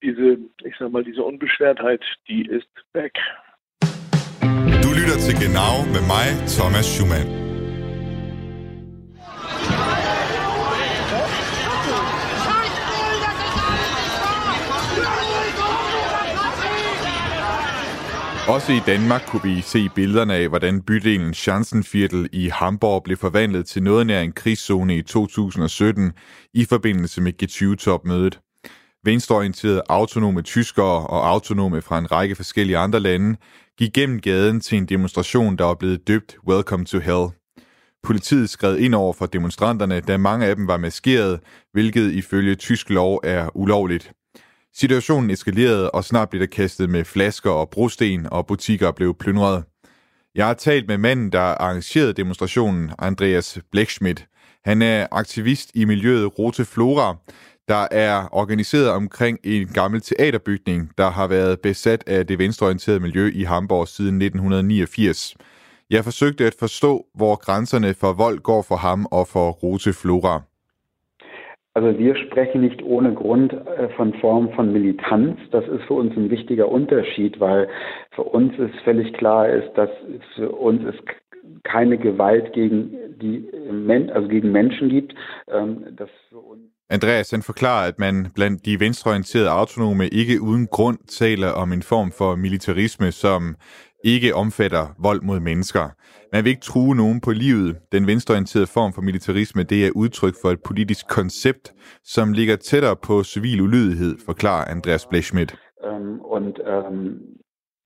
Diese, 0.03 0.27
ich 0.67 0.75
sag 0.77 0.91
mal, 0.91 1.03
diese 1.09 1.23
Unbeschwertheit, 1.23 2.03
die 2.27 2.41
ist 2.57 2.73
weg. 2.93 3.15
Du 4.83 4.89
lytter 4.99 5.17
til 5.25 5.35
Genau 5.43 5.73
med 5.95 6.03
mig, 6.13 6.27
Thomas 6.57 6.85
Schumann. 6.85 7.44
Også 18.47 18.71
i 18.71 18.79
Danmark 18.85 19.21
kunne 19.27 19.43
vi 19.43 19.61
se 19.61 19.89
billederne 19.89 20.33
af, 20.33 20.47
hvordan 20.47 20.81
bydelen 20.81 21.33
Schanzenviertel 21.33 22.29
i 22.31 22.47
Hamburg 22.47 23.03
blev 23.03 23.17
forvandlet 23.17 23.65
til 23.65 23.83
noget 23.83 24.07
nær 24.07 24.21
en 24.21 24.31
krigszone 24.31 24.97
i 24.97 25.01
2017 25.01 26.11
i 26.53 26.65
forbindelse 26.65 27.21
med 27.21 27.43
G20-topmødet. 27.43 28.39
Venstreorienterede 29.03 29.81
autonome 29.89 30.41
tyskere 30.41 31.07
og 31.07 31.29
autonome 31.29 31.81
fra 31.81 31.99
en 31.99 32.11
række 32.11 32.35
forskellige 32.35 32.77
andre 32.77 32.99
lande 32.99 33.37
gik 33.77 33.93
gennem 33.93 34.21
gaden 34.21 34.59
til 34.59 34.77
en 34.77 34.85
demonstration, 34.85 35.57
der 35.57 35.63
var 35.63 35.75
blevet 35.75 36.07
døbt 36.07 36.37
Welcome 36.47 36.85
to 36.85 36.99
Hell. 36.99 37.27
Politiet 38.03 38.49
skred 38.49 38.77
ind 38.77 38.95
over 38.95 39.13
for 39.13 39.25
demonstranterne, 39.25 39.99
da 39.99 40.17
mange 40.17 40.45
af 40.45 40.55
dem 40.55 40.67
var 40.67 40.77
maskeret, 40.77 41.39
hvilket 41.71 42.11
ifølge 42.11 42.55
tysk 42.55 42.89
lov 42.89 43.21
er 43.23 43.57
ulovligt. 43.57 44.11
Situationen 44.77 45.29
eskalerede, 45.29 45.91
og 45.91 46.03
snart 46.03 46.29
blev 46.29 46.39
der 46.39 46.47
kastet 46.47 46.89
med 46.89 47.05
flasker 47.05 47.51
og 47.51 47.69
brosten, 47.69 48.27
og 48.31 48.47
butikker 48.47 48.91
blev 48.91 49.13
plyndret. 49.13 49.63
Jeg 50.35 50.47
har 50.47 50.53
talt 50.53 50.87
med 50.87 50.97
manden, 50.97 51.31
der 51.31 51.39
arrangerede 51.39 52.13
demonstrationen, 52.13 52.91
Andreas 52.99 53.59
Blechschmidt. 53.71 54.27
Han 54.65 54.81
er 54.81 55.07
aktivist 55.11 55.71
i 55.73 55.85
miljøet 55.85 56.39
Rote 56.39 56.65
Flora, 56.65 57.15
der 57.67 57.87
er 57.91 58.27
organiseret 58.31 58.89
omkring 58.89 59.39
en 59.43 59.67
gammel 59.67 60.01
teaterbygning, 60.01 60.91
der 60.97 61.09
har 61.09 61.27
været 61.27 61.59
besat 61.59 62.03
af 62.07 62.27
det 62.27 62.39
venstreorienterede 62.39 62.99
miljø 62.99 63.31
i 63.33 63.43
Hamburg 63.43 63.87
siden 63.87 64.21
1989. 64.21 65.35
Jeg 65.89 66.03
forsøgte 66.03 66.45
at 66.45 66.55
forstå, 66.59 67.05
hvor 67.15 67.35
grænserne 67.35 67.93
for 67.93 68.13
vold 68.13 68.39
går 68.39 68.61
for 68.61 68.75
ham 68.75 69.05
og 69.11 69.27
for 69.27 69.51
Rote 69.51 69.93
Flora. 69.93 70.41
Also 71.75 71.99
wir 71.99 72.15
sprechen 72.15 72.61
nicht 72.61 72.81
ohne 72.83 73.13
Grund 73.13 73.51
äh, 73.51 73.89
von 73.97 74.13
Form 74.15 74.49
von 74.53 74.71
Militanz. 74.71 75.37
Das 75.51 75.67
ist 75.67 75.83
für 75.83 75.95
uns 75.95 76.15
ein 76.15 76.29
wichtiger 76.29 76.69
Unterschied, 76.69 77.39
weil 77.41 77.67
für 78.11 78.23
uns 78.23 78.57
ist 78.57 78.75
völlig 78.85 79.13
klar 79.13 79.49
ist, 79.49 79.73
dass 79.75 79.89
für 80.35 80.51
uns 80.51 80.81
es 80.85 80.95
keine 81.63 81.97
Gewalt 81.97 82.53
gegen 82.53 82.95
die 83.21 83.47
also 84.13 84.27
gegen 84.29 84.51
Menschen 84.51 84.87
gibt. 84.87 85.15
Ähm, 85.49 85.83
das 85.97 86.09
für 86.29 86.39
uns 86.39 86.61
Andreas 86.87 87.31
han 87.31 87.41
forklarer, 87.41 87.87
at 87.87 87.99
man 87.99 88.31
blandt 88.35 88.65
de 88.65 88.79
venstreorienterede 88.79 89.51
autonome 89.51 90.07
ikke 90.07 90.41
uden 90.41 90.67
grund 90.67 90.99
taler 91.07 91.53
om 91.53 91.71
en 91.71 91.81
form 91.81 92.11
for 92.11 92.35
militarisme, 92.35 93.11
som 93.11 93.55
ikke 94.13 94.35
omfatter 94.35 94.95
vold 94.99 95.21
mod 95.21 95.39
mennesker. 95.39 95.85
Man 96.33 96.43
vil 96.43 96.49
ikke 96.49 96.61
true 96.61 96.95
nogen 96.95 97.21
på 97.21 97.31
livet. 97.31 97.77
Den 97.91 98.07
venstreorienterede 98.07 98.67
form 98.67 98.93
for 98.93 99.01
militarisme, 99.01 99.63
det 99.63 99.85
er 99.85 99.91
udtryk 99.95 100.35
for 100.41 100.49
et 100.51 100.61
politisk 100.63 101.07
koncept, 101.07 101.73
som 102.03 102.33
ligger 102.33 102.55
tættere 102.55 102.95
på 102.95 103.23
civil 103.23 103.61
ulydighed, 103.61 104.15
forklarer 104.25 104.65
Andreas 104.65 105.05
Blechschmidt. 105.05 105.55
Um, 105.89 106.21
und 106.35 106.55
um 106.59 107.19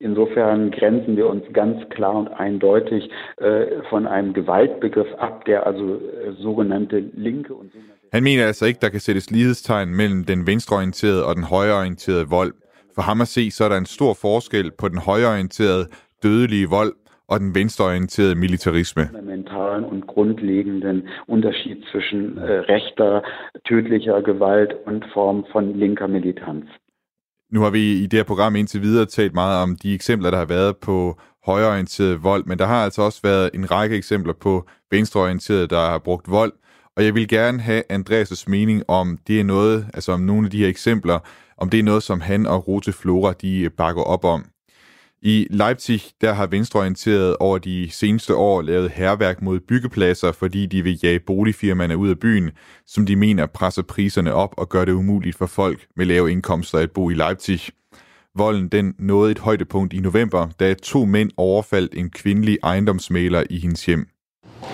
Insofern 0.02 0.72
grenzen 0.72 1.18
wir 1.18 1.28
uns 1.28 1.44
ganz 1.54 1.78
klar 1.90 2.16
und 2.16 2.30
eindeutig 2.30 3.04
äh, 3.38 3.66
von 3.90 4.08
einem 4.08 4.34
Gewaltbegriff 4.34 5.12
ab, 5.18 5.46
der 5.46 5.68
also 5.68 5.96
äh, 5.96 6.32
sogenannte 6.38 7.00
linke 7.14 7.54
und 7.54 7.72
sogenannte 7.74 8.00
Han 8.14 8.24
mener 8.24 8.46
altså 8.46 8.66
ikke, 8.66 8.80
der 8.82 8.90
kan 8.90 9.00
sættes 9.00 9.32
lighedstegn 9.32 9.90
mellem 9.90 10.26
den 10.26 10.48
venstreorienterede 10.48 11.26
og 11.26 11.36
den 11.36 11.44
højreorienterede 11.44 12.28
vold. 12.30 12.54
For 12.96 13.02
ham 13.02 13.22
at 13.22 13.28
se, 13.28 13.52
så 13.52 13.64
er 13.64 13.70
der 13.70 13.78
en 13.78 13.86
stor 13.86 14.14
forskel 14.14 14.72
på 14.72 14.88
den 14.88 14.98
højreorienterede 14.98 15.86
dødelige 16.24 16.70
vold 16.70 16.94
og 17.28 17.40
den 17.40 17.56
venstreorienterede 17.56 18.36
militarisme. 18.36 19.04
Fundamentalen 19.08 19.86
und 19.86 20.02
grundlegenden 20.08 21.08
Unterschied 21.28 21.80
zwischen 21.92 22.38
äh, 22.38 22.60
rechter, 22.74 23.22
tödlicher 23.68 24.22
Gewalt 24.22 24.72
und 24.86 25.04
Form 25.14 25.46
von 25.54 25.80
linker 25.80 26.08
Militanz. 26.08 26.66
Nu 27.52 27.62
har 27.62 27.70
vi 27.70 28.04
i 28.04 28.08
det 28.08 28.20
her 28.20 28.24
program 28.24 28.56
indtil 28.56 28.82
videre 28.82 29.06
talt 29.06 29.34
meget 29.34 29.64
om 29.64 29.76
de 29.84 29.94
eksempler, 29.94 30.32
der 30.32 30.38
har 30.38 30.46
været 30.46 30.78
på 30.78 31.20
højreorienteret 31.46 32.24
vold, 32.24 32.46
men 32.46 32.60
der 32.60 32.66
har 32.66 32.84
altså 32.84 33.02
også 33.02 33.20
været 33.24 33.50
en 33.54 33.72
række 33.72 33.96
eksempler 33.96 34.34
på 34.34 34.68
venstreorienteret, 34.92 35.70
der 35.70 35.80
har 35.80 36.00
brugt 36.00 36.32
vold. 36.32 36.54
Og 36.98 37.06
jeg 37.06 37.16
vil 37.16 37.28
gerne 37.28 37.60
have 37.60 37.84
Andreas' 37.92 38.44
mening 38.48 38.84
om 38.88 39.18
det 39.28 39.40
er 39.40 39.44
noget, 39.44 39.86
altså 39.94 40.12
om 40.12 40.20
nogle 40.20 40.46
af 40.46 40.52
de 40.52 40.58
her 40.58 40.68
eksempler, 40.68 41.20
om 41.58 41.70
det 41.70 41.80
er 41.80 41.84
noget, 41.84 42.04
som 42.04 42.22
han 42.22 42.46
og 42.46 42.68
Rote 42.68 42.94
Flora, 42.94 43.34
de 43.34 43.70
bakker 43.78 44.02
op 44.02 44.26
om. 44.26 44.46
I 45.22 45.48
Leipzig 45.50 46.02
der 46.22 46.34
har 46.34 46.48
venstreorienteret 46.48 47.38
over 47.40 47.58
de 47.58 47.90
seneste 47.92 48.36
år 48.36 48.62
lavet 48.62 48.92
herværk 48.92 49.42
mod 49.42 49.60
byggepladser, 49.60 50.32
fordi 50.32 50.66
de 50.66 50.84
vil 50.84 51.00
jage 51.04 51.20
boligfirmaerne 51.20 51.98
ud 51.98 52.10
af 52.10 52.20
byen, 52.20 52.52
som 52.88 53.06
de 53.06 53.16
mener 53.16 53.46
presser 53.46 53.82
priserne 53.82 54.34
op 54.34 54.54
og 54.58 54.70
gør 54.70 54.86
det 54.86 54.92
umuligt 54.92 55.38
for 55.38 55.46
folk 55.46 55.88
med 55.96 56.06
lave 56.06 56.32
indkomster 56.32 56.78
at 56.78 56.92
bo 56.92 57.10
i 57.10 57.14
Leipzig. 57.14 57.62
Volden 58.36 58.68
den 58.68 58.94
nåede 59.00 59.32
et 59.32 59.40
højdepunkt 59.40 59.94
i 59.94 60.00
november, 60.00 60.48
da 60.60 60.74
to 60.74 61.06
mænd 61.06 61.32
overfaldt 61.38 61.94
en 61.96 62.10
kvindelig 62.10 62.58
ejendomsmaler 62.64 63.44
i 63.50 63.60
hendes 63.60 63.86
hjem. 63.86 64.08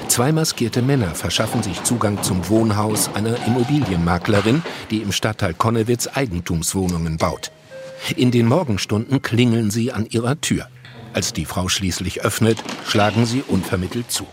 Zwei 0.09 0.31
maskierte 0.31 0.81
Männer 0.81 1.13
verschaffen 1.13 1.63
sich 1.63 1.83
Zugang 1.83 2.23
zum 2.23 2.49
Wohnhaus 2.49 3.09
einer 3.15 3.35
Immobilienmaklerin, 3.47 4.61
die 4.89 5.01
im 5.01 5.11
Stadtteil 5.11 5.53
Konnewitz 5.53 6.07
Eigentumswohnungen 6.13 7.17
baut. 7.17 7.51
In 8.11 8.31
den 8.31 8.47
Morgenstunden 8.47 9.21
klingeln 9.21 9.71
sie 9.71 9.91
an 9.91 10.07
ihrer 10.11 10.41
Tür. 10.41 10.67
Als 11.13 11.33
die 11.33 11.45
Frau 11.45 11.67
schließlich 11.67 12.25
öffnet, 12.25 12.63
schlagen 12.85 13.25
sie 13.25 13.43
unvermittelt 13.47 14.11
zu. 14.11 14.25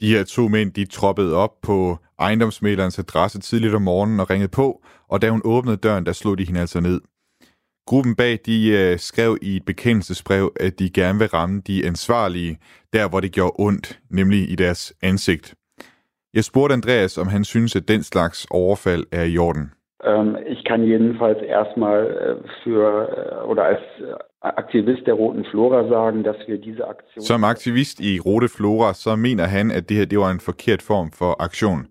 De 0.00 0.08
her 0.08 0.24
to 0.24 0.48
mænd, 0.48 0.72
de 0.72 0.84
troppede 0.84 1.34
op 1.34 1.60
på 1.62 1.98
ejendomsmælerens 2.18 2.98
adresse 2.98 3.38
tidligt 3.38 3.74
om 3.74 3.82
morgenen 3.82 4.20
og 4.20 4.30
ringede 4.30 4.48
på, 4.48 4.82
og 5.08 5.22
da 5.22 5.30
hun 5.30 5.42
åbnede 5.44 5.76
døren, 5.76 6.06
der 6.06 6.12
slog 6.12 6.38
de 6.38 6.44
hende 6.44 6.60
altså 6.60 6.80
ned. 6.80 7.00
Gruppen 7.86 8.14
bag 8.14 8.38
de 8.46 8.68
øh, 8.68 8.98
skrev 8.98 9.38
i 9.42 9.56
et 9.56 9.64
bekendelsesbrev, 9.64 10.52
at 10.60 10.78
de 10.78 10.90
gerne 10.90 11.18
vil 11.18 11.28
ramme 11.28 11.62
de 11.66 11.86
ansvarlige, 11.86 12.58
der 12.92 13.08
hvor 13.08 13.20
det 13.20 13.32
gjorde 13.32 13.54
ondt, 13.58 14.00
nemlig 14.10 14.50
i 14.50 14.54
deres 14.54 14.92
ansigt. 15.02 15.54
Jeg 16.34 16.44
spurgte 16.44 16.72
Andreas, 16.72 17.18
om 17.18 17.28
han 17.28 17.44
synes, 17.44 17.76
at 17.76 17.88
den 17.88 18.02
slags 18.02 18.46
overfald 18.50 19.06
er 19.12 19.24
i 19.24 19.38
orden. 19.38 19.70
Ähm, 20.04 20.36
ich 20.46 20.64
kann 20.64 20.84
jedenfalls 20.84 21.42
erstmal 21.42 22.06
äh, 22.06 22.48
für 22.62 23.42
äh, 23.42 23.46
oder 23.46 23.64
als 23.64 23.80
Aktivist 24.40 25.06
der 25.06 25.14
Roten 25.14 25.44
Flora 25.44 25.88
sagen, 25.88 26.22
dass 26.22 26.36
wir 26.46 26.58
diese 26.58 26.88
Aktion... 26.88 27.24
Som 27.24 27.44
aktivist 27.44 28.00
i 28.00 28.18
Rote 28.18 28.48
Flora, 28.48 28.94
så 28.94 29.16
mener 29.16 29.46
han, 29.46 29.70
at 29.70 29.88
det 29.88 29.96
her 29.96 30.06
det 30.06 30.18
var 30.18 30.30
en 30.30 30.40
forkert 30.40 30.82
form 30.82 31.12
for 31.12 31.36
aktion. 31.42 31.86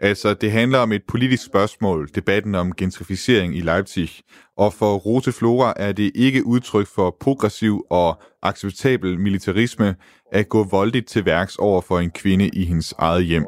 Altså, 0.00 0.34
det 0.34 0.52
handler 0.52 0.78
om 0.78 0.92
et 0.92 1.02
politisk 1.08 1.46
spørgsmål, 1.46 2.08
debatten 2.14 2.54
om 2.54 2.72
gentrificering 2.74 3.56
i 3.56 3.60
Leipzig. 3.60 4.10
Og 4.56 4.72
for 4.72 4.96
Rote 4.96 5.32
Flora 5.32 5.72
er 5.76 5.92
det 5.92 6.12
ikke 6.14 6.46
udtryk 6.46 6.86
for 6.86 7.16
progressiv 7.20 7.86
og 7.90 8.22
acceptabel 8.42 9.18
militarisme 9.18 9.94
at 10.32 10.48
gå 10.48 10.64
voldigt 10.70 11.08
til 11.08 11.26
værks 11.26 11.56
over 11.56 11.80
for 11.80 11.98
en 11.98 12.10
kvinde 12.10 12.48
i 12.48 12.64
hendes 12.64 12.94
eget 12.98 13.24
hjem. 13.24 13.46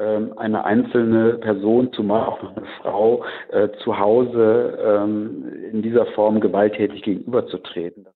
Ähm, 0.00 0.32
eine 0.38 0.64
einzelne 0.64 1.34
Person, 1.34 1.92
zumal 1.92 2.24
auch 2.26 2.40
eine 2.42 2.66
Frau, 2.80 3.24
äh, 3.52 3.68
zu 3.84 3.98
Hause 3.98 4.78
ähm, 4.82 5.44
in 5.72 5.82
dieser 5.82 6.06
Form 6.14 6.40
gewalttätig 6.40 7.02
gegenüberzutreten. 7.02 8.06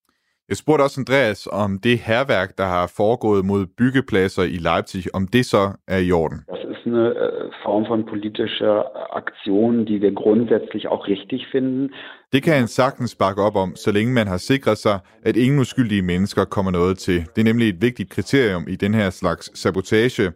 Jeg 0.49 0.57
spurgte 0.57 0.83
også 0.83 1.01
Andreas 1.01 1.47
om 1.51 1.79
det 1.79 1.97
herværk, 1.99 2.57
der 2.57 2.63
har 2.63 2.93
foregået 2.97 3.45
mod 3.45 3.65
byggepladser 3.77 4.43
i 4.43 4.57
Leipzig, 4.57 5.15
om 5.15 5.27
det 5.27 5.45
så 5.45 5.71
er 5.87 5.97
i 5.97 6.11
orden. 6.11 6.39
Das 6.47 6.63
ist 6.73 6.85
eine 6.85 7.05
äh, 7.09 7.51
Form 7.63 7.85
von 7.91 8.05
politischer 8.05 8.75
Aktion, 9.21 9.85
die 9.85 10.01
wir 10.01 10.13
grundsätzlich 10.23 10.87
auch 10.87 11.07
richtig 11.07 11.47
finden. 11.51 11.89
Det 12.33 12.43
kan 12.43 12.53
han 12.53 12.67
sagtens 12.67 13.15
bakke 13.15 13.41
op 13.41 13.55
om, 13.55 13.75
så 13.75 13.91
længe 13.91 14.13
man 14.13 14.27
har 14.27 14.37
sikret 14.37 14.77
sig, 14.77 14.99
at 15.23 15.35
ingen 15.35 15.59
uskyldige 15.59 16.01
mennesker 16.01 16.45
kommer 16.45 16.71
noget 16.71 16.97
til. 16.97 17.19
Det 17.35 17.39
er 17.41 17.49
nemlig 17.51 17.69
et 17.69 17.81
vigtigt 17.81 18.09
kriterium 18.09 18.65
i 18.67 18.75
den 18.75 18.93
her 18.93 19.09
slags 19.09 19.59
sabotage, 19.59 20.31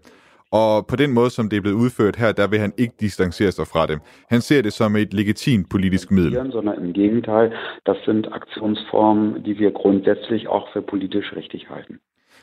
og 0.52 0.88
på 0.88 0.96
den 0.96 1.14
måde, 1.14 1.30
som 1.30 1.50
det 1.50 1.58
er 1.58 1.62
blevet 1.62 1.76
udført 1.76 2.16
her, 2.16 2.32
der 2.32 2.48
vil 2.48 2.60
han 2.60 2.74
ikke 2.78 2.94
distancere 3.00 3.52
sig 3.52 3.68
fra 3.68 3.88
det. 3.88 4.00
Han 4.30 4.42
ser 4.42 4.62
det 4.62 4.74
som 4.74 4.96
et 4.96 5.14
legitimt 5.14 5.70
politisk 5.70 6.12
middel. 6.12 6.52
Sondern 6.52 6.86
im 6.86 6.94
Gegenteil, 6.94 7.52
das 7.86 7.98
sind 8.06 8.28
Aktionsformen, 8.32 9.44
die 9.46 9.56
wir 9.60 9.72
grundsätzlich 9.72 10.48
auch 10.48 10.68
für 10.74 10.82
politisch 10.82 11.30
richtig 11.36 11.62
halten. 11.70 12.00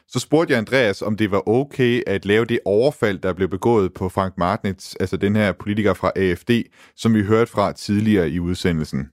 Så 0.09 0.21
spurgte 0.21 0.53
jeg 0.53 0.59
Andreas, 0.59 1.03
om 1.03 1.17
det 1.17 1.31
var 1.31 1.49
okay 1.49 2.03
at 2.07 2.27
lave 2.27 2.45
det 2.45 2.59
overfald, 2.65 3.19
der 3.19 3.33
blev 3.33 3.49
begået 3.49 3.95
på 3.95 4.09
Frank 4.09 4.39
Martnitz, 4.39 4.95
altså 5.01 5.17
den 5.17 5.37
her 5.37 5.53
politiker 5.53 5.95
fra 5.95 6.13
AFD, 6.17 6.51
som 6.97 7.15
vi 7.15 7.23
hørte 7.23 7.51
fra 7.51 7.73
tidligere 7.73 8.31
i 8.31 8.41
udsendelsen. 8.41 9.11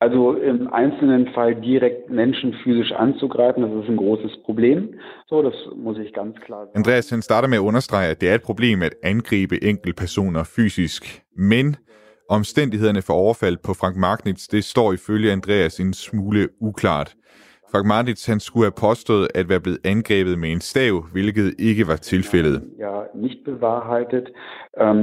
Also 0.00 0.34
im 0.34 0.72
einzelnen 0.72 1.28
Fall 1.34 1.54
direkt 1.54 2.10
Menschen 2.10 2.54
physisch 2.62 2.92
anzugreifen, 2.92 3.62
das 3.62 3.82
ist 3.82 3.88
ein 3.88 3.96
großes 3.96 4.42
Problem. 4.44 4.94
So, 5.28 5.42
das 5.42 5.54
muss 5.76 5.98
ich 5.98 6.12
ganz 6.12 6.36
klar 6.40 6.66
sagen. 6.66 6.76
Andreas 6.76 7.10
han 7.10 7.22
starter 7.22 7.48
med 7.48 7.58
at 7.58 7.64
understrege, 7.64 8.10
at 8.10 8.20
det 8.20 8.28
er 8.28 8.34
et 8.34 8.42
problem 8.42 8.82
at 8.82 8.94
angribe 9.02 9.58
personer 9.96 10.44
fysisk. 10.44 11.22
Men 11.36 11.76
omstændighederne 12.28 13.02
for 13.02 13.14
overfald 13.14 13.56
på 13.64 13.74
Frank 13.74 13.96
Magnitz, 13.96 14.48
det 14.48 14.64
står 14.64 14.92
ifølge 14.92 15.32
Andreas 15.32 15.80
en 15.80 15.94
smule 15.94 16.48
uklart. 16.60 17.14
Frank 17.74 17.86
Martins 17.86 18.26
han 18.26 18.40
skulle 18.40 18.64
have 18.64 18.80
påstået 18.88 19.28
at 19.34 19.48
være 19.48 19.60
blevet 19.60 19.80
angrebet 19.84 20.38
med 20.38 20.50
en 20.52 20.60
stav, 20.60 20.94
hvilket 21.12 21.54
ikke 21.58 21.86
var 21.86 21.96
tilfældet. 21.96 22.62
Ja, 22.78 22.94
nicht 23.14 23.38
bewahrheitet. 23.44 24.26
Ähm, 24.82 24.98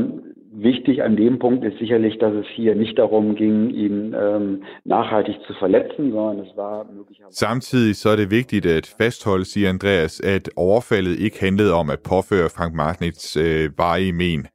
wichtig 0.69 0.95
an 1.05 1.17
dem 1.17 1.39
Punkt 1.39 1.61
ist 1.65 1.78
sicherlich, 1.78 2.15
dass 2.24 2.34
es 2.34 2.47
hier 2.55 2.76
nicht 2.76 2.97
darum 2.97 3.36
ging, 3.36 3.57
ihn 3.84 4.13
ähm, 4.24 4.63
nachhaltig 4.86 5.36
zu 5.47 5.53
verletzen, 5.63 6.11
sondern 6.11 6.39
es 6.45 6.51
war 6.55 6.86
möglicherweise... 6.97 7.38
Samtidig 7.45 7.95
så 7.95 8.09
er 8.09 8.15
det 8.15 8.32
vigtigt 8.32 8.65
at 8.65 8.95
fastholde, 8.97 9.45
siger 9.45 9.69
Andreas, 9.69 10.22
at 10.36 10.49
overfaldet 10.55 11.19
ikke 11.19 11.39
handlede 11.39 11.74
om 11.74 11.89
at 11.89 11.99
påføre 11.99 12.49
Frank 12.57 12.74
Martins 12.76 13.38
øh, 13.38 13.69
varige 13.78 14.13
men. 14.13 14.47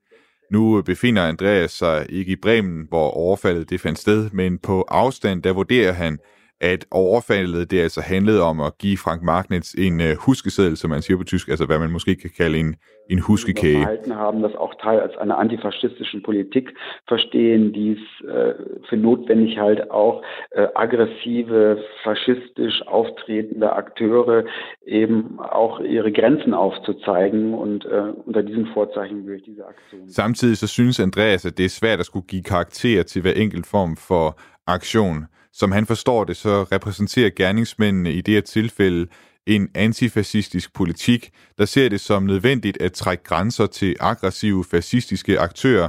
Nu 0.50 0.82
befinder 0.82 1.22
Andreas 1.22 1.70
sig 1.70 2.06
ikke 2.08 2.32
i 2.32 2.40
Bremen, 2.42 2.86
hvor 2.88 3.08
overfaldet 3.10 3.70
det 3.70 3.80
fandt 3.80 3.98
sted, 3.98 4.30
men 4.32 4.58
på 4.58 4.84
afstand, 4.88 5.42
der 5.42 5.52
vurderer 5.52 5.92
han, 5.92 6.18
at 6.60 6.86
overfaldet 6.90 7.70
det 7.70 7.80
altså 7.80 8.00
handlede 8.00 8.42
om 8.42 8.60
at 8.60 8.78
give 8.78 8.98
Frank 8.98 9.22
Magnitz 9.22 9.74
en 9.74 10.00
uh, 10.00 10.16
huskeseddel, 10.26 10.76
som 10.76 10.90
man 10.90 11.02
siger 11.02 11.16
på 11.16 11.24
tysk, 11.24 11.48
altså 11.48 11.66
hvad 11.66 11.78
man 11.78 11.90
måske 11.90 12.14
kan 12.16 12.30
kalde 12.36 12.58
en, 12.58 12.76
en 13.10 13.18
huskekage. 13.18 13.82
Verhalten 13.82 14.14
haben 14.14 14.42
das 14.42 14.54
auch 14.54 14.74
Teil 14.82 15.00
als 15.00 15.16
eine 15.16 15.36
antifaschistische 15.36 16.20
Politik 16.20 16.66
verstehen, 17.08 17.72
die 17.72 17.92
es 17.92 18.04
äh, 18.28 18.54
für 18.88 18.96
notwendig 18.96 19.58
halt 19.58 19.90
auch 19.90 20.22
äh, 20.50 20.66
aggressive, 20.74 21.78
faschistisch 22.04 22.82
auftretende 22.86 23.72
Akteure 23.72 24.44
eben 24.86 25.38
auch 25.40 25.80
ihre 25.80 26.12
Grenzen 26.12 26.54
aufzuzeigen 26.54 27.54
und 27.54 27.84
äh, 27.84 28.12
unter 28.24 28.42
diesen 28.42 28.66
Vorzeichen 28.66 29.26
würde 29.26 29.36
ich 29.36 29.44
diese 29.44 29.66
Aktion. 29.66 30.08
Samtidig 30.08 30.58
så 30.58 30.66
synes 30.66 31.00
Andreas, 31.00 31.46
at 31.46 31.58
det 31.58 31.64
er 31.64 31.68
svært 31.68 32.00
at 32.00 32.06
skulle 32.06 32.26
give 32.26 32.42
karakter 32.42 33.02
til 33.02 33.22
hver 33.22 33.36
enkelt 33.36 33.66
form 33.66 33.96
for 33.96 34.36
aktion. 34.66 35.26
Som 35.58 35.72
han 35.72 35.86
forstår 35.86 36.24
det, 36.24 36.36
så 36.36 36.62
repræsenterer 36.62 37.30
gerningsmændene 37.36 38.12
i 38.12 38.20
det 38.20 38.34
her 38.34 38.40
tilfælde 38.40 39.06
en 39.46 39.68
antifascistisk 39.74 40.74
politik, 40.74 41.30
der 41.58 41.64
ser 41.64 41.88
det 41.88 42.00
som 42.00 42.22
nødvendigt 42.22 42.82
at 42.82 42.92
trække 42.92 43.24
grænser 43.24 43.66
til 43.66 43.96
aggressive 44.00 44.64
fascistiske 44.64 45.38
aktører, 45.40 45.88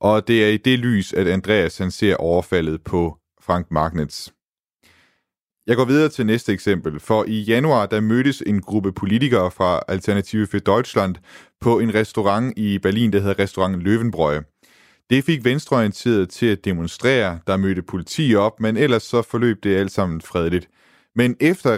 og 0.00 0.28
det 0.28 0.44
er 0.44 0.48
i 0.48 0.56
det 0.56 0.78
lys, 0.78 1.12
at 1.12 1.28
Andreas 1.28 1.78
han 1.78 1.90
ser 1.90 2.16
overfaldet 2.16 2.82
på 2.82 3.18
Frank 3.42 3.70
Magnets. 3.70 4.32
Jeg 5.66 5.76
går 5.76 5.84
videre 5.84 6.08
til 6.08 6.26
næste 6.26 6.52
eksempel, 6.52 7.00
for 7.00 7.24
i 7.28 7.40
januar 7.40 7.86
der 7.86 8.00
mødtes 8.00 8.42
en 8.46 8.60
gruppe 8.60 8.92
politikere 8.92 9.50
fra 9.50 9.80
Alternative 9.88 10.46
for 10.46 10.58
Deutschland 10.58 11.14
på 11.60 11.78
en 11.78 11.94
restaurant 11.94 12.58
i 12.58 12.78
Berlin, 12.78 13.12
der 13.12 13.20
hedder 13.20 13.38
Restaurant 13.38 13.82
Løvenbrøje. 13.82 14.51
Det 15.12 15.24
fik 15.24 15.40
venstreorienterede 15.50 16.26
til 16.26 16.48
at 16.52 16.64
demonstrere, 16.64 17.30
der 17.48 17.62
mødte 17.64 17.82
politi 17.92 18.24
op, 18.46 18.54
men 18.64 18.74
ellers 18.84 19.04
så 19.12 19.20
forløb 19.32 19.56
det 19.64 19.80
alt 19.80 19.90
sammen 19.98 20.20
fredeligt. 20.30 20.66
Men 21.20 21.30
efter 21.50 21.70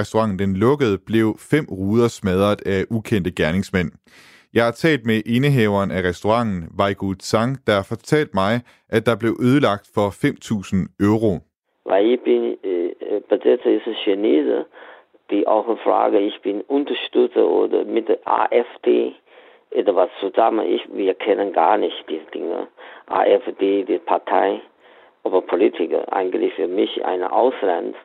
restauranten 0.00 0.38
den 0.38 0.52
lukkede, 0.64 0.96
blev 1.10 1.28
fem 1.52 1.64
ruder 1.80 2.08
smadret 2.18 2.60
af 2.74 2.80
ukendte 2.96 3.32
gerningsmænd. 3.40 3.90
Jeg 4.56 4.64
har 4.64 4.74
talt 4.84 5.04
med 5.10 5.18
indehaveren 5.34 5.90
af 5.90 6.02
restauranten, 6.08 6.60
Weigud 6.80 7.18
Sang, 7.30 7.50
der 7.66 7.74
har 7.80 7.86
fortalt 7.92 8.32
mig, 8.42 8.54
at 8.96 9.02
der 9.08 9.16
blev 9.22 9.32
ødelagt 9.48 9.86
for 9.94 10.08
5.000 10.24 10.76
euro. 11.08 11.32
Ich 12.12 12.20
bin 12.28 12.44
äh, 12.70 13.20
besetzer 13.32 13.94
Chinese, 14.04 14.56
die 15.30 15.42
auch 15.54 15.68
frage, 15.86 16.18
ich 16.30 16.38
bin 16.46 16.62
Unterstützer 16.78 17.44
oder 17.60 17.84
mit 17.84 18.06
der 18.08 18.20
AfD 18.26 18.88
etwas 19.74 20.10
zusammen. 20.20 20.66
Ich, 20.66 20.82
wir 20.92 21.14
kennen 21.14 21.52
gar 21.52 21.76
nicht 21.78 22.04
diese 22.08 22.30
Dinge. 22.32 22.68
AfD, 23.06 23.84
die 23.84 23.98
Partei, 23.98 24.60
aber 25.24 25.42
Politiker, 25.42 26.10
eigentlich 26.12 26.54
für 26.54 26.68
mich 26.68 27.04
ein 27.04 27.22
Ausland. 27.22 27.96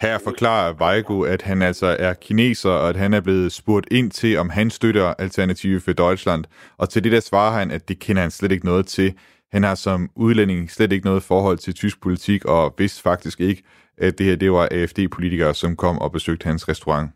Her 0.00 0.18
forklarer 0.18 0.80
Weigo, 0.80 1.22
at 1.24 1.42
han 1.42 1.62
altså 1.62 1.86
er 1.98 2.14
kineser, 2.14 2.70
og 2.70 2.88
at 2.88 2.96
han 2.96 3.14
er 3.14 3.20
blevet 3.20 3.52
spurgt 3.52 3.92
ind 3.92 4.10
til, 4.10 4.38
om 4.38 4.50
han 4.50 4.70
støtter 4.70 5.14
Alternative 5.18 5.80
for 5.80 5.92
Deutschland. 5.92 6.44
Og 6.78 6.88
til 6.88 7.04
det 7.04 7.12
der 7.12 7.20
svarer 7.20 7.58
han, 7.58 7.70
at 7.70 7.88
det 7.88 7.98
kender 8.00 8.22
han 8.22 8.30
slet 8.30 8.52
ikke 8.52 8.66
noget 8.66 8.86
til. 8.86 9.14
Han 9.52 9.62
har 9.62 9.74
som 9.74 10.10
udlænding 10.16 10.70
slet 10.70 10.92
ikke 10.92 11.06
noget 11.06 11.22
forhold 11.22 11.58
til 11.58 11.74
tysk 11.74 12.02
politik, 12.02 12.44
og 12.44 12.74
vidste 12.78 13.02
faktisk 13.02 13.40
ikke, 13.40 13.62
at 13.98 14.18
det 14.18 14.26
her 14.26 14.36
det 14.36 14.52
var 14.52 14.68
AFD-politikere, 14.70 15.54
som 15.54 15.76
kom 15.76 15.98
og 15.98 16.12
besøgte 16.12 16.44
hans 16.44 16.68
restaurant. 16.68 17.10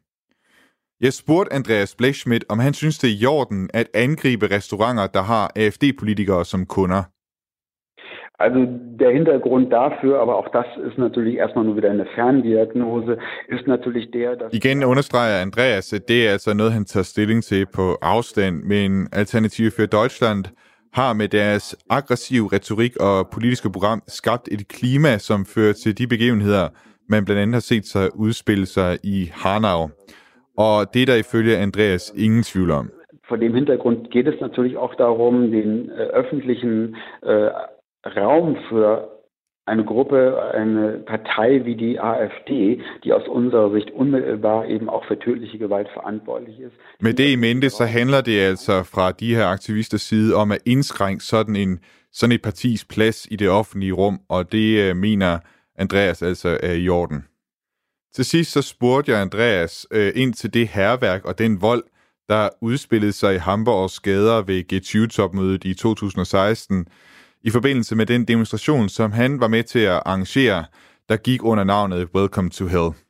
Jeg 1.00 1.12
spurgte 1.12 1.52
Andreas 1.52 1.94
Blechschmidt, 1.94 2.44
om 2.48 2.58
han 2.58 2.74
synes, 2.74 2.98
det 2.98 3.10
er 3.10 3.16
i 3.22 3.26
orden 3.26 3.70
at 3.74 3.86
angribe 3.94 4.46
restauranter, 4.56 5.06
der 5.06 5.22
har 5.22 5.52
AfD-politikere 5.56 6.44
som 6.44 6.66
kunder. 6.66 7.02
Also 8.40 8.58
der 9.00 9.10
Hintergrund 9.18 9.70
dafür, 9.72 10.20
aber 10.22 10.34
auch 10.40 10.48
das 10.58 10.66
ist 10.88 10.98
natürlich 10.98 11.34
erstmal 11.38 11.64
nur 11.64 11.76
wieder 11.76 11.90
eine 11.90 12.06
Ferndiagnose, 12.14 13.12
ist 13.48 13.66
natürlich 13.66 14.10
der, 14.12 14.36
dass... 14.36 14.52
Igen 14.52 14.84
understreger 14.84 15.42
Andreas, 15.42 15.92
at 15.92 16.08
det 16.08 16.26
er 16.26 16.32
altså 16.32 16.54
noget, 16.54 16.72
han 16.72 16.84
tager 16.84 17.04
stilling 17.04 17.44
til 17.44 17.66
på 17.66 17.96
afstand, 18.02 18.62
men 18.62 19.08
Alternativ 19.12 19.70
for 19.70 19.86
Deutschland 19.86 20.44
har 20.92 21.12
med 21.12 21.28
deres 21.28 21.76
aggressive 21.90 22.48
retorik 22.52 22.96
og 22.96 23.28
politiske 23.32 23.70
program 23.70 24.02
skabt 24.06 24.48
et 24.52 24.68
klima, 24.68 25.18
som 25.18 25.46
fører 25.46 25.72
til 25.72 25.98
de 25.98 26.06
begivenheder, 26.06 26.68
man 27.08 27.24
blandt 27.24 27.42
andet 27.42 27.54
har 27.54 27.60
set 27.60 27.86
sig 27.86 28.16
udspille 28.16 28.66
sig 28.66 28.98
i 29.02 29.30
Hanau. 29.34 29.90
Og 30.66 30.94
det 30.94 31.02
er 31.02 31.06
der 31.06 31.16
ifølge 31.16 31.56
Andreas 31.56 32.12
ingen 32.16 32.42
tvivl 32.42 32.70
om. 32.70 32.90
Vor 33.28 33.36
dem 33.36 33.54
Hintergrund 33.54 33.98
geht 34.10 34.28
es 34.28 34.40
natürlich 34.40 34.76
auch 34.76 34.94
darum, 34.94 35.50
den 35.50 35.90
äh, 35.90 35.92
öffentlichen 36.20 36.96
äh, 37.22 37.50
Raum 38.20 38.56
für 38.68 39.18
eine 39.66 39.84
Gruppe, 39.84 40.20
eine 40.54 41.04
Partei 41.06 41.64
wie 41.64 41.76
die 41.76 42.00
AfD, 42.00 42.80
die 43.04 43.12
aus 43.12 43.28
unserer 43.28 43.70
Sicht 43.72 43.90
unmittelbar 43.90 44.66
eben 44.66 44.88
auch 44.88 45.04
for 45.08 45.18
tödliche 45.18 45.58
Gewalt 45.58 45.88
verantwortlich 45.92 46.58
ist. 46.58 46.76
Med 47.00 47.14
det 47.14 47.28
i 47.32 47.36
mente, 47.36 47.70
så 47.70 47.84
handler 47.84 48.20
det 48.20 48.40
altså 48.40 48.82
fra 48.82 49.12
de 49.12 49.34
her 49.34 49.46
aktivisters 49.46 50.00
side 50.00 50.34
om 50.34 50.52
at 50.52 50.58
indskrænke 50.66 51.24
sådan, 51.24 51.56
en, 51.56 51.80
sådan 52.12 52.34
et 52.34 52.42
partis 52.42 52.84
plads 52.84 53.26
i 53.30 53.36
det 53.36 53.50
offentlige 53.50 53.92
rum, 53.92 54.20
og 54.28 54.52
det 54.52 54.90
øh, 54.90 54.96
mener 54.96 55.38
Andreas 55.78 56.22
altså 56.22 56.58
er 56.62 56.72
i 56.72 56.88
orden. 56.88 57.27
Til 58.14 58.24
sidst 58.24 58.52
så 58.52 58.62
spurgte 58.62 59.12
jeg 59.12 59.20
Andreas 59.20 59.86
øh, 59.90 60.12
ind 60.14 60.34
til 60.34 60.54
det 60.54 60.68
herværk 60.68 61.24
og 61.24 61.38
den 61.38 61.60
vold, 61.60 61.84
der 62.28 62.48
udspillede 62.60 63.12
sig 63.12 63.34
i 63.34 63.38
Hamburgs 63.38 64.00
gader 64.00 64.42
ved 64.42 64.72
G20-topmødet 64.72 65.64
i 65.64 65.74
2016, 65.74 66.86
i 67.42 67.50
forbindelse 67.50 67.96
med 67.96 68.06
den 68.06 68.24
demonstration, 68.24 68.88
som 68.88 69.12
han 69.12 69.40
var 69.40 69.48
med 69.48 69.62
til 69.62 69.78
at 69.78 70.02
arrangere, 70.06 70.64
der 71.08 71.16
gik 71.16 71.44
under 71.44 71.64
navnet 71.64 72.08
Welcome 72.14 72.50
to 72.50 72.66
Hell. 72.66 73.07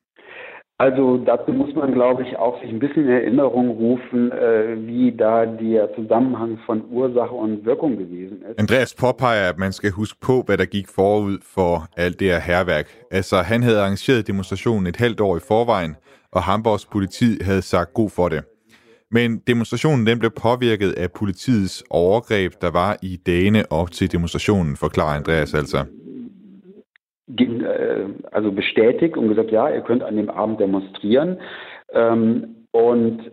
Also 0.81 1.17
dazu 1.17 1.53
muss 1.53 1.75
man, 1.75 1.93
glaube 1.93 2.23
ich, 2.23 2.37
auch 2.37 2.61
sich 2.63 2.71
ein 2.71 2.79
bisschen 2.79 3.05
in 3.05 3.11
Erinnerung 3.11 3.69
rufen, 3.71 4.31
äh, 4.31 4.77
wie 4.87 5.11
da 5.11 5.45
der 5.45 5.93
Zusammenhang 5.97 6.59
von 6.67 6.85
Ursache 6.91 7.35
und 7.35 7.65
Wirkung 7.65 7.99
gewesen 7.99 8.43
ist. 8.43 8.61
Andreas 8.61 8.95
påpeger, 8.95 9.49
at 9.49 9.59
man 9.59 9.73
skal 9.73 9.91
huske 9.91 10.19
på, 10.21 10.43
hvad 10.47 10.57
der 10.59 10.67
gik 10.67 10.89
forud 10.89 11.39
for 11.43 11.89
alt 11.97 12.21
det 12.21 12.29
her 12.29 12.41
herværk. 12.41 12.87
Altså, 13.11 13.37
han 13.37 13.63
havde 13.63 13.81
arrangeret 13.81 14.27
demonstrationen 14.27 14.87
et 14.87 14.97
halvt 14.97 15.21
år 15.21 15.37
i 15.37 15.41
forvejen, 15.49 15.97
og 16.33 16.43
Hamburgs 16.43 16.87
politi 16.87 17.39
havde 17.41 17.63
sagt 17.63 17.95
god 17.95 18.11
for 18.11 18.29
det. 18.29 18.45
Men 19.11 19.39
demonstrationen 19.47 20.07
den 20.07 20.19
blev 20.19 20.31
påvirket 20.31 20.93
af 20.93 21.13
politiets 21.13 21.85
overgreb, 21.91 22.53
der 22.61 22.71
var 22.71 22.97
i 23.03 23.17
dagene 23.27 23.73
op 23.73 23.91
til 23.91 24.13
demonstrationen, 24.13 24.77
forklarer 24.77 25.17
Andreas 25.17 25.55
altså. 25.55 25.85
Äh, 27.37 28.07
also 28.31 28.53
bestätigt 28.53 29.17
und 29.17 29.29
gesagt, 29.29 29.51
ja, 29.51 29.69
ihr 29.69 29.83
könnt 29.83 30.03
an 30.03 30.17
dem 30.17 30.31
Abend 30.31 30.61
demonstrieren. 30.61 31.39
Ähm, 31.93 32.67
und 32.71 33.31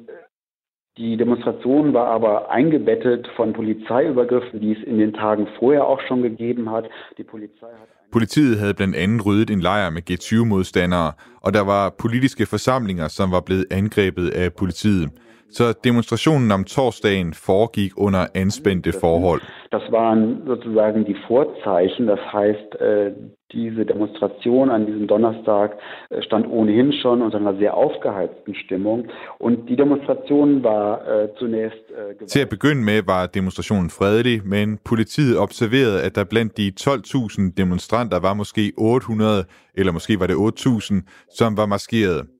die 0.97 1.17
Demonstration 1.17 1.93
war 1.93 2.07
aber 2.07 2.49
eingebettet 2.51 3.27
von 3.35 3.53
Polizeiübergriffen, 3.53 4.61
die 4.61 4.73
es 4.73 4.83
in 4.83 4.97
den 4.97 5.13
Tagen 5.13 5.47
vorher 5.59 5.85
auch 5.85 5.99
schon 6.07 6.21
gegeben 6.21 6.71
hat. 6.71 6.89
Die 7.17 7.23
Polizei 7.23 7.67
hat 7.67 7.89
Politiet 8.11 8.59
havde 8.59 8.73
blandt 8.73 8.95
andet 8.95 9.25
ryddet 9.25 9.49
en 9.49 9.59
lejr 9.59 9.89
med 9.89 10.01
G20-modstandere, 10.09 11.13
og 11.41 11.53
der 11.53 11.61
var 11.61 11.89
politiske 11.89 12.45
forsamlinger, 12.45 13.07
som 13.07 13.31
var 13.31 13.41
blevet 13.41 13.65
angrebet 13.71 14.29
af 14.29 14.53
politiet. 14.53 15.09
Så 15.57 15.73
demonstrationen 15.83 16.51
am 16.51 16.63
torsdagen 16.63 17.33
foregik 17.33 17.91
under 17.97 18.27
anspændte 18.35 18.91
forhold. 19.01 19.41
Das 19.71 19.91
waren 19.91 20.41
sozusagen 20.45 21.05
die 21.05 21.17
Vorzeichen, 21.27 22.07
das 22.07 22.19
heißt, 22.33 22.69
äh, 22.81 23.11
diese 23.51 23.85
Demonstration 23.85 24.69
an 24.69 24.85
diesem 24.85 25.07
Donnerstag 25.07 25.69
äh, 26.09 26.21
stand 26.21 26.45
ohnehin 26.47 26.93
schon 27.01 27.21
unter 27.21 27.37
einer 27.37 27.55
sehr 27.57 27.73
aufgeheizten 27.73 28.55
Stimmung. 28.55 29.07
Und 29.39 29.69
die 29.69 29.75
Demonstration 29.75 30.63
war 30.63 30.87
äh, 31.07 31.29
zunächst... 31.39 31.83
Til 32.27 32.39
at 32.39 32.49
begynde 32.49 32.83
med 32.83 33.01
var 33.05 33.27
demonstrationen 33.27 33.89
fredelig, 33.89 34.45
men 34.45 34.79
politiet 34.83 35.37
observerede, 35.37 36.01
at 36.01 36.15
der 36.15 36.23
blandt 36.23 36.57
de 36.57 36.71
12.000 36.79 37.53
demonstranter 37.57 38.19
var 38.19 38.33
måske 38.33 38.73
800, 38.77 39.45
eller 39.73 39.91
måske 39.91 40.19
var 40.19 40.27
det 40.27 40.35
8.000, 40.35 40.93
som 41.29 41.57
var 41.57 41.65
maskeret. 41.65 42.34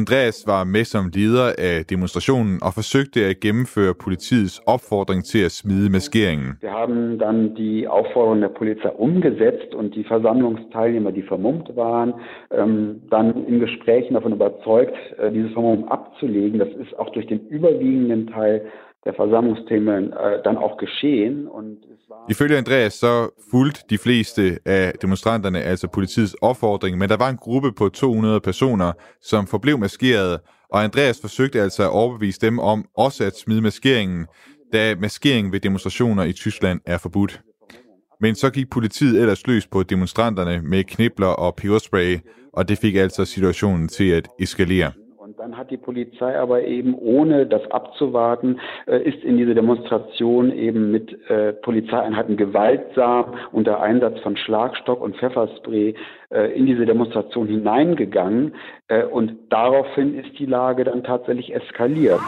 Andreas 0.00 0.44
var 0.46 0.64
med 0.64 0.84
som 0.84 1.04
leder 1.14 1.46
af 1.58 1.84
demonstrationen 1.92 2.56
og 2.66 2.72
forsøgte 2.74 3.20
at 3.30 3.40
gennemføre 3.40 3.94
politiets 4.04 4.62
opfordring 4.66 5.24
til 5.24 5.40
at 5.48 5.52
smide 5.52 5.90
maskeringen. 5.90 6.50
Wir 6.60 6.74
haben 6.80 7.18
dann 7.18 7.54
die 7.62 7.86
Aufforderung 7.88 8.40
der 8.40 8.52
Polizei 8.60 8.90
umgesetzt 9.06 9.70
und 9.78 9.94
die 9.94 10.04
Versammlungsteilnehmer, 10.12 11.10
die 11.18 11.22
vermummt 11.22 11.68
waren, 11.76 12.10
ähm, 12.58 13.02
dann 13.10 13.26
in 13.50 13.60
Gesprächen 13.60 14.14
davon 14.14 14.32
überzeugt, 14.32 14.96
äh, 15.18 15.30
dieses 15.36 15.52
Vermummung 15.52 15.88
abzulegen. 15.88 16.58
Das 16.58 16.72
ist 16.82 16.98
auch 16.98 17.10
durch 17.10 17.26
den 17.26 17.40
überwiegenden 17.56 18.26
Teil 18.26 18.56
der 19.04 19.14
Versammlungsthemen 19.14 20.12
äh, 20.12 20.16
øh, 20.16 20.42
dann 20.44 20.56
auch 20.56 20.76
geschehen. 20.78 21.46
Und 21.46 21.84
es 21.84 22.08
war 22.08 22.26
Ifølge 22.28 22.58
Andreas 22.58 22.94
så 22.94 23.30
fulgte 23.50 23.80
de 23.90 23.98
fleste 23.98 24.58
af 24.64 24.92
demonstranterne 25.02 25.60
altså 25.60 25.88
politiets 25.88 26.34
opfordring, 26.42 26.98
men 26.98 27.08
der 27.08 27.16
var 27.16 27.28
en 27.28 27.36
gruppe 27.36 27.72
på 27.72 27.88
200 27.88 28.40
personer, 28.40 28.92
som 29.20 29.46
forblev 29.46 29.78
maskeret, 29.78 30.40
og 30.70 30.84
Andreas 30.84 31.20
forsøgte 31.20 31.60
altså 31.60 31.82
at 31.82 31.90
overbevise 31.90 32.40
dem 32.40 32.58
om 32.58 32.84
også 32.96 33.24
at 33.24 33.36
smide 33.36 33.60
maskeringen, 33.60 34.26
da 34.72 34.94
maskering 34.94 35.52
ved 35.52 35.60
demonstrationer 35.60 36.24
i 36.24 36.32
Tyskland 36.32 36.80
er 36.86 36.98
forbudt. 36.98 37.40
Men 38.20 38.34
så 38.34 38.50
gik 38.50 38.70
politiet 38.70 39.20
ellers 39.20 39.46
løs 39.46 39.66
på 39.66 39.82
demonstranterne 39.82 40.62
med 40.62 40.84
knibler 40.84 41.26
og 41.26 41.54
peberspray, 41.54 42.18
og 42.52 42.68
det 42.68 42.78
fik 42.78 42.94
altså 42.96 43.24
situationen 43.24 43.88
til 43.88 44.10
at 44.10 44.28
eskalere. 44.40 44.92
Dann 45.36 45.56
hat 45.56 45.72
die 45.72 45.76
Polizei 45.76 46.38
aber 46.38 46.62
eben, 46.62 46.94
ohne 46.94 47.46
das 47.46 47.68
abzuwarten, 47.72 48.60
äh, 48.86 49.02
ist 49.02 49.24
in 49.24 49.36
diese 49.36 49.54
Demonstration 49.54 50.52
eben 50.52 50.92
mit 50.92 51.28
äh, 51.28 51.52
Polizeieinheiten 51.54 52.36
gewaltsam 52.36 53.34
unter 53.50 53.80
Einsatz 53.80 54.20
von 54.20 54.36
Schlagstock 54.36 55.00
und 55.00 55.16
Pfefferspray 55.16 55.94
äh, 56.30 56.52
in 56.56 56.66
diese 56.66 56.86
Demonstration 56.86 57.48
hineingegangen. 57.48 58.54
Und 59.12 59.36
daraufhin 59.48 60.14
ist 60.14 60.38
die 60.38 60.44
Lage 60.44 60.84
dann 60.84 61.02
tatsächlich 61.04 61.54
eskaliert. 61.54 62.20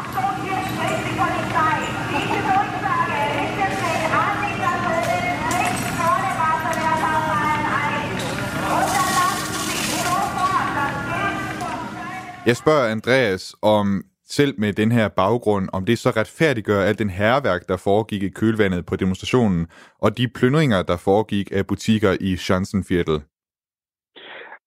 Jeg 12.47 12.57
spørger 12.57 12.90
Andreas 12.90 13.55
om 13.62 14.03
selv 14.24 14.55
med 14.59 14.72
den 14.72 14.92
her 14.92 15.09
baggrund, 15.09 15.68
om 15.72 15.84
det 15.84 15.99
så 15.99 16.11
retfærdiggør 16.11 16.80
alt 16.80 16.99
den 16.99 17.11
herværk, 17.11 17.68
der 17.68 17.76
foregik 17.76 18.22
i 18.22 18.28
kølvandet 18.28 18.86
på 18.86 18.97
demonstrationen, 18.97 19.66
og 19.99 20.18
de 20.18 20.28
plyndringer, 20.28 20.82
der 20.82 20.97
foregik 20.97 21.49
af 21.53 21.66
butikker 21.66 22.12
i 22.20 22.36
Schanzenviertel. 22.36 23.20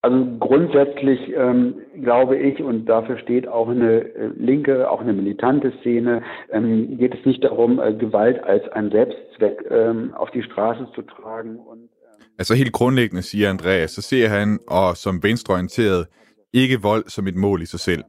Also 0.03 0.19
grundsätzlich 0.47 1.19
ähm, 1.43 1.73
glaube 2.07 2.35
ich, 2.47 2.63
und 2.63 2.85
dafür 2.95 3.17
steht 3.17 3.45
auch 3.47 3.69
eine 3.69 3.93
äh, 4.21 4.31
linke, 4.49 4.89
auch 4.91 5.01
eine 5.01 5.13
militante 5.13 5.73
Szene, 5.81 6.23
ähm, 6.53 6.97
geht 6.97 7.13
es 7.15 7.25
nicht 7.25 7.43
darum, 7.43 7.71
äh, 7.79 7.93
Gewalt 7.93 8.39
als 8.43 8.63
ein 8.77 8.91
Selbstzweck 8.91 9.57
ähm, 9.69 10.13
auf 10.13 10.29
die 10.31 10.43
Straße 10.43 10.87
zu 10.95 11.01
tragen. 11.01 11.57
Und, 11.71 11.79
ähm 11.79 12.25
altså 12.37 12.53
helt 12.53 12.71
grundlæggende, 12.71 13.21
siger 13.21 13.49
Andreas, 13.49 13.91
så 13.91 14.01
ser 14.01 14.29
han, 14.29 14.59
og 14.67 14.97
som 14.97 15.23
venstreorienteret, 15.23 16.07
ikke 16.53 16.81
vold 16.81 17.03
som 17.07 17.27
et 17.27 17.35
mål 17.35 17.61
i 17.61 17.65
sig 17.65 17.79
selv. 17.79 18.03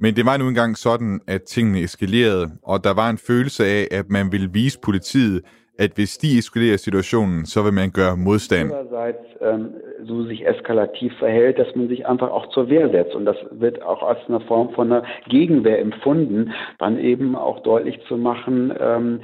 Men 0.00 0.16
det 0.16 0.26
var 0.26 0.36
nu 0.36 0.48
engang 0.48 0.76
sådan, 0.76 1.20
at 1.26 1.42
tingene 1.42 1.80
eskalerede, 1.80 2.50
og 2.62 2.84
der 2.84 2.94
var 2.94 3.10
en 3.10 3.18
følelse 3.18 3.64
af, 3.66 3.88
at 3.90 4.10
man 4.10 4.32
ville 4.32 4.50
vise 4.52 4.78
politiet, 4.80 5.42
at 5.78 5.90
hvis 5.94 6.18
de 6.18 6.38
eskalerer 6.38 6.76
situationen, 6.76 7.46
så 7.46 7.62
vil 7.62 7.72
man 7.72 7.90
gøre 7.90 8.16
modstand. 8.16 8.70
Ähm, 9.50 9.66
so 10.04 10.26
sich 10.28 10.46
eskalativ 10.46 11.10
verhält, 11.18 11.58
dass 11.58 11.74
man 11.74 11.88
sich 11.88 12.06
einfach 12.06 12.30
auch 12.30 12.46
zur 12.54 12.68
Wehr 12.68 12.88
setzt. 12.90 13.14
Und 13.14 13.24
das 13.24 13.36
wird 13.50 13.82
auch 13.82 14.02
als 14.10 14.18
eine 14.28 14.40
Form 14.40 14.68
von 14.74 14.92
einer 14.92 15.04
Gegenwehr 15.28 15.78
empfunden, 15.80 16.52
dann 16.78 16.98
eben 16.98 17.36
auch 17.36 17.62
deutlich 17.62 17.98
zu 18.08 18.16
machen, 18.16 18.72
ähm, 18.80 19.20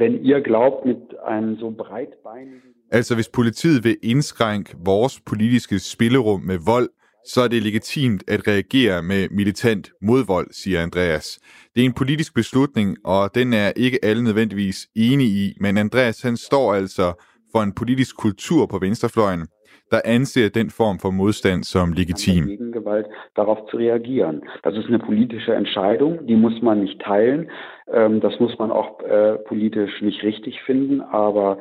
wenn 0.00 0.22
ihr 0.22 0.40
glaubt, 0.40 0.86
mit 0.86 1.18
einem 1.24 1.56
so 1.56 1.70
breitbeinigen... 1.70 2.62
Altså 2.90 3.14
hvis 3.14 3.28
politiet 3.28 3.84
vil 3.84 3.96
indskrænke 4.02 4.76
vores 4.84 5.20
politiske 5.20 5.78
spillerum 5.78 6.40
med 6.40 6.58
vold, 6.66 6.88
så 7.32 7.40
er 7.40 7.48
det 7.48 7.62
legitimt 7.62 8.22
at 8.28 8.48
reagere 8.48 9.02
med 9.02 9.28
militant 9.30 9.92
modvold, 10.02 10.48
siger 10.50 10.82
Andreas. 10.82 11.38
Det 11.74 11.80
er 11.80 11.84
en 11.84 11.92
politisk 11.92 12.34
beslutning, 12.34 12.96
og 13.04 13.34
den 13.34 13.52
er 13.52 13.72
ikke 13.76 13.98
alle 14.02 14.24
nødvendigvis 14.24 14.88
enige 14.96 15.30
i, 15.44 15.56
men 15.60 15.76
Andreas 15.76 16.22
han 16.22 16.36
står 16.36 16.74
altså 16.74 17.12
for 17.52 17.62
en 17.62 17.72
politisk 17.72 18.16
kultur 18.16 18.66
på 18.66 18.78
venstrefløjen, 18.78 19.46
der 19.90 20.00
anser 20.04 20.48
den 20.48 20.70
Form 20.70 20.98
von 21.02 21.14
Modstand 21.16 21.64
som 21.64 21.92
legitim. 21.92 22.44
Gewalt 22.72 23.06
darauf 23.36 23.58
zu 23.70 23.76
reagieren. 23.76 24.36
Das 24.64 24.74
ist 24.76 24.88
eine 24.88 24.98
politische 24.98 25.54
Entscheidung, 25.54 26.26
die 26.28 26.36
muss 26.36 26.62
man 26.62 26.80
nicht 26.80 27.00
teilen. 27.00 27.50
Ähm, 27.94 28.20
das 28.20 28.34
muss 28.40 28.58
man 28.58 28.70
auch 28.70 28.90
äh, 29.00 29.34
politisch 29.48 30.02
nicht 30.02 30.22
richtig 30.22 30.54
finden, 30.66 31.00
aber 31.00 31.58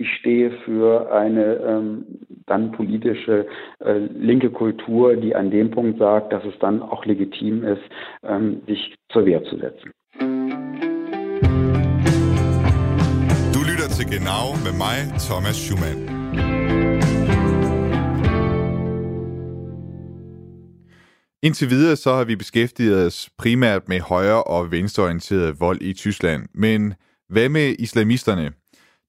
ich 0.00 0.08
stehe 0.20 0.50
für 0.64 1.12
eine 1.12 1.56
ähm, 1.56 2.04
dann 2.46 2.72
politische 2.72 3.46
äh, 3.80 3.98
linke 4.30 4.50
Kultur, 4.50 5.14
die 5.16 5.34
an 5.34 5.50
dem 5.50 5.70
Punkt 5.70 5.98
sagt, 5.98 6.32
dass 6.32 6.42
es 6.44 6.54
dann 6.58 6.80
auch 6.82 7.04
legitim 7.04 7.64
ist, 7.64 7.82
ähm, 8.22 8.62
sich 8.66 8.96
zur 9.12 9.26
Wehr 9.26 9.44
zu 9.44 9.58
setzen. 9.58 9.90
Du 13.52 13.60
lytter 13.70 13.88
til 13.96 14.06
Genau 14.16 14.56
med 14.64 14.74
mig, 14.84 14.98
Thomas 15.28 15.56
Schumann. 15.64 15.98
Indtil 21.42 21.70
videre 21.70 21.96
så 21.96 22.10
har 22.12 22.24
vi 22.24 22.36
beskæftiget 22.36 23.06
os 23.06 23.30
primært 23.38 23.88
med 23.88 24.00
højre- 24.00 24.44
og 24.44 24.70
venstreorienteret 24.70 25.60
vold 25.60 25.82
i 25.82 25.92
Tyskland. 25.92 26.42
Men 26.54 26.94
hvad 27.28 27.48
med 27.48 27.74
islamisterne? 27.78 28.59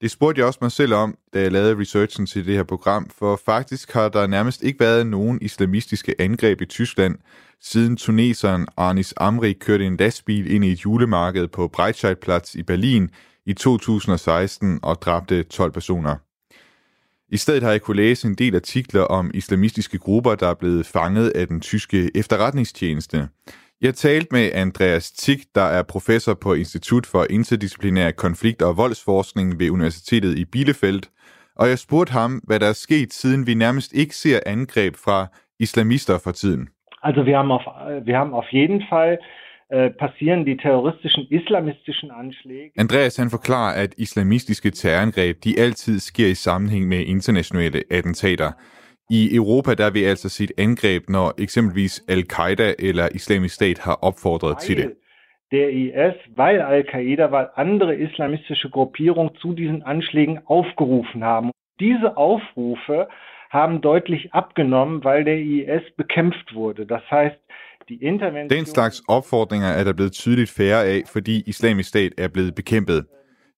Det 0.01 0.11
spurgte 0.11 0.39
jeg 0.39 0.47
også 0.47 0.59
mig 0.61 0.71
selv 0.71 0.93
om, 0.93 1.15
da 1.33 1.41
jeg 1.41 1.51
lavede 1.51 1.79
researchen 1.79 2.25
til 2.25 2.45
det 2.45 2.55
her 2.55 2.63
program, 2.63 3.09
for 3.09 3.41
faktisk 3.45 3.91
har 3.91 4.09
der 4.09 4.27
nærmest 4.27 4.63
ikke 4.63 4.79
været 4.79 5.07
nogen 5.07 5.39
islamistiske 5.41 6.15
angreb 6.19 6.61
i 6.61 6.65
Tyskland, 6.65 7.15
siden 7.61 7.97
tuneseren 7.97 8.67
Arnis 8.77 9.13
Amri 9.17 9.53
kørte 9.53 9.85
en 9.85 9.97
lastbil 9.97 10.51
ind 10.51 10.65
i 10.65 10.71
et 10.71 10.85
julemarked 10.85 11.47
på 11.47 11.67
Breitscheidplatz 11.67 12.55
i 12.55 12.63
Berlin 12.63 13.09
i 13.45 13.53
2016 13.53 14.79
og 14.83 15.01
dræbte 15.01 15.43
12 15.43 15.71
personer. 15.71 16.15
I 17.29 17.37
stedet 17.37 17.63
har 17.63 17.71
jeg 17.71 17.81
kunne 17.81 17.97
læse 17.97 18.27
en 18.27 18.35
del 18.35 18.55
artikler 18.55 19.01
om 19.01 19.31
islamistiske 19.33 19.97
grupper, 19.97 20.35
der 20.35 20.47
er 20.47 20.53
blevet 20.53 20.85
fanget 20.85 21.29
af 21.29 21.47
den 21.47 21.61
tyske 21.61 22.11
efterretningstjeneste. 22.15 23.27
Jeg 23.81 23.95
talte 23.95 24.27
med 24.31 24.51
Andreas 24.53 25.11
Tick, 25.11 25.41
der 25.55 25.67
er 25.77 25.83
professor 25.83 26.33
på 26.33 26.53
Institut 26.53 27.05
for 27.05 27.25
Interdisciplinær 27.29 28.11
Konflikt- 28.11 28.61
og 28.61 28.77
Voldsforskning 28.77 29.59
ved 29.59 29.69
Universitetet 29.69 30.37
i 30.39 30.45
Bielefeld, 30.45 31.01
og 31.55 31.69
jeg 31.69 31.79
spurgte 31.79 32.13
ham, 32.13 32.31
hvad 32.47 32.59
der 32.59 32.67
er 32.67 32.73
sket, 32.73 33.13
siden 33.13 33.47
vi 33.47 33.53
nærmest 33.53 33.93
ikke 33.93 34.15
ser 34.15 34.39
angreb 34.45 34.95
fra 34.95 35.27
islamister 35.59 36.17
for 36.23 36.31
tiden. 36.31 36.69
Also 37.03 37.21
wir 37.25 37.35
haben 37.37 37.51
auf, 37.51 37.65
wir 38.05 38.17
haben 38.17 38.33
auf 38.33 38.49
jeden 38.53 38.81
Fall 38.91 39.17
äh, 39.75 39.89
passieren 40.03 40.45
die 40.45 40.57
terroristischen 40.57 41.23
islamistischen 41.29 42.11
Anschläge. 42.11 42.71
Andreas 42.77 43.17
han 43.17 43.29
forklarer, 43.29 43.73
at 43.83 43.91
islamistiske 43.97 44.71
terrorangreb 44.71 45.35
de 45.43 45.59
altid 45.59 45.99
sker 45.99 46.27
i 46.27 46.35
sammenhæng 46.35 46.87
med 46.87 46.99
internationale 46.99 47.83
attentater. 47.91 48.51
I 49.19 49.37
Europa 49.39 49.73
der 49.73 49.89
vi 49.91 50.03
altså 50.03 50.29
set 50.29 50.51
angreb, 50.57 51.09
når 51.09 51.33
eksempelvis 51.37 52.03
Al-Qaida 52.07 52.73
eller 52.79 53.07
Islamisk 53.15 53.55
Stat 53.55 53.79
har 53.79 53.97
opfordret 54.09 54.55
weil 54.55 54.65
til 54.67 54.77
det. 54.77 54.93
Der 55.51 55.67
IS, 55.67 56.17
weil 56.37 56.61
Al-Qaida, 56.61 57.25
weil 57.31 57.47
andere 57.55 57.93
islamistische 57.99 58.69
Gruppierungen 58.69 59.35
zu 59.41 59.53
diesen 59.53 59.83
Anschlägen 59.83 60.39
aufgerufen 60.45 61.23
haben. 61.23 61.51
Diese 61.79 62.17
Aufrufe 62.17 63.07
haben 63.57 63.81
deutlich 63.81 64.33
abgenommen, 64.33 65.03
weil 65.03 65.23
der 65.25 65.39
IS 65.55 65.85
bekämpft 65.97 66.47
wurde. 66.55 66.85
Das 66.85 67.03
heißt, 67.11 67.39
die 67.89 67.99
Intervention... 68.11 68.57
Den 68.57 68.65
slags 68.65 69.03
opfordringer 69.07 69.71
er 69.79 69.83
der 69.83 69.93
blevet 69.93 70.13
tydeligt 70.13 70.51
færre 70.51 70.85
af, 70.85 71.01
fordi 71.13 71.43
Islamisk 71.47 71.89
Stat 71.89 72.11
er 72.17 72.27
blevet 72.27 72.55
bekæmpet. 72.55 73.05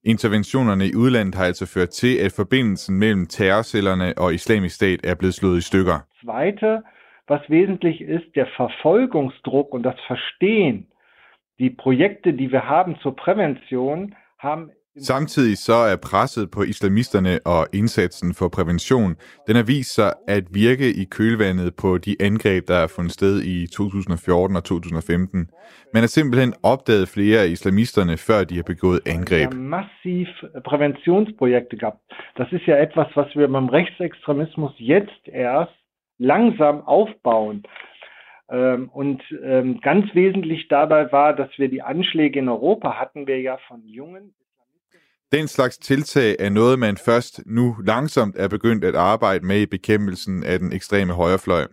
Interventionerne 0.06 0.86
i 0.88 0.96
udlandet 0.96 1.36
har 1.36 1.46
altså 1.46 1.66
ført 1.66 1.90
til, 1.90 2.18
at 2.26 2.32
forbindelsen 2.36 3.00
mellem 3.00 3.26
terrorcellerne 3.28 4.14
og 4.18 4.34
Islamisk 4.34 4.76
Stat 4.76 5.00
er 5.04 5.16
blevet 5.16 5.34
slået 5.34 5.58
i 5.58 5.62
stykker. 5.62 5.98
Zweite, 6.24 6.82
was 7.30 7.42
wesentlich 7.50 8.02
ist, 8.02 8.30
der 8.36 8.46
Verfolgungsdruck 8.58 9.68
und 9.74 9.84
das 9.84 10.00
Verstehen, 10.08 10.88
die 11.60 11.70
Projekte, 11.70 12.34
die 12.34 12.52
wir 12.52 12.64
haben 12.76 12.96
zur 13.02 13.16
Prävention, 13.16 14.16
haben 14.40 14.72
Samtidig 14.98 15.58
så 15.58 15.74
er 15.74 15.98
presset 16.10 16.52
på 16.52 16.62
islamisterne 16.64 17.40
og 17.46 17.68
indsatsen 17.74 18.34
for 18.34 18.48
prævention, 18.48 19.16
den 19.48 19.56
har 19.56 19.64
vist 19.64 19.96
sig 19.96 20.14
at 20.28 20.44
virke 20.54 20.88
i 21.02 21.04
kølvandet 21.16 21.76
på 21.82 21.98
de 21.98 22.16
angreb, 22.20 22.68
der 22.68 22.76
er 22.76 22.88
fundet 22.96 23.14
sted 23.14 23.36
i 23.44 23.68
2014 23.68 24.56
og 24.56 24.64
2015. 24.64 25.50
Man 25.94 26.02
har 26.04 26.08
simpelthen 26.08 26.54
opdaget 26.64 27.08
flere 27.16 27.40
af 27.44 27.48
islamisterne, 27.48 28.18
før 28.18 28.44
de 28.44 28.56
har 28.56 28.68
begået 28.74 29.00
angreb. 29.16 29.52
Der 29.52 29.58
er 29.58 29.62
massiv 29.78 30.26
Präventionsprojekte 30.70 31.78
gab. 31.78 31.96
Das 32.38 32.50
ist 32.52 32.66
ja 32.68 32.76
etwas, 32.88 33.10
was 33.16 33.30
wir 33.36 33.48
beim 33.48 33.70
Rechtsextremismus 33.70 34.74
jetzt 34.80 35.24
erst 35.28 35.78
langsam 36.20 36.76
aufbauen. 36.96 37.66
Ähm, 38.54 38.90
Und 39.00 39.22
ähm, 39.44 39.80
ganz 39.82 40.06
wesentlich 40.14 40.68
dabei 40.68 41.12
war, 41.12 41.36
dass 41.36 41.50
wir 41.58 41.70
die 41.70 41.82
Anschläge 41.82 42.40
in 42.40 42.50
Europa 42.50 43.00
hatten 43.00 43.26
wir 43.28 43.42
ja 43.42 43.58
von 43.68 43.82
jungen 43.86 44.34
den 45.34 45.48
slags 45.48 45.78
tiltag 45.78 46.36
er 46.40 46.50
noget, 46.50 46.80
man 46.80 46.98
først 46.98 47.42
nu 47.46 47.76
langsomt 47.86 48.36
er 48.38 48.48
begyndt 48.48 48.86
at 48.86 48.96
arbejde 48.96 49.46
med 49.46 49.62
i 49.62 49.66
bekæmpelsen 49.66 50.44
af 50.44 50.60
den 50.60 50.74
ekstreme 50.74 51.14
højrefløj. 51.14 51.68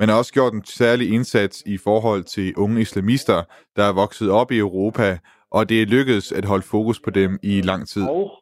Man 0.00 0.08
har 0.08 0.16
også 0.16 0.32
gjort 0.32 0.52
en 0.52 0.64
særlig 0.64 1.12
indsats 1.12 1.62
i 1.66 1.76
forhold 1.76 2.24
til 2.24 2.54
unge 2.56 2.80
islamister, 2.80 3.42
der 3.76 3.84
er 3.84 3.92
vokset 3.92 4.30
op 4.30 4.52
i 4.52 4.58
Europa, 4.58 5.18
og 5.50 5.68
det 5.68 5.82
er 5.82 5.86
lykkedes 5.86 6.32
at 6.32 6.44
holde 6.44 6.62
fokus 6.62 7.00
på 7.00 7.10
dem 7.10 7.38
i 7.42 7.60
lang 7.60 7.88
tid. 7.88 8.02
Og 8.02 8.41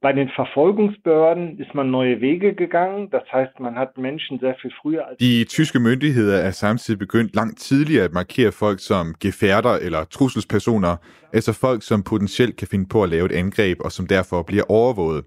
bei 0.00 0.12
den 0.12 0.28
Verfolgungsbehörden 0.28 1.58
ist 1.58 1.74
man 1.74 1.90
neue 1.90 2.20
Wege 2.20 2.54
gegangen. 2.54 3.10
Das 3.10 3.22
heißt, 3.32 3.60
man 3.60 3.74
hat 3.74 3.98
Menschen 3.98 4.38
sehr 4.38 4.54
viel 4.54 4.72
früher 4.80 5.06
als 5.06 5.18
De 5.18 5.44
tyske 5.44 5.78
myndigheder 5.78 6.38
er 6.40 6.50
samtidig 6.50 6.98
begyndt 6.98 7.34
langt 7.34 7.58
tidligere 7.58 8.04
at 8.04 8.12
markere 8.12 8.52
folk 8.52 8.80
som 8.80 9.14
gefærder 9.20 9.74
eller 9.76 10.04
trusselspersoner, 10.04 10.96
altså 11.32 11.52
folk, 11.52 11.82
som 11.82 12.02
potentielt 12.02 12.56
kan 12.56 12.68
finde 12.68 12.86
på 12.88 13.02
at 13.02 13.08
lave 13.08 13.26
et 13.26 13.32
angreb, 13.32 13.80
og 13.80 13.92
som 13.92 14.06
derfor 14.06 14.42
bliver 14.42 14.70
overvåget. 14.70 15.24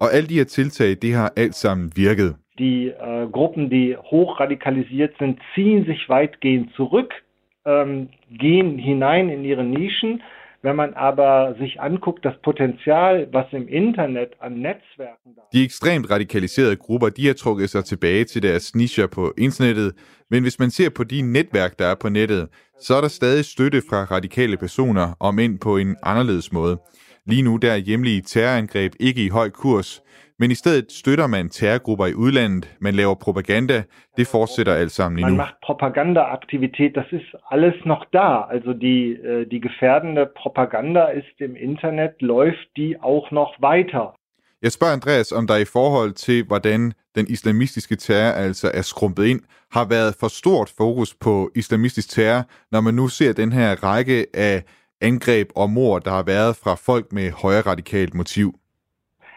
Og 0.00 0.12
alle 0.14 0.28
de 0.28 0.34
her 0.34 0.44
tiltag, 0.44 0.96
det 1.02 1.14
har 1.14 1.32
alt 1.36 1.54
sammen 1.54 1.92
virket. 1.96 2.34
die 2.58 2.88
äh, 2.88 3.26
Gruppen, 3.30 3.70
die 3.70 3.96
hochradikalisiert 3.96 5.16
sind, 5.18 5.40
ziehen 5.54 5.84
sich 5.86 6.08
weitgehend 6.08 6.72
zurück, 6.74 7.12
ähm, 7.64 8.08
gehen 8.30 8.78
hinein 8.78 9.28
in 9.28 9.44
ihre 9.44 9.64
Nischen. 9.64 10.22
Wenn 10.64 10.76
man 10.76 10.94
aber 10.94 11.54
sich 11.58 11.80
anguckt, 11.80 12.24
das 12.24 12.34
Potenzial, 12.44 13.28
was 13.32 13.46
im 13.52 13.66
Internet 13.68 14.30
an 14.40 14.52
Netzwerken 14.52 15.34
da 15.36 15.42
De 15.52 15.64
ekstremt 15.64 16.10
radikaliserede 16.10 16.76
grupper, 16.76 17.08
de 17.08 17.26
har 17.26 17.34
trukket 17.34 17.70
sig 17.70 17.84
tilbage 17.84 18.24
til 18.24 18.42
deres 18.42 18.74
nischer 18.74 19.06
på 19.06 19.34
internettet, 19.38 19.92
men 20.30 20.42
hvis 20.42 20.58
man 20.58 20.70
ser 20.70 20.90
på 20.90 21.04
de 21.04 21.22
netværk, 21.22 21.78
der 21.78 21.86
er 21.86 21.94
på 21.94 22.08
nettet, 22.08 22.48
så 22.80 22.94
er 22.94 23.00
der 23.00 23.08
stadig 23.08 23.44
støtte 23.44 23.82
fra 23.90 24.04
radikale 24.04 24.56
personer, 24.56 25.16
om 25.20 25.38
ind 25.38 25.58
på 25.58 25.76
en 25.76 25.96
anderledes 26.02 26.52
måde. 26.52 26.78
Lige 27.26 27.42
nu 27.42 27.56
der 27.56 27.72
er 27.72 27.76
hjemlige 27.76 28.22
terrorangreb 28.22 28.92
ikke 29.00 29.24
i 29.24 29.28
høj 29.28 29.50
kurs, 29.50 30.02
men 30.42 30.50
i 30.50 30.54
stedet 30.54 30.92
støtter 30.92 31.26
man 31.26 31.48
terrorgrupper 31.48 32.06
i 32.06 32.14
udlandet, 32.14 32.64
man 32.80 32.94
laver 32.94 33.14
propaganda, 33.14 33.82
det 34.16 34.26
fortsætter 34.26 34.74
alt 34.74 34.92
sammen 34.92 35.20
Man 35.20 35.24
endnu. 35.24 35.42
macht 35.44 35.56
Propagandaaktivität, 35.68 36.92
das 37.00 37.08
ist 37.18 37.30
alles 37.54 37.76
noch 37.92 38.04
da. 38.18 38.30
Also 38.54 38.70
die, 38.86 39.02
äh, 39.30 39.46
die 39.52 39.60
gefährdende 39.68 40.24
Propaganda 40.42 41.04
ist 41.20 41.36
im 41.46 41.54
Internet, 41.70 42.12
läuft 42.20 42.68
die 42.76 42.90
auch 43.10 43.26
noch 43.38 43.52
weiter. 43.70 44.04
Jeg 44.62 44.72
spørger 44.72 44.92
Andreas, 44.92 45.32
om 45.32 45.46
der 45.46 45.56
i 45.56 45.64
forhold 45.64 46.12
til, 46.12 46.44
hvordan 46.46 46.92
den 47.14 47.26
islamistiske 47.28 47.96
terror 47.96 48.32
altså 48.32 48.70
er 48.74 48.82
skrumpet 48.82 49.24
ind, 49.24 49.40
har 49.72 49.84
været 49.84 50.14
for 50.20 50.28
stort 50.28 50.72
fokus 50.76 51.14
på 51.14 51.50
islamistisk 51.54 52.08
terror, 52.10 52.42
når 52.72 52.80
man 52.80 52.94
nu 52.94 53.08
ser 53.08 53.32
den 53.32 53.52
her 53.52 53.84
række 53.84 54.26
af 54.34 54.62
angreb 55.00 55.48
og 55.56 55.70
mord, 55.70 56.04
der 56.04 56.10
har 56.10 56.22
været 56.22 56.56
fra 56.56 56.74
folk 56.74 57.12
med 57.12 57.30
højre 57.30 57.60
radikalt 57.60 58.14
motiv. 58.14 58.54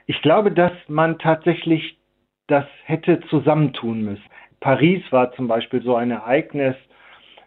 Ich 0.07 0.21
glaube, 0.21 0.51
dass 0.51 0.71
man 0.87 1.17
tatsächlich 1.19 1.97
das 2.47 2.65
hätte 2.83 3.21
zusammentun 3.29 4.03
müssen. 4.03 4.23
Paris 4.59 5.01
war 5.11 5.33
zum 5.33 5.47
Beispiel 5.47 5.81
so 5.81 5.95
ein 5.95 6.11
Ereignis, 6.11 6.75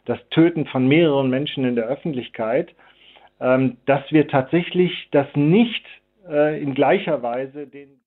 das 0.05 0.19
Töten 0.31 0.67
von 0.67 0.89
mehreren 0.89 1.31
Menschen 1.31 1.65
in 1.65 1.77
der 1.77 1.87
Öffentlichkeit, 1.87 2.75
ähm, 3.41 3.77
dass 3.87 4.03
wir 4.11 4.27
tatsächlich 4.27 5.09
das 5.13 5.27
nicht 5.35 5.85
äh, 6.29 6.61
in 6.61 6.75
gleicher 6.75 7.23
Weise 7.23 7.67
den 7.67 8.01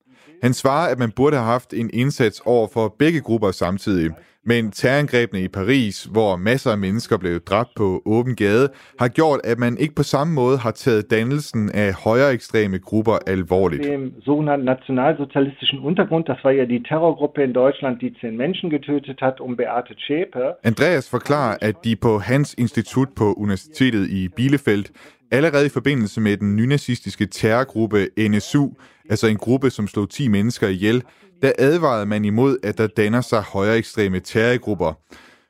Han 0.43 0.53
svarer, 0.53 0.91
at 0.91 0.99
man 0.99 1.11
burde 1.11 1.37
have 1.37 1.47
haft 1.47 1.73
en 1.73 1.89
indsats 1.89 2.45
over 2.45 2.67
for 2.67 2.89
begge 2.89 3.21
grupper 3.21 3.53
samtidig. 3.53 4.13
Men 4.45 4.71
terrorangrebene 4.71 5.41
i 5.43 5.47
Paris, 5.47 6.03
hvor 6.03 6.35
masser 6.35 6.71
af 6.71 6.77
mennesker 6.77 7.17
blev 7.17 7.39
dræbt 7.39 7.69
på 7.75 8.01
åben 8.05 8.35
gade, 8.35 8.69
har 8.99 9.07
gjort, 9.07 9.39
at 9.43 9.59
man 9.59 9.77
ikke 9.77 9.95
på 9.95 10.03
samme 10.03 10.33
måde 10.33 10.57
har 10.57 10.71
taget 10.71 11.11
dannelsen 11.11 11.71
af 11.73 11.93
højere 11.93 12.33
ekstreme 12.33 12.79
grupper 12.79 13.17
alvorligt. 13.27 13.83
dem 13.83 14.21
sogenannten 14.25 14.65
nationalsozialistischen 14.65 15.79
Untergrund, 15.79 16.25
das 16.25 16.37
war 16.43 16.51
ja 16.51 16.65
die 16.65 16.83
Terrorgruppe 16.83 17.43
in 17.43 17.53
Deutschland, 17.53 17.99
die 17.99 18.13
zehn 18.21 18.37
Menschen 18.37 18.69
getötet 18.69 19.21
hat, 19.21 19.39
um 19.39 19.55
Beate 19.57 19.93
Zschäpe. 19.95 20.43
Andreas 20.63 21.09
forklarer, 21.09 21.57
at 21.61 21.75
de 21.85 21.95
på 21.95 22.17
hans 22.17 22.55
institut 22.57 23.09
på 23.15 23.33
Universitetet 23.33 24.07
i 24.09 24.27
Bielefeld 24.37 24.85
allerede 25.31 25.65
i 25.65 25.69
forbindelse 25.69 26.21
med 26.21 26.37
den 26.37 26.55
nynazistiske 26.55 27.25
terrorgruppe 27.25 28.07
NSU, 28.17 28.69
altså 29.09 29.27
en 29.27 29.37
gruppe, 29.37 29.69
som 29.69 29.87
slog 29.87 30.09
10 30.09 30.27
mennesker 30.27 30.67
ihjel, 30.67 31.03
der 31.41 31.51
advarede 31.59 32.05
man 32.05 32.25
imod, 32.25 32.57
at 32.63 32.77
der 32.77 32.87
danner 32.87 33.21
sig 33.21 33.41
højere 33.41 33.77
ekstreme 33.77 34.19
terrorgrupper. 34.19 34.93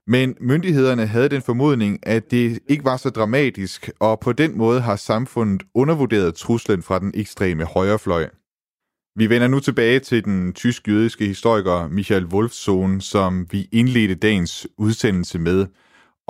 Men 0.08 0.36
myndighederne 0.42 1.08
havde 1.08 1.30
den 1.30 1.42
formodning, 1.42 2.00
at 2.04 2.32
det 2.32 2.60
ikke 2.68 2.86
var 2.86 2.98
så 2.98 3.10
dramatisk, 3.10 3.90
og 4.00 4.20
på 4.20 4.34
den 4.34 4.58
måde 4.58 4.82
har 4.82 4.96
samfundet 4.96 5.64
undervurderet 5.76 6.36
truslen 6.36 6.84
fra 6.84 7.00
den 7.00 7.12
ekstreme 7.16 7.66
højrefløj. 7.66 8.30
Vi 9.16 9.30
vender 9.30 9.48
nu 9.48 9.60
tilbage 9.60 10.00
til 10.00 10.26
den 10.26 10.54
tysk-jødiske 10.54 11.26
historiker 11.26 11.88
Michael 11.88 12.26
Wolfsohn, 12.26 13.02
som 13.02 13.48
vi 13.52 13.70
indledte 13.72 14.16
dagens 14.16 14.68
udsendelse 14.78 15.40
med, 15.40 15.66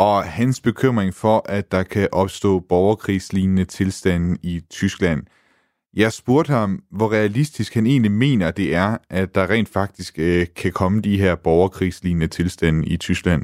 og 0.05 0.23
hans 0.23 0.61
bekymring 0.61 1.13
for, 1.13 1.37
at 1.57 1.71
der 1.71 1.83
kan 1.83 2.07
opstå 2.11 2.59
borgerkrigslignende 2.59 3.65
tilstande 3.65 4.37
i 4.43 4.55
Tyskland. 4.69 5.21
Jeg 5.93 6.11
spurgte 6.11 6.51
ham, 6.53 6.71
hvor 6.97 7.09
realistisk 7.19 7.75
han 7.75 7.85
egentlig 7.85 8.11
mener 8.11 8.51
det 8.51 8.75
er, 8.75 8.91
at 9.09 9.35
der 9.35 9.49
rent 9.53 9.69
faktisk 9.79 10.19
øh, 10.19 10.45
kan 10.61 10.71
komme 10.71 11.01
de 11.01 11.17
her 11.23 11.35
borgerkrigslignende 11.35 12.27
tilstande 12.27 12.79
i 12.93 12.97
Tyskland. 12.97 13.43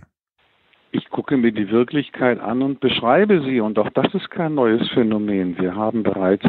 Ich 0.94 1.08
gucke 1.18 1.38
mir 1.38 1.52
die 1.52 1.70
Wirklichkeit 1.80 2.40
an 2.40 2.62
und 2.62 2.80
beschreibe 2.80 3.36
sie. 3.46 3.60
Und 3.60 3.78
auch 3.78 3.92
das 4.00 4.10
ist 4.14 4.30
kein 4.30 4.56
neues 4.56 4.90
Phänomen. 4.96 5.58
Wir 5.60 5.74
haben 5.76 6.04
bereits 6.04 6.46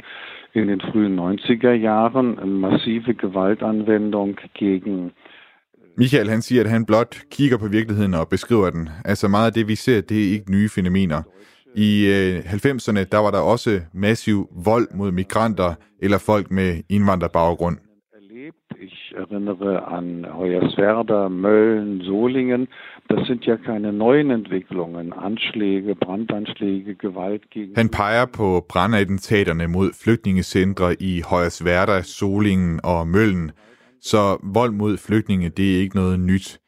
in 0.52 0.68
den 0.68 0.80
frühen 0.80 1.18
90er 1.20 1.72
Jahren 1.72 2.28
massive 2.61 3.14
Gewaltanwendung 3.14 4.36
gegen 4.54 5.12
Michael 5.99 6.28
han 6.28 6.42
siger, 6.42 6.64
at 6.64 6.70
han 6.70 6.84
blot 6.86 7.16
kigger 7.30 7.59
på 7.59 7.68
virkeligheden 7.68 8.14
og 8.14 8.28
beskriver 8.28 8.70
den. 8.70 8.88
Altså 9.05 9.28
meget 9.28 9.46
af 9.46 9.53
det, 9.53 9.68
vi 9.68 9.74
ser, 9.74 10.01
det 10.01 10.18
er 10.26 10.32
ikke 10.32 10.51
nye 10.51 10.68
fænomener. 10.68 11.22
I 11.74 12.07
øh, 12.07 12.38
90'erne, 12.38 13.05
der 13.12 13.18
var 13.18 13.30
der 13.30 13.38
også 13.38 13.80
massiv 13.94 14.49
vold 14.64 14.88
mod 14.94 15.11
migranter 15.12 15.74
eller 16.03 16.18
folk 16.18 16.51
med 16.51 16.82
indvandrerbaggrund. 16.88 17.78
Ich 18.80 19.12
erinnere 19.16 19.72
an 19.99 20.24
Hoyerswerda, 20.38 21.28
Mölln, 21.28 22.01
Solingen. 22.03 22.68
Das 23.09 23.26
sind 23.26 23.44
ja 23.44 23.57
keine 23.57 23.92
neuen 23.92 24.30
Entwicklungen. 24.30 25.12
Anschläge, 25.12 25.94
Brandanschläge, 25.94 26.94
Gewalt 26.94 27.51
gegen... 27.51 27.72
Han 27.76 27.88
peger 27.88 28.26
på 28.26 28.64
brandattentaterne 28.68 29.66
mod 29.68 29.90
flygtningecentre 30.05 31.03
i 31.03 31.22
Hoyerswerda, 31.30 32.03
Solingen 32.03 32.80
og 32.84 33.09
Møllen. 33.09 33.51
Så 34.01 34.38
vold 34.42 34.72
mod 34.72 34.96
flygtninge, 34.96 35.49
det 35.49 35.76
er 35.76 35.80
ikke 35.80 35.96
noget 35.96 36.20
nyt. 36.20 36.59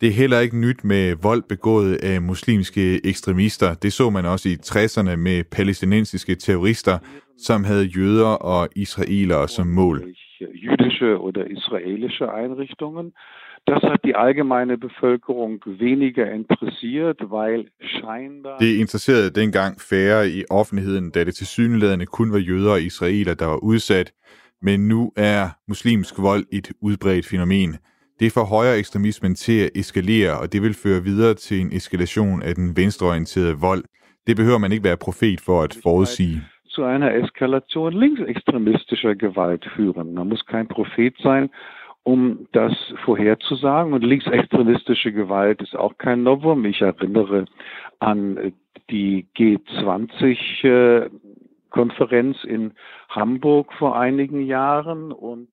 Det 0.00 0.08
er 0.08 0.12
heller 0.12 0.40
ikke 0.40 0.58
nyt 0.58 0.84
med 0.84 1.16
vold 1.22 1.42
begået 1.48 1.94
af 1.94 2.22
muslimske 2.22 3.06
ekstremister. 3.06 3.74
Det 3.74 3.92
så 3.92 4.10
man 4.10 4.24
også 4.24 4.48
i 4.48 4.56
60'erne 4.66 5.16
med 5.16 5.44
palæstinensiske 5.44 6.34
terrorister, 6.34 6.98
som 7.38 7.64
havde 7.64 7.84
jøder 7.84 8.26
og 8.26 8.68
israelere 8.76 9.48
som 9.48 9.66
mål. 9.66 10.02
Jüdische 10.40 11.16
oder 11.26 11.44
israelische 11.44 12.24
Einrichtungen. 12.40 13.12
Das 13.66 13.82
hat 13.82 14.00
die 14.04 14.16
allgemeine 14.16 14.76
Bevölkerung 14.76 15.60
weniger 15.66 16.26
interessiert, 16.40 17.16
weil 17.22 17.68
scheinbar... 17.80 18.58
Det 18.58 18.76
interesserede 18.76 19.30
dengang 19.30 19.80
færre 19.80 20.28
i 20.28 20.44
offentligheden, 20.50 21.10
da 21.10 21.24
det 21.24 21.34
til 21.34 21.46
syneladende 21.46 22.06
kun 22.06 22.32
var 22.32 22.38
jøder 22.38 22.72
og 22.72 22.82
israeler, 22.82 23.34
der 23.34 23.46
var 23.46 23.56
udsat. 23.56 24.12
Men 24.62 24.88
nu 24.88 25.12
er 25.16 25.48
muslimsk 25.68 26.14
vold 26.18 26.44
et 26.52 26.72
udbredt 26.80 27.26
fænomen. 27.26 27.76
Det 28.20 28.32
får 28.32 28.44
højere 28.44 28.78
ekstremismen 28.78 29.34
til 29.34 29.58
at 29.64 29.70
eskalere, 29.74 30.40
og 30.40 30.52
det 30.52 30.62
vil 30.62 30.74
føre 30.74 31.02
videre 31.02 31.34
til 31.34 31.60
en 31.60 31.72
eskalation 31.72 32.42
af 32.42 32.54
den 32.54 32.76
venstreorienterede 32.76 33.56
vold. 33.60 33.84
Det 34.26 34.36
behøver 34.36 34.58
man 34.58 34.72
ikke 34.72 34.84
være 34.84 34.96
profet 34.96 35.40
for 35.40 35.62
at 35.62 35.78
forudsige. 35.82 36.42
Zu 36.74 36.84
einer 36.84 37.10
Eskalation 37.24 37.92
linksextremistischer 37.92 39.14
Gewalt 39.14 39.64
führen. 39.76 40.14
Man 40.14 40.28
muss 40.28 40.42
kein 40.42 40.66
Prophet 40.68 41.14
sein, 41.18 41.50
um 42.04 42.46
das 42.54 42.94
vorherzusagen. 43.04 43.92
Und 43.92 44.04
linksextremistische 44.04 45.12
Gewalt 45.12 45.60
ist 45.62 45.76
auch 45.76 45.94
kein 45.98 46.22
Novum. 46.22 46.64
Ich 46.64 46.80
erinnere 46.80 47.44
an 48.00 48.38
die 48.90 49.26
G20 49.36 51.10
Konferenz 51.72 52.44
in 52.44 52.72
Hamburg 53.08 53.66
vor 53.78 53.96
einigen 53.96 54.46
Jahren 54.46 55.12
und 55.12 55.48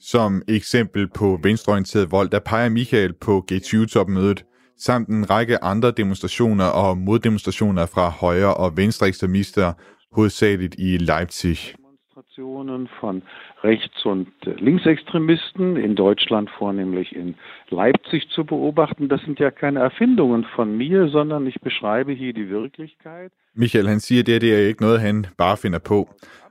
Som 0.00 0.42
eksempel 0.48 1.08
på 1.08 1.38
venstreorienteret 1.42 2.10
vold, 2.10 2.30
der 2.30 2.40
peger 2.40 2.68
Michael 2.68 3.12
på 3.12 3.44
G20-topmødet, 3.52 4.44
samt 4.76 5.08
en 5.08 5.30
række 5.30 5.64
andre 5.64 5.90
demonstrationer 5.90 6.64
og 6.64 6.98
moddemonstrationer 6.98 7.86
fra 7.86 8.08
højre- 8.08 8.56
og 8.56 8.76
venstre 8.76 9.06
ekstremister, 9.06 9.72
hovedsageligt 10.16 10.74
i 10.78 10.96
Leipzig. 10.96 11.58
Demonstrationen 11.76 12.88
von 13.00 13.22
Rechts- 13.64 14.06
und 14.06 14.26
Linksextremisten 14.42 15.76
in 15.76 15.94
Deutschland, 15.94 16.50
vornehmlich 16.58 17.16
in 17.16 17.34
Leipzig, 17.70 18.28
zu 18.28 18.44
beobachten. 18.44 19.08
Das 19.08 19.20
sind 19.20 19.38
ja 19.38 19.50
keine 19.50 19.80
Erfindungen 19.80 20.44
von 20.56 20.76
mir, 20.76 21.08
sondern 21.08 21.46
ich 21.46 21.60
beschreibe 21.60 22.12
hier 22.12 22.32
die 22.32 22.48
Wirklichkeit. 22.50 23.32
Michael 23.56 23.88
han 23.88 24.00
siger, 24.00 24.20
at 24.22 24.26
det, 24.26 24.40
det 24.40 24.54
er 24.54 24.68
ikke 24.68 24.82
noget, 24.82 25.00
han 25.00 25.26
bare 25.38 25.56
finder 25.56 25.78
på. 25.78 26.08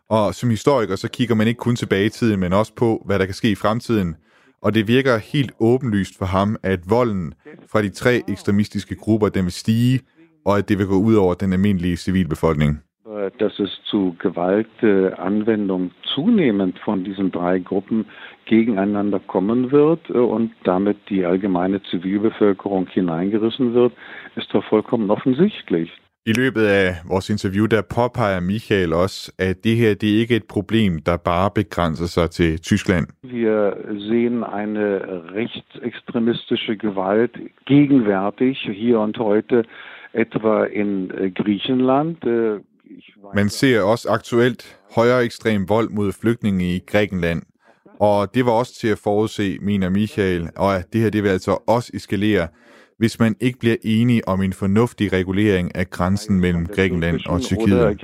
Og 0.10 0.36
som 0.36 0.50
historiker, 0.50 0.96
så 0.96 1.10
kigger 1.10 1.36
man 1.36 1.48
ikke 1.48 1.58
kun 1.58 1.76
tilbage 1.76 2.06
i 2.06 2.10
tiden, 2.10 2.40
men 2.40 2.54
også 2.54 2.74
på, 2.76 3.04
hvad 3.06 3.20
der 3.20 3.26
kan 3.26 3.34
ske 3.34 3.52
i 3.52 3.56
fremtiden. 3.56 4.16
Og 4.62 4.74
det 4.74 4.88
virker 4.88 5.18
helt 5.18 5.52
åbenlyst 5.60 6.18
for 6.18 6.26
ham, 6.26 6.56
at 6.64 6.80
volden 6.90 7.34
fra 7.72 7.82
de 7.82 7.90
tre 7.90 8.22
ekstremistiske 8.28 8.96
grupper, 8.96 9.30
den 9.30 9.44
vil 9.44 9.52
stige, 9.52 10.00
og 10.46 10.58
at 10.58 10.70
det 10.70 10.78
vil 10.78 10.88
gå 10.88 10.96
ud 10.96 11.16
over 11.16 11.34
den 11.34 11.54
almindelige 11.54 11.98
civilbefolkning. 11.98 12.84
Øh, 13.08 13.32
Dass 13.40 13.60
es 13.60 13.82
zu 13.86 14.16
Gewaltanwendung 14.20 15.84
øh, 15.84 15.92
zunehmend 16.04 16.74
von 16.86 17.04
diesen 17.04 17.32
drei 17.32 17.60
Gruppen 17.60 18.06
gegeneinander 18.46 19.20
kommen 19.28 19.72
wird 19.72 20.10
äh, 20.10 20.14
und 20.36 20.52
damit 20.66 20.98
die 21.10 21.26
allgemeine 21.26 21.82
Zivilbevölkerung 21.84 22.88
hineingerissen 22.88 23.74
wird, 23.74 23.94
ist 24.36 24.54
doch 24.54 24.64
vollkommen 24.70 25.10
offensichtlich. 25.12 25.90
I 26.26 26.34
løbet 26.34 26.66
af 26.66 26.96
vores 27.06 27.30
interview, 27.30 27.66
der 27.66 27.82
påpeger 27.82 28.40
Michael 28.40 28.94
også, 28.94 29.32
at 29.38 29.64
det 29.64 29.78
her 29.78 29.94
det 29.94 30.16
er 30.16 30.20
ikke 30.20 30.36
et 30.36 30.44
problem, 30.50 31.00
der 31.00 31.18
bare 31.18 31.50
begrænser 31.56 32.06
sig 32.06 32.30
til 32.30 32.60
Tyskland. 32.60 33.08
Wir 33.24 33.74
sehen 34.10 34.44
eine 34.62 34.88
rechtsextremistische 35.40 36.76
Gewalt 36.78 37.36
gegenwärtig 37.66 38.58
hier 38.82 38.98
und 39.00 39.18
heute 39.18 39.64
etwa 40.14 40.66
in 40.66 41.12
Griechenland. 41.36 42.16
Man 43.36 43.50
ser 43.50 43.82
også 43.82 44.10
aktuelt 44.10 44.78
højere 44.96 45.24
ekstrem 45.24 45.70
vold 45.70 45.90
mod 45.90 46.12
flygtninge 46.22 46.76
i 46.76 46.80
Grækenland. 46.88 47.42
Og 48.00 48.36
det 48.36 48.46
var 48.46 48.52
også 48.52 48.74
til 48.82 48.88
at 48.88 48.98
forudse, 49.04 49.58
mener 49.62 49.90
Michael, 49.90 50.50
og 50.58 50.76
at 50.76 50.94
det 50.94 51.02
her 51.02 51.10
det 51.10 51.24
vil 51.24 51.30
altså 51.30 51.58
også 51.68 51.92
eskalere, 51.94 52.48
hvis 53.02 53.20
man 53.20 53.36
ikke 53.40 53.60
bliver 53.60 53.76
enige 53.84 54.28
om 54.28 54.42
en 54.42 54.54
fornuftig 54.54 55.14
regulering 55.14 55.76
af 55.76 55.90
grænsen 55.90 56.40
mellem 56.40 56.66
Grækenland 56.66 57.20
og 57.30 57.42
Tyrkiet. 57.42 58.00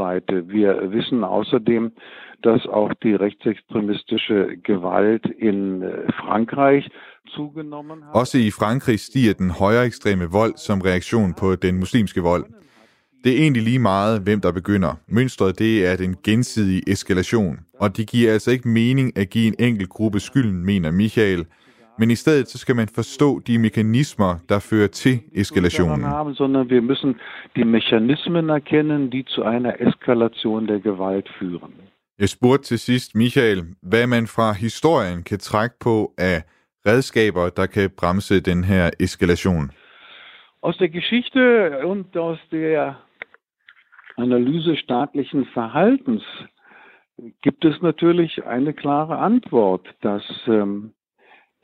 Seite. 0.00 0.34
Wir 0.56 0.70
wissen 0.96 1.24
außerdem, 1.24 1.84
dass 2.44 2.62
auch 2.78 2.92
die 3.04 3.16
rechtsextremistische 3.24 4.38
Gewalt 4.68 5.26
in 5.48 5.60
Frankreich 6.20 6.84
zugenommen 7.36 7.98
hat. 8.04 8.14
Også 8.14 8.38
i 8.38 8.50
Frankrig 8.50 9.00
stiger 9.00 9.34
den 9.34 9.50
højere 9.50 9.86
ekstreme 9.86 10.24
vold 10.38 10.54
som 10.66 10.80
reaktion 10.80 11.34
på 11.40 11.54
den 11.54 11.74
muslimske 11.78 12.20
vold. 12.20 12.44
Det 13.24 13.32
er 13.32 13.38
egentlig 13.42 13.62
lige 13.62 13.78
meget, 13.78 14.20
hvem 14.20 14.40
der 14.40 14.52
begynder. 14.52 14.92
Mønstret 15.08 15.58
det 15.58 15.86
er 15.86 15.96
den 15.96 16.16
gensidige 16.24 16.82
eskalation, 16.92 17.58
og 17.80 17.96
det 17.96 18.08
giver 18.08 18.32
altså 18.32 18.50
ikke 18.50 18.68
mening 18.68 19.18
at 19.18 19.30
give 19.30 19.46
en 19.46 19.54
enkelt 19.58 19.88
gruppe 19.88 20.20
skylden, 20.20 20.64
mener 20.64 20.90
Michael, 20.90 21.44
men 21.98 22.10
i 22.10 22.14
stedet 22.14 22.48
så 22.48 22.58
skal 22.58 22.76
man 22.76 22.88
forstå 22.88 23.40
de 23.46 23.58
mekanismer, 23.58 24.38
der 24.48 24.58
fører 24.58 24.86
til 24.86 25.20
eskalationen. 25.34 26.04
Haben, 26.04 26.34
sondern 26.34 26.70
wir 26.70 26.82
müssen 26.82 27.14
die 27.56 27.64
Mechanismen 27.64 28.48
erkennen, 28.48 29.10
die 29.10 29.24
zu 29.24 29.42
einer 29.42 29.80
Eskalation 29.80 30.66
der 30.66 30.80
Gewalt 30.80 31.28
führen. 31.38 31.72
Jeg 32.18 32.28
spurgte 32.28 32.64
til 32.64 32.78
sidst 32.78 33.14
Michael, 33.14 33.64
hvad 33.82 34.06
man 34.06 34.26
fra 34.26 34.52
historien 34.52 35.22
kan 35.22 35.38
trække 35.38 35.76
på 35.80 36.14
af 36.18 36.42
redskaber, 36.86 37.48
der 37.48 37.66
kan 37.66 37.90
bremse 37.96 38.40
den 38.40 38.64
her 38.64 38.90
eskalation. 39.00 39.70
Aus 40.62 40.76
der 40.76 40.88
Geschichte 40.88 41.70
und 41.84 42.16
aus 42.16 42.38
der 42.50 42.94
Analyse 44.16 44.76
staatlichen 44.76 45.46
Verhaltens 45.54 46.24
gibt 47.42 47.64
es 47.64 47.82
natürlich 47.82 48.44
eine 48.46 48.72
klare 48.72 49.18
Antwort, 49.18 49.94
dass 50.02 50.24
ähm, 50.48 50.92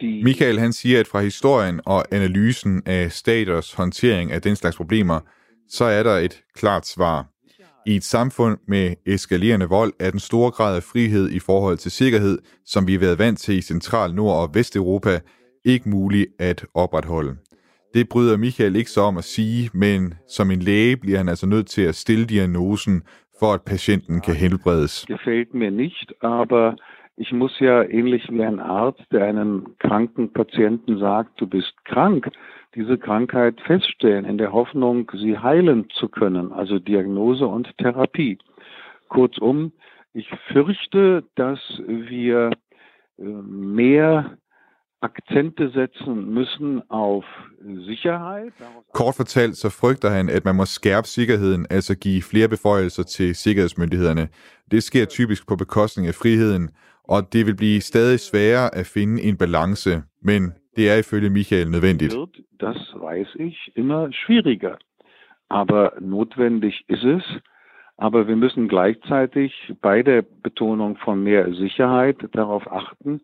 Michael 0.03 0.59
han 0.59 0.73
siger, 0.73 1.01
at 1.01 1.07
fra 1.07 1.21
historien 1.21 1.81
og 1.87 2.05
analysen 2.15 2.83
af 2.87 3.13
staters 3.13 3.73
håndtering 3.73 4.33
af 4.33 4.43
den 4.43 4.57
slags 4.57 4.77
problemer, 4.77 5.21
så 5.69 5.85
er 5.85 6.03
der 6.03 6.17
et 6.17 6.43
klart 6.55 6.87
svar. 6.87 7.27
I 7.87 7.97
et 7.97 8.05
samfund 8.05 8.59
med 8.69 8.95
eskalerende 9.07 9.69
vold 9.69 9.93
er 10.01 10.11
den 10.11 10.21
store 10.21 10.51
grad 10.51 10.77
af 10.77 10.83
frihed 10.83 11.31
i 11.31 11.39
forhold 11.39 11.77
til 11.79 11.91
sikkerhed, 11.91 12.39
som 12.67 12.87
vi 12.87 12.93
har 12.93 13.01
været 13.01 13.19
vant 13.19 13.39
til 13.39 13.59
i 13.59 13.63
Central-, 13.63 14.15
Nord- 14.15 14.43
og 14.43 14.55
Vesteuropa, 14.55 15.21
ikke 15.65 15.89
mulig 15.89 16.27
at 16.39 16.67
opretholde. 16.75 17.37
Det 17.95 18.09
bryder 18.09 18.37
Michael 18.37 18.77
ikke 18.77 18.91
så 18.91 19.01
om 19.01 19.17
at 19.19 19.25
sige, 19.25 19.71
men 19.75 20.15
som 20.29 20.51
en 20.51 20.59
læge 20.59 20.97
bliver 20.97 21.19
han 21.19 21.29
altså 21.29 21.47
nødt 21.47 21.67
til 21.67 21.83
at 21.83 21.95
stille 21.95 22.25
diagnosen, 22.25 23.03
for 23.39 23.55
at 23.55 23.63
patienten 23.63 24.21
kan 24.21 24.35
helbredes. 24.35 25.07
Gefällt 25.11 25.55
mir 25.55 25.71
nicht, 25.71 26.13
aber 26.23 26.75
ich 27.17 27.33
muss 27.33 27.59
ja 27.61 27.83
ähnlich 27.83 28.31
wie 28.31 28.43
ein 28.43 28.61
Arzt, 28.61 29.05
der 29.13 29.25
einem 29.25 29.75
kranken 29.79 30.33
Patienten 30.33 30.99
sagt, 30.99 31.41
du 31.41 31.47
bist 31.47 31.73
krank, 31.85 32.31
diese 32.75 32.97
Krankheit 32.99 33.61
feststellen, 33.61 34.25
in 34.25 34.39
der 34.39 34.53
Hoffnung, 34.53 35.11
sie 35.15 35.39
heilen 35.39 35.89
zu 35.91 36.09
können, 36.09 36.53
also 36.53 36.79
Diagnose 36.79 37.47
und 37.47 37.69
Therapie. 37.79 38.39
Kurzum, 39.09 39.73
ich 40.15 40.29
fürchte, 40.53 41.25
dass 41.35 41.61
wir 41.87 42.51
mehr 43.19 44.39
Akzente 45.03 45.71
setzen 45.71 46.33
müssen 46.33 46.91
auf 46.91 47.25
Sicherheit. 47.87 48.53
Kort 48.95 49.17
fortalt 49.17 49.57
så 49.57 49.69
frygter 49.71 50.11
han, 50.11 50.29
at 50.29 50.45
man 50.45 50.57
må 50.57 50.65
skærpe 50.65 51.09
sikkerheden, 51.09 51.67
altså 51.71 51.95
give 51.95 52.23
flere 52.23 52.49
beføjelser 52.49 53.03
til 53.03 53.35
sikkerhedsmyndighederne. 53.35 54.29
Det 54.71 54.83
sker 54.83 55.05
typisk 55.05 55.49
på 55.49 55.57
bekostning 55.57 56.09
af 56.09 56.15
friheden, 56.15 56.71
og 57.05 57.33
det 57.33 57.47
vil 57.47 57.57
blive 57.57 57.81
stadig 57.81 58.21
sværere 58.21 58.75
at 58.75 58.87
finde 58.87 59.23
en 59.23 59.37
balance, 59.37 60.03
men 60.23 60.53
det 60.77 60.91
er 60.91 60.97
ifølge 60.97 61.31
Michael 61.31 61.71
nødvendigt. 61.71 62.15
Das 62.61 62.81
weiß 62.95 63.31
ich, 63.41 63.57
immer 63.77 64.11
schwieriger. 64.13 64.77
Aber 65.51 65.91
notwendig 66.01 66.75
ist 66.89 67.05
es, 67.05 67.25
Aber 67.97 68.27
wir 68.27 68.37
müssen 68.37 68.69
gleichzeitig 68.69 69.53
bei 69.81 70.03
der 70.03 70.23
Betonung 70.43 70.97
von 71.05 71.23
mehr 71.23 71.55
Sicherheit 71.55 72.17
darauf 72.33 72.65
achten, 72.67 73.21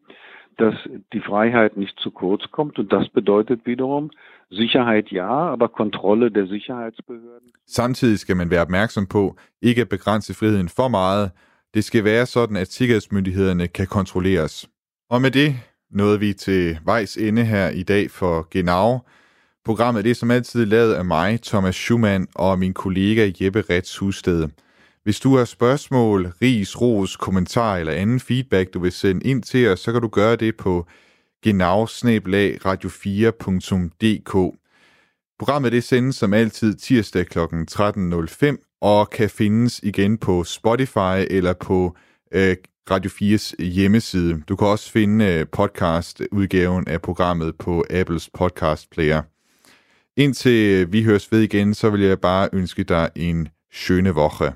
dass 0.57 0.75
die 1.13 1.21
Freiheit 1.21 1.77
nicht 1.77 1.99
zu 1.99 2.11
kurz 2.11 2.43
kommt. 2.53 2.79
Und 2.79 2.93
das 2.93 3.09
bedeutet 3.09 3.67
wiederum, 3.67 4.11
Sicherheit 4.51 5.11
ja, 5.11 5.29
aber 5.29 5.69
kontrolle 5.69 6.31
der 6.31 6.47
Sicherheitsbehörden. 6.47 7.51
Samtidig 7.67 8.19
skal 8.19 8.37
man 8.37 8.51
være 8.51 8.63
opmærksom 8.63 9.07
på 9.07 9.37
ikke 9.63 9.81
at 9.81 9.89
begrænse 9.89 10.35
friheden 10.35 10.69
for 10.69 10.89
meget. 10.89 11.31
Det 11.75 11.85
skal 11.85 12.05
være 12.05 12.27
sådan, 12.27 12.57
at 12.57 12.73
sikkerhedsmyndighederne 12.73 13.69
kan 13.69 13.87
kontrolleres. 13.87 14.69
Og 15.11 15.23
med 15.23 15.31
det 15.31 15.57
nåede 15.91 16.21
vi 16.21 16.33
til 16.33 16.79
vejs 16.85 17.17
ende 17.17 17.45
her 17.45 17.69
i 17.69 17.83
dag 17.83 18.11
for 18.11 18.49
Genau. 18.51 18.99
Programmet 19.65 20.05
det 20.05 20.11
er 20.11 20.15
som 20.15 20.31
altid 20.31 20.67
lavet 20.67 20.95
af 20.95 21.05
mig, 21.05 21.43
Thomas 21.43 21.75
Schumann, 21.75 22.27
og 22.35 22.59
min 22.59 22.75
kollega 22.75 23.31
Jeppe 23.41 23.65
Rets 23.71 23.99
Husted. 23.99 24.49
Hvis 25.05 25.21
du 25.21 25.37
har 25.37 25.45
spørgsmål, 25.45 26.33
ris, 26.43 26.81
ros, 26.81 27.17
kommentar 27.17 27.77
eller 27.77 27.93
anden 27.93 28.21
feedback, 28.21 28.75
du 28.75 28.81
vil 28.81 28.93
sende 28.93 29.27
ind 29.27 29.43
til 29.43 29.69
os, 29.69 29.81
så 29.81 29.93
kan 29.93 30.03
du 30.03 30.09
gøre 30.09 30.37
det 30.37 30.57
på 30.57 30.87
genau 31.43 31.85
radio4.dk. 32.67 34.59
Programmet 35.39 35.73
det 35.73 35.85
sendes 35.85 36.17
som 36.17 36.35
altid 36.35 36.75
tirsdag 36.75 37.27
kl. 37.27 37.39
13.05 37.39 38.79
og 38.81 39.11
kan 39.11 39.31
findes 39.31 39.81
igen 39.83 40.19
på 40.19 40.45
Spotify 40.45 41.27
eller 41.31 41.53
på 41.53 41.97
øh, 42.33 42.57
Radio 42.91 43.11
4's 43.11 43.65
hjemmeside. 43.65 44.43
Du 44.49 44.57
kan 44.57 44.67
også 44.67 44.93
finde 44.93 45.25
øh, 45.25 45.47
podcast-udgaven 45.53 46.89
af 46.89 47.03
programmet 47.03 47.57
på 47.59 47.85
Apples 47.91 48.31
podcast 48.35 48.91
player. 48.91 49.23
Indtil 50.17 50.73
øh, 50.75 50.93
vi 50.93 51.03
høres 51.03 51.33
ved 51.33 51.41
igen, 51.41 51.75
så 51.75 51.91
vil 51.91 52.01
jeg 52.01 52.21
bare 52.21 52.49
ønske 52.53 52.85
dig 52.85 53.11
en 53.17 53.49
schöne 53.75 54.11
woche. 54.11 54.53